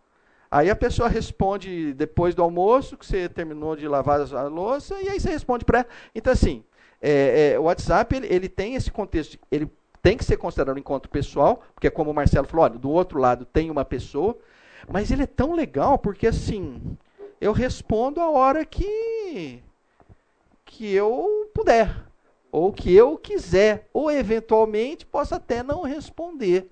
Aí 0.49 0.71
a 0.71 0.77
pessoa 0.77 1.09
responde 1.09 1.93
depois 1.93 2.37
do 2.37 2.43
almoço, 2.43 2.97
que 2.97 3.05
você 3.05 3.29
terminou 3.29 3.75
de 3.75 3.89
lavar 3.89 4.21
a 4.21 4.43
louça, 4.45 4.95
e 5.03 5.09
aí 5.09 5.19
você 5.19 5.29
responde 5.29 5.65
para 5.65 5.81
ela. 5.81 5.89
Então, 6.15 6.33
assim, 6.33 6.65
é, 7.01 7.53
é, 7.53 7.59
o 7.59 7.65
WhatsApp 7.65 8.15
ele, 8.15 8.27
ele, 8.27 8.49
tem 8.49 8.75
esse 8.75 8.91
contexto, 8.91 9.39
ele 9.51 9.71
tem 10.03 10.17
que 10.17 10.25
ser 10.25 10.37
considerado 10.37 10.77
um 10.77 10.81
encontro 10.81 11.11
pessoal, 11.11 11.63
porque 11.75 11.91
como 11.91 12.11
o 12.11 12.15
Marcelo 12.15 12.47
falou, 12.47 12.65
olha, 12.65 12.79
do 12.79 12.91
outro 12.91 13.19
lado 13.19 13.45
tem 13.45 13.71
uma 13.71 13.85
pessoa, 13.85 14.37
mas 14.89 15.11
ele 15.11 15.23
é 15.23 15.27
tão 15.27 15.55
legal 15.55 15.99
porque 15.99 16.27
assim, 16.27 16.81
eu 17.41 17.53
respondo 17.53 18.21
a 18.21 18.31
hora 18.31 18.65
que 18.65 19.63
que 20.65 20.93
eu 20.93 21.51
puder, 21.55 22.05
ou 22.53 22.73
que 22.73 22.95
eu 22.95 23.17
quiser, 23.17 23.89
ou 23.93 24.11
eventualmente 24.11 25.07
posso 25.07 25.35
até 25.35 25.63
não 25.63 25.83
responder, 25.83 26.69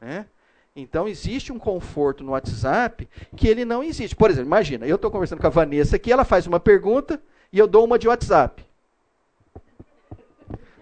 né? 0.00 0.26
Então 0.74 1.08
existe 1.08 1.52
um 1.52 1.58
conforto 1.58 2.22
no 2.22 2.32
WhatsApp 2.32 3.08
que 3.36 3.48
ele 3.48 3.64
não 3.64 3.82
existe. 3.82 4.14
Por 4.14 4.30
exemplo, 4.30 4.46
imagina, 4.46 4.86
eu 4.86 4.94
estou 4.94 5.10
conversando 5.10 5.40
com 5.40 5.46
a 5.46 5.50
Vanessa 5.50 5.96
aqui, 5.96 6.12
ela 6.12 6.24
faz 6.24 6.46
uma 6.46 6.60
pergunta 6.60 7.20
e 7.52 7.58
eu 7.58 7.66
dou 7.66 7.84
uma 7.84 7.98
de 7.98 8.06
WhatsApp. 8.06 8.67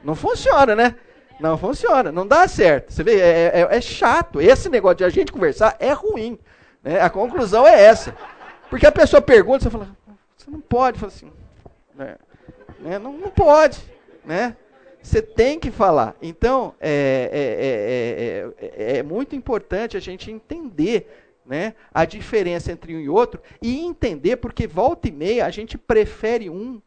Não 0.07 0.15
funciona, 0.15 0.77
né? 0.77 0.95
Não 1.41 1.59
funciona, 1.59 2.13
não 2.13 2.25
dá 2.25 2.47
certo. 2.47 2.93
Você 2.93 3.03
vê, 3.03 3.21
é, 3.21 3.51
é, 3.53 3.77
é 3.77 3.81
chato. 3.81 4.41
Esse 4.41 4.69
negócio 4.69 4.99
de 4.99 5.05
a 5.05 5.09
gente 5.09 5.33
conversar 5.33 5.77
é 5.81 5.93
ruim. 5.93 6.39
Né? 6.81 7.01
A 7.01 7.11
conclusão 7.11 7.67
é 7.67 7.83
essa. 7.83 8.17
Porque 8.71 8.87
a 8.87 8.93
pessoa 8.93 9.21
pergunta, 9.21 9.65
você 9.65 9.71
fala, 9.71 9.89
você 10.37 10.49
não 10.49 10.61
pode, 10.61 11.01
fala 11.01 11.13
assim, 11.13 11.33
né? 11.93 12.15
né? 12.79 13.01
Não, 13.01 13.13
não 13.15 13.31
pode, 13.31 13.81
né? 14.25 14.57
Você 15.03 15.21
tem 15.21 15.59
que 15.59 15.73
falar. 15.73 16.15
Então, 16.23 16.73
é, 16.81 18.55
é, 18.63 18.85
é, 18.85 18.99
é, 18.99 19.03
muito 19.03 19.35
importante 19.35 19.97
a 19.97 20.01
gente 20.01 20.31
entender 20.31 21.33
né, 21.45 21.75
a 21.93 22.05
diferença 22.05 22.71
entre 22.71 22.95
um 22.95 23.01
e 23.01 23.09
outro 23.09 23.41
e 23.61 23.85
entender 23.85 24.37
porque 24.37 24.69
volta 24.69 25.09
e 25.09 25.13
meia 25.13 25.47
a 25.47 25.51
gente 25.51 25.77
prefere 25.77 26.49
um 26.49 26.81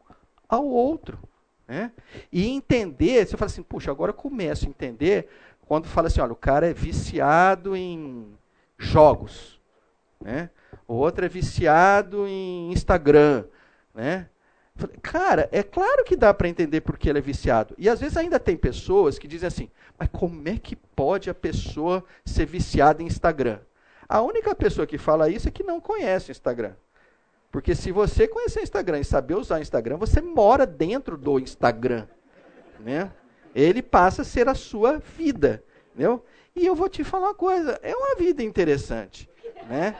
ao 0.48 0.64
outro. 0.64 1.18
Né? 1.70 1.92
E 2.32 2.48
entender, 2.48 3.24
você 3.24 3.36
fala 3.36 3.48
assim, 3.48 3.62
puxa, 3.62 3.92
agora 3.92 4.10
eu 4.10 4.14
começo 4.14 4.66
a 4.66 4.68
entender 4.68 5.28
quando 5.68 5.86
fala 5.86 6.08
assim, 6.08 6.20
olha, 6.20 6.32
o 6.32 6.36
cara 6.36 6.68
é 6.68 6.74
viciado 6.74 7.76
em 7.76 8.26
jogos, 8.76 9.60
né? 10.20 10.50
O 10.88 10.94
outro 10.94 11.24
é 11.24 11.28
viciado 11.28 12.26
em 12.26 12.72
Instagram, 12.72 13.44
né? 13.94 14.28
Cara, 15.00 15.48
é 15.52 15.62
claro 15.62 16.02
que 16.02 16.16
dá 16.16 16.34
para 16.34 16.48
entender 16.48 16.80
por 16.80 16.98
que 16.98 17.08
ele 17.08 17.20
é 17.20 17.22
viciado. 17.22 17.72
E 17.78 17.88
às 17.88 18.00
vezes 18.00 18.16
ainda 18.16 18.40
tem 18.40 18.56
pessoas 18.56 19.16
que 19.16 19.28
dizem 19.28 19.46
assim, 19.46 19.70
mas 19.96 20.08
como 20.10 20.48
é 20.48 20.58
que 20.58 20.74
pode 20.74 21.30
a 21.30 21.34
pessoa 21.34 22.04
ser 22.24 22.46
viciada 22.46 23.00
em 23.00 23.06
Instagram? 23.06 23.60
A 24.08 24.20
única 24.20 24.56
pessoa 24.56 24.88
que 24.88 24.98
fala 24.98 25.30
isso 25.30 25.46
é 25.46 25.52
que 25.52 25.62
não 25.62 25.80
conhece 25.80 26.30
o 26.30 26.32
Instagram. 26.32 26.72
Porque 27.50 27.74
se 27.74 27.90
você 27.90 28.28
conhecer 28.28 28.60
o 28.60 28.62
Instagram 28.62 29.00
e 29.00 29.04
saber 29.04 29.34
usar 29.34 29.58
o 29.58 29.62
Instagram, 29.62 29.96
você 29.96 30.20
mora 30.20 30.64
dentro 30.64 31.16
do 31.16 31.38
Instagram. 31.38 32.06
Né? 32.78 33.10
Ele 33.54 33.82
passa 33.82 34.22
a 34.22 34.24
ser 34.24 34.48
a 34.48 34.54
sua 34.54 34.98
vida. 34.98 35.62
Entendeu? 35.92 36.24
E 36.54 36.64
eu 36.64 36.74
vou 36.74 36.88
te 36.88 37.02
falar 37.02 37.28
uma 37.28 37.34
coisa: 37.34 37.78
é 37.82 37.94
uma 37.94 38.14
vida 38.14 38.42
interessante. 38.42 39.28
Né? 39.68 39.96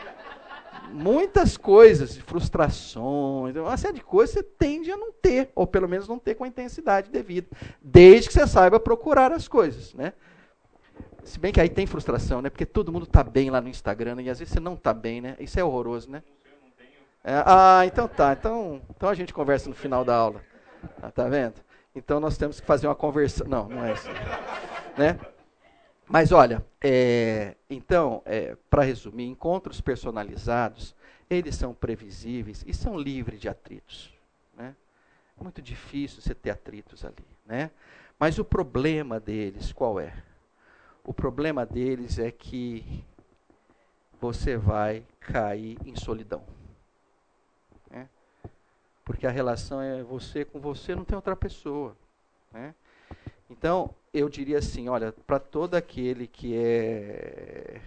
Muitas 0.93 1.57
coisas, 1.57 2.17
frustrações, 2.17 3.55
uma 3.55 3.77
série 3.77 3.95
de 3.95 4.03
coisas 4.03 4.35
você 4.35 4.43
tende 4.43 4.91
a 4.91 4.97
não 4.97 5.13
ter, 5.13 5.51
ou 5.55 5.65
pelo 5.67 5.89
menos 5.89 6.09
não 6.09 6.19
ter 6.19 6.35
com 6.35 6.43
a 6.43 6.49
intensidade 6.49 7.11
devida, 7.11 7.47
desde 7.81 8.29
que 8.29 8.35
você 8.35 8.45
saiba 8.47 8.81
procurar 8.81 9.31
as 9.31 9.47
coisas. 9.47 9.95
Né? 9.95 10.13
Se 11.23 11.39
bem 11.39 11.53
que 11.53 11.61
aí 11.61 11.69
tem 11.69 11.87
frustração, 11.87 12.43
né? 12.43 12.51
porque 12.51 12.67
todo 12.67 12.93
mundo 12.93 13.05
está 13.05 13.23
bem 13.23 13.51
lá 13.51 13.61
no 13.61 13.69
Instagram 13.69 14.17
né? 14.17 14.23
e 14.25 14.31
às 14.31 14.41
vezes 14.41 14.53
você 14.53 14.59
não 14.59 14.75
está 14.75 14.93
bem, 14.93 15.21
né? 15.21 15.37
Isso 15.39 15.61
é 15.61 15.65
horroroso, 15.65 16.11
né? 16.11 16.25
É, 17.23 17.43
ah, 17.45 17.83
então 17.87 18.09
tá. 18.09 18.33
Então, 18.33 18.81
então 18.91 19.09
a 19.09 19.15
gente 19.15 19.33
conversa 19.35 19.69
no 19.69 19.75
final 19.75 20.05
da 20.05 20.15
aula. 20.15 20.43
Ah, 21.03 21.11
tá 21.11 21.29
vendo? 21.29 21.55
Então 21.95 22.21
nós 22.21 22.39
temos 22.39 22.61
que 22.61 22.67
fazer 22.67 22.87
uma 22.87 22.95
conversa. 22.95 23.45
Não, 23.45 23.69
não 23.69 23.85
é 23.85 23.93
isso. 23.93 24.09
Né? 24.97 25.19
Mas 26.09 26.33
olha, 26.33 26.65
é, 26.81 27.55
então, 27.69 28.23
é, 28.25 28.57
para 28.69 28.83
resumir, 28.83 29.27
encontros 29.27 29.81
personalizados, 29.81 30.95
eles 31.29 31.55
são 31.55 31.73
previsíveis 31.73 32.65
e 32.67 32.75
são 32.75 32.99
livres 32.99 33.41
de 33.41 33.49
atritos. 33.49 34.13
Né? 34.57 34.75
É 35.39 35.43
muito 35.43 35.63
difícil 35.63 36.21
você 36.21 36.35
ter 36.35 36.51
atritos 36.51 37.05
ali. 37.05 37.25
Né? 37.47 37.71
Mas 38.19 38.39
o 38.39 38.45
problema 38.45 39.21
deles, 39.21 39.73
qual 39.73 40.01
é? 40.01 40.13
O 41.05 41.15
problema 41.15 41.65
deles 41.65 42.19
é 42.19 42.31
que 42.31 43.05
você 44.21 44.57
vai 44.57 45.05
cair 45.21 45.79
em 45.87 45.97
solidão. 45.97 46.43
Porque 49.11 49.27
a 49.27 49.31
relação 49.31 49.83
é 49.83 50.05
você 50.05 50.45
com 50.45 50.61
você, 50.61 50.95
não 50.95 51.05
tem 51.05 51.17
outra 51.17 51.35
pessoa. 51.35 51.97
Né? 52.53 52.73
Então, 53.51 53.93
eu 54.15 54.29
diria 54.29 54.59
assim, 54.59 54.89
olha, 54.89 55.11
para 55.27 55.41
todo 55.41 55.75
aquele 55.75 56.29
que 56.29 56.57
é 56.57 57.81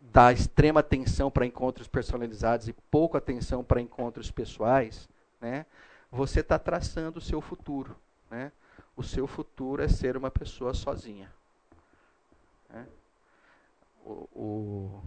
dá 0.00 0.32
extrema 0.32 0.80
atenção 0.80 1.30
para 1.30 1.44
encontros 1.44 1.86
personalizados 1.86 2.66
e 2.66 2.72
pouca 2.72 3.18
atenção 3.18 3.62
para 3.62 3.78
encontros 3.78 4.30
pessoais, 4.30 5.06
né, 5.38 5.66
você 6.10 6.40
está 6.40 6.58
traçando 6.58 7.18
o 7.18 7.22
seu 7.22 7.42
futuro. 7.42 7.94
Né? 8.30 8.50
O 8.96 9.02
seu 9.02 9.26
futuro 9.26 9.82
é 9.82 9.88
ser 9.88 10.16
uma 10.16 10.30
pessoa 10.30 10.72
sozinha. 10.72 11.30
Né? 12.70 12.86
O, 14.02 14.28
o, 14.34 15.02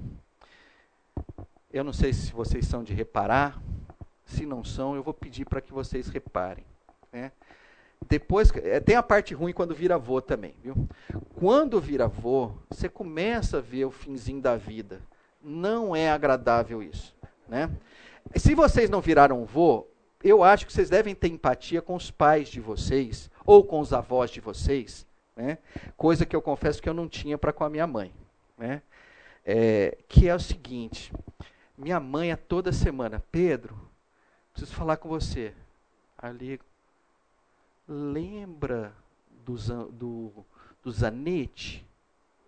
eu 1.73 1.83
não 1.83 1.93
sei 1.93 2.13
se 2.13 2.31
vocês 2.31 2.67
são 2.67 2.83
de 2.83 2.93
reparar, 2.93 3.59
se 4.31 4.45
não 4.45 4.63
são, 4.63 4.95
eu 4.95 5.03
vou 5.03 5.13
pedir 5.13 5.45
para 5.45 5.61
que 5.61 5.71
vocês 5.71 6.07
reparem. 6.07 6.65
Né? 7.11 7.31
Depois, 8.07 8.51
é, 8.55 8.79
tem 8.79 8.95
a 8.95 9.03
parte 9.03 9.33
ruim 9.33 9.53
quando 9.53 9.75
vira 9.75 9.95
avô 9.95 10.21
também, 10.21 10.55
viu? 10.61 10.87
Quando 11.35 11.79
vira 11.79 12.05
avô, 12.05 12.51
você 12.69 12.89
começa 12.89 13.57
a 13.57 13.61
ver 13.61 13.85
o 13.85 13.91
finzinho 13.91 14.41
da 14.41 14.57
vida. 14.57 15.01
Não 15.41 15.95
é 15.95 16.09
agradável 16.09 16.81
isso, 16.81 17.15
né? 17.47 17.69
Se 18.35 18.53
vocês 18.53 18.89
não 18.89 19.01
viraram 19.01 19.43
avô, 19.43 19.87
eu 20.23 20.43
acho 20.43 20.65
que 20.65 20.73
vocês 20.73 20.89
devem 20.89 21.15
ter 21.15 21.29
empatia 21.29 21.81
com 21.81 21.95
os 21.95 22.11
pais 22.11 22.49
de 22.49 22.59
vocês 22.59 23.29
ou 23.45 23.63
com 23.63 23.79
os 23.79 23.93
avós 23.93 24.29
de 24.29 24.39
vocês, 24.39 25.05
né? 25.35 25.57
Coisa 25.97 26.25
que 26.25 26.35
eu 26.35 26.41
confesso 26.41 26.81
que 26.81 26.89
eu 26.89 26.93
não 26.93 27.07
tinha 27.07 27.37
para 27.37 27.53
com 27.53 27.63
a 27.63 27.69
minha 27.69 27.87
mãe, 27.87 28.13
né? 28.57 28.81
É, 29.45 29.97
que 30.07 30.27
é 30.27 30.35
o 30.35 30.39
seguinte: 30.39 31.11
minha 31.77 31.99
mãe 31.99 32.31
é 32.31 32.35
toda 32.35 32.71
semana, 32.71 33.23
Pedro, 33.31 33.90
preciso 34.51 34.73
falar 34.75 34.97
com 34.97 35.09
você. 35.09 35.53
Ali, 36.17 36.59
lembra 37.87 38.93
do, 39.45 39.55
do, 39.91 40.45
do 40.83 40.91
Zanetti? 40.91 41.85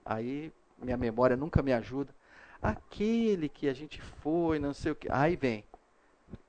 Aí 0.06 0.52
minha 0.78 0.98
memória 0.98 1.38
nunca 1.38 1.62
me 1.62 1.74
ajuda. 1.74 2.14
Aquele 2.62 3.50
que 3.50 3.68
a 3.68 3.74
gente 3.74 4.02
foi, 4.02 4.60
não 4.60 4.74
sei 4.74 4.92
o 4.92 4.96
que. 4.96 5.12
Aí 5.12 5.36
vem. 5.36 5.64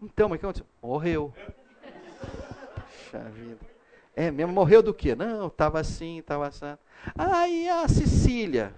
Então, 0.01 0.28
mas 0.28 0.36
o 0.36 0.40
que 0.40 0.47
aconteceu? 0.47 0.66
Morreu. 0.82 1.35
Puxa 2.86 3.18
vida. 3.31 3.74
É 4.16 4.31
mesmo, 4.31 4.52
morreu 4.52 4.82
do 4.82 4.94
quê? 4.94 5.14
Não, 5.14 5.48
estava 5.48 5.81
assim, 5.81 6.18
estava 6.18 6.47
assim. 6.47 6.76
Aí 7.16 7.68
a 7.68 7.89
Cecília. 7.89 8.72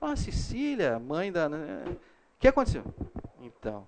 Ah, 0.00 0.16
Cecília, 0.16 0.98
mãe 0.98 1.30
da. 1.30 1.48
Né? 1.48 1.84
O 1.88 1.96
que 2.38 2.48
aconteceu? 2.48 2.84
Então, 3.40 3.86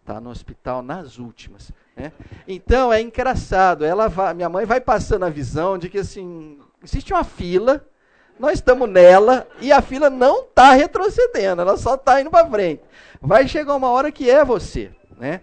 Está 0.00 0.20
no 0.20 0.30
hospital 0.30 0.82
nas 0.82 1.18
últimas. 1.18 1.70
Né? 1.94 2.12
Então 2.48 2.92
é 2.92 3.00
engraçado. 3.00 3.84
Ela 3.84 4.08
vai, 4.08 4.34
minha 4.34 4.48
mãe 4.48 4.64
vai 4.64 4.80
passando 4.80 5.24
a 5.24 5.30
visão 5.30 5.78
de 5.78 5.88
que 5.88 5.98
assim 5.98 6.58
existe 6.82 7.12
uma 7.12 7.24
fila, 7.24 7.86
nós 8.38 8.54
estamos 8.54 8.88
nela 8.88 9.46
e 9.60 9.70
a 9.70 9.82
fila 9.82 10.08
não 10.08 10.44
está 10.44 10.72
retrocedendo, 10.72 11.60
ela 11.60 11.76
só 11.76 11.94
está 11.94 12.20
indo 12.20 12.30
para 12.30 12.48
frente. 12.48 12.82
Vai 13.20 13.46
chegar 13.46 13.76
uma 13.76 13.90
hora 13.90 14.10
que 14.10 14.30
é 14.30 14.44
você, 14.44 14.90
né? 15.18 15.42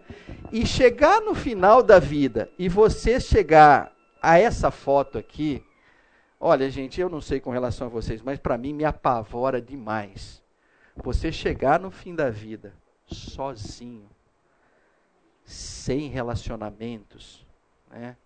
E 0.51 0.65
chegar 0.65 1.21
no 1.21 1.35
final 1.35 1.83
da 1.83 1.99
vida 1.99 2.49
e 2.57 2.67
você 2.67 3.19
chegar 3.19 3.93
a 4.21 4.39
essa 4.39 4.71
foto 4.71 5.17
aqui, 5.17 5.63
olha 6.39 6.69
gente, 6.71 6.99
eu 6.99 7.07
não 7.07 7.21
sei 7.21 7.39
com 7.39 7.51
relação 7.51 7.85
a 7.85 7.89
vocês, 7.89 8.21
mas 8.21 8.39
para 8.39 8.57
mim 8.57 8.73
me 8.73 8.83
apavora 8.83 9.61
demais. 9.61 10.41
Você 10.95 11.31
chegar 11.31 11.79
no 11.79 11.91
fim 11.91 12.15
da 12.15 12.31
vida 12.31 12.73
sozinho 13.05 14.09
sem 15.47 16.09
relacionamentos, 16.09 17.47
né? 17.89 18.17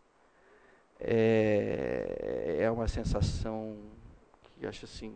É, 1.00 2.58
é 2.62 2.72
uma 2.72 2.88
sensação 2.88 3.78
que 4.42 4.66
acho 4.66 4.86
assim, 4.86 5.16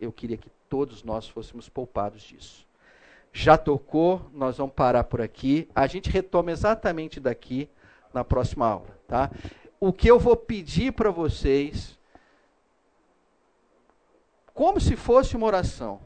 eu 0.00 0.12
queria 0.12 0.36
que 0.36 0.48
todos 0.68 1.02
nós 1.02 1.28
fôssemos 1.28 1.68
poupados 1.68 2.22
disso. 2.22 2.66
Já 3.32 3.58
tocou, 3.58 4.24
nós 4.32 4.58
vamos 4.58 4.74
parar 4.74 5.04
por 5.04 5.20
aqui. 5.20 5.68
A 5.74 5.88
gente 5.88 6.08
retoma 6.08 6.52
exatamente 6.52 7.18
daqui 7.18 7.68
na 8.14 8.24
próxima 8.24 8.66
aula, 8.66 8.96
tá? 9.08 9.30
O 9.80 9.92
que 9.92 10.08
eu 10.08 10.20
vou 10.20 10.36
pedir 10.36 10.92
para 10.92 11.10
vocês, 11.10 11.98
como 14.54 14.80
se 14.80 14.96
fosse 14.96 15.36
uma 15.36 15.46
oração, 15.46 16.00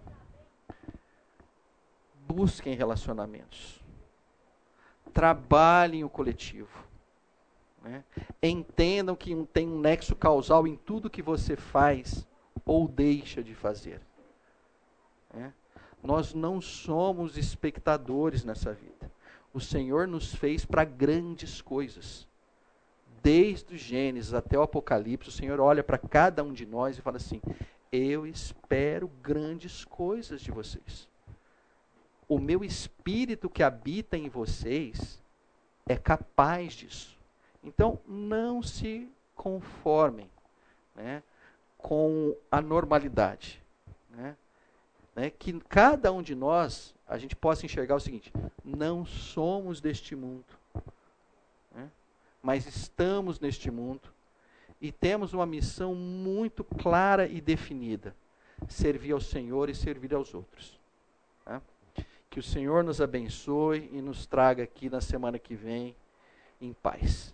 busquem 2.27 2.75
relacionamentos 2.75 3.84
trabalhem 5.15 6.03
o 6.03 6.11
coletivo. 6.11 6.85
Né? 7.83 8.03
Entendam 8.43 9.15
que 9.15 9.35
tem 9.53 9.69
um 9.69 9.79
nexo 9.79 10.17
causal 10.17 10.67
em 10.67 10.77
tudo 10.77 11.09
que 11.09 11.23
você 11.23 11.55
faz 11.55 12.27
ou 12.67 12.89
deixa 12.89 13.43
de 13.43 13.55
fazer. 13.55 14.01
Né? 15.33 15.55
Nós 16.03 16.35
não 16.35 16.61
somos 16.61 17.39
espectadores 17.39 18.45
nessa 18.45 18.73
vida. 18.73 19.11
O 19.53 19.61
Senhor 19.61 20.09
nos 20.09 20.35
fez 20.35 20.65
para 20.65 20.85
grandes 20.85 21.63
coisas. 21.63 22.27
Desde 23.23 23.75
o 23.75 23.79
Gênesis 23.79 24.35
até 24.35 24.59
o 24.59 24.63
Apocalipse, 24.63 25.29
o 25.29 25.33
Senhor 25.33 25.61
olha 25.61 25.83
para 25.83 25.97
cada 25.97 26.43
um 26.43 26.53
de 26.53 26.67
nós 26.67 26.99
e 26.99 27.01
fala 27.01 27.17
assim: 27.17 27.41
Eu 27.91 28.27
espero 28.27 29.09
grandes 29.23 29.85
coisas 29.85 30.43
de 30.43 30.51
vocês 30.51 31.09
o 32.29 32.39
meu 32.39 32.65
espírito 32.65 33.51
que 33.51 33.63
habita 33.63 34.17
em 34.17 34.29
vocês 34.29 35.23
é 35.87 35.97
capaz 35.97 36.73
disso. 36.73 37.19
Então, 37.63 37.99
não 38.07 38.63
se 38.63 39.09
conformem 39.35 40.31
né, 40.95 41.23
com 41.79 42.37
a 42.51 42.61
normalidade. 42.61 43.63
Né, 44.11 44.37
né, 45.15 45.31
que 45.31 45.59
cada 45.61 46.13
um 46.13 46.23
de 46.23 46.35
nós, 46.35 46.95
a 47.07 47.19
gente 47.19 47.37
possa 47.37 47.65
enxergar 47.65 47.97
o 47.97 48.01
seguinte: 48.01 48.33
não 48.65 49.05
somos 49.05 49.81
deste 49.81 50.15
mundo, 50.15 50.45
né, 51.75 51.91
mas 52.43 52.67
estamos 52.67 53.41
neste 53.41 53.71
mundo 53.71 54.13
e 54.81 54.93
temos 54.93 55.33
uma 55.33 55.47
missão 55.47 55.95
muito 55.95 56.63
clara 56.65 57.27
e 57.27 57.41
definida: 57.41 58.15
servir 58.69 59.13
ao 59.13 59.21
Senhor 59.21 59.71
e 59.71 59.75
servir 59.75 60.15
aos 60.15 60.35
outros. 60.35 60.79
Que 62.35 62.41
o 62.41 62.43
Senhor 62.43 62.83
nos 62.83 63.01
abençoe 63.01 63.89
e 63.93 64.03
nos 64.03 64.27
traga 64.27 64.65
aqui 64.65 64.91
na 64.91 65.01
semana 65.01 65.39
que 65.39 65.55
vem 65.55 65.95
em 66.61 66.73
paz. 66.73 67.33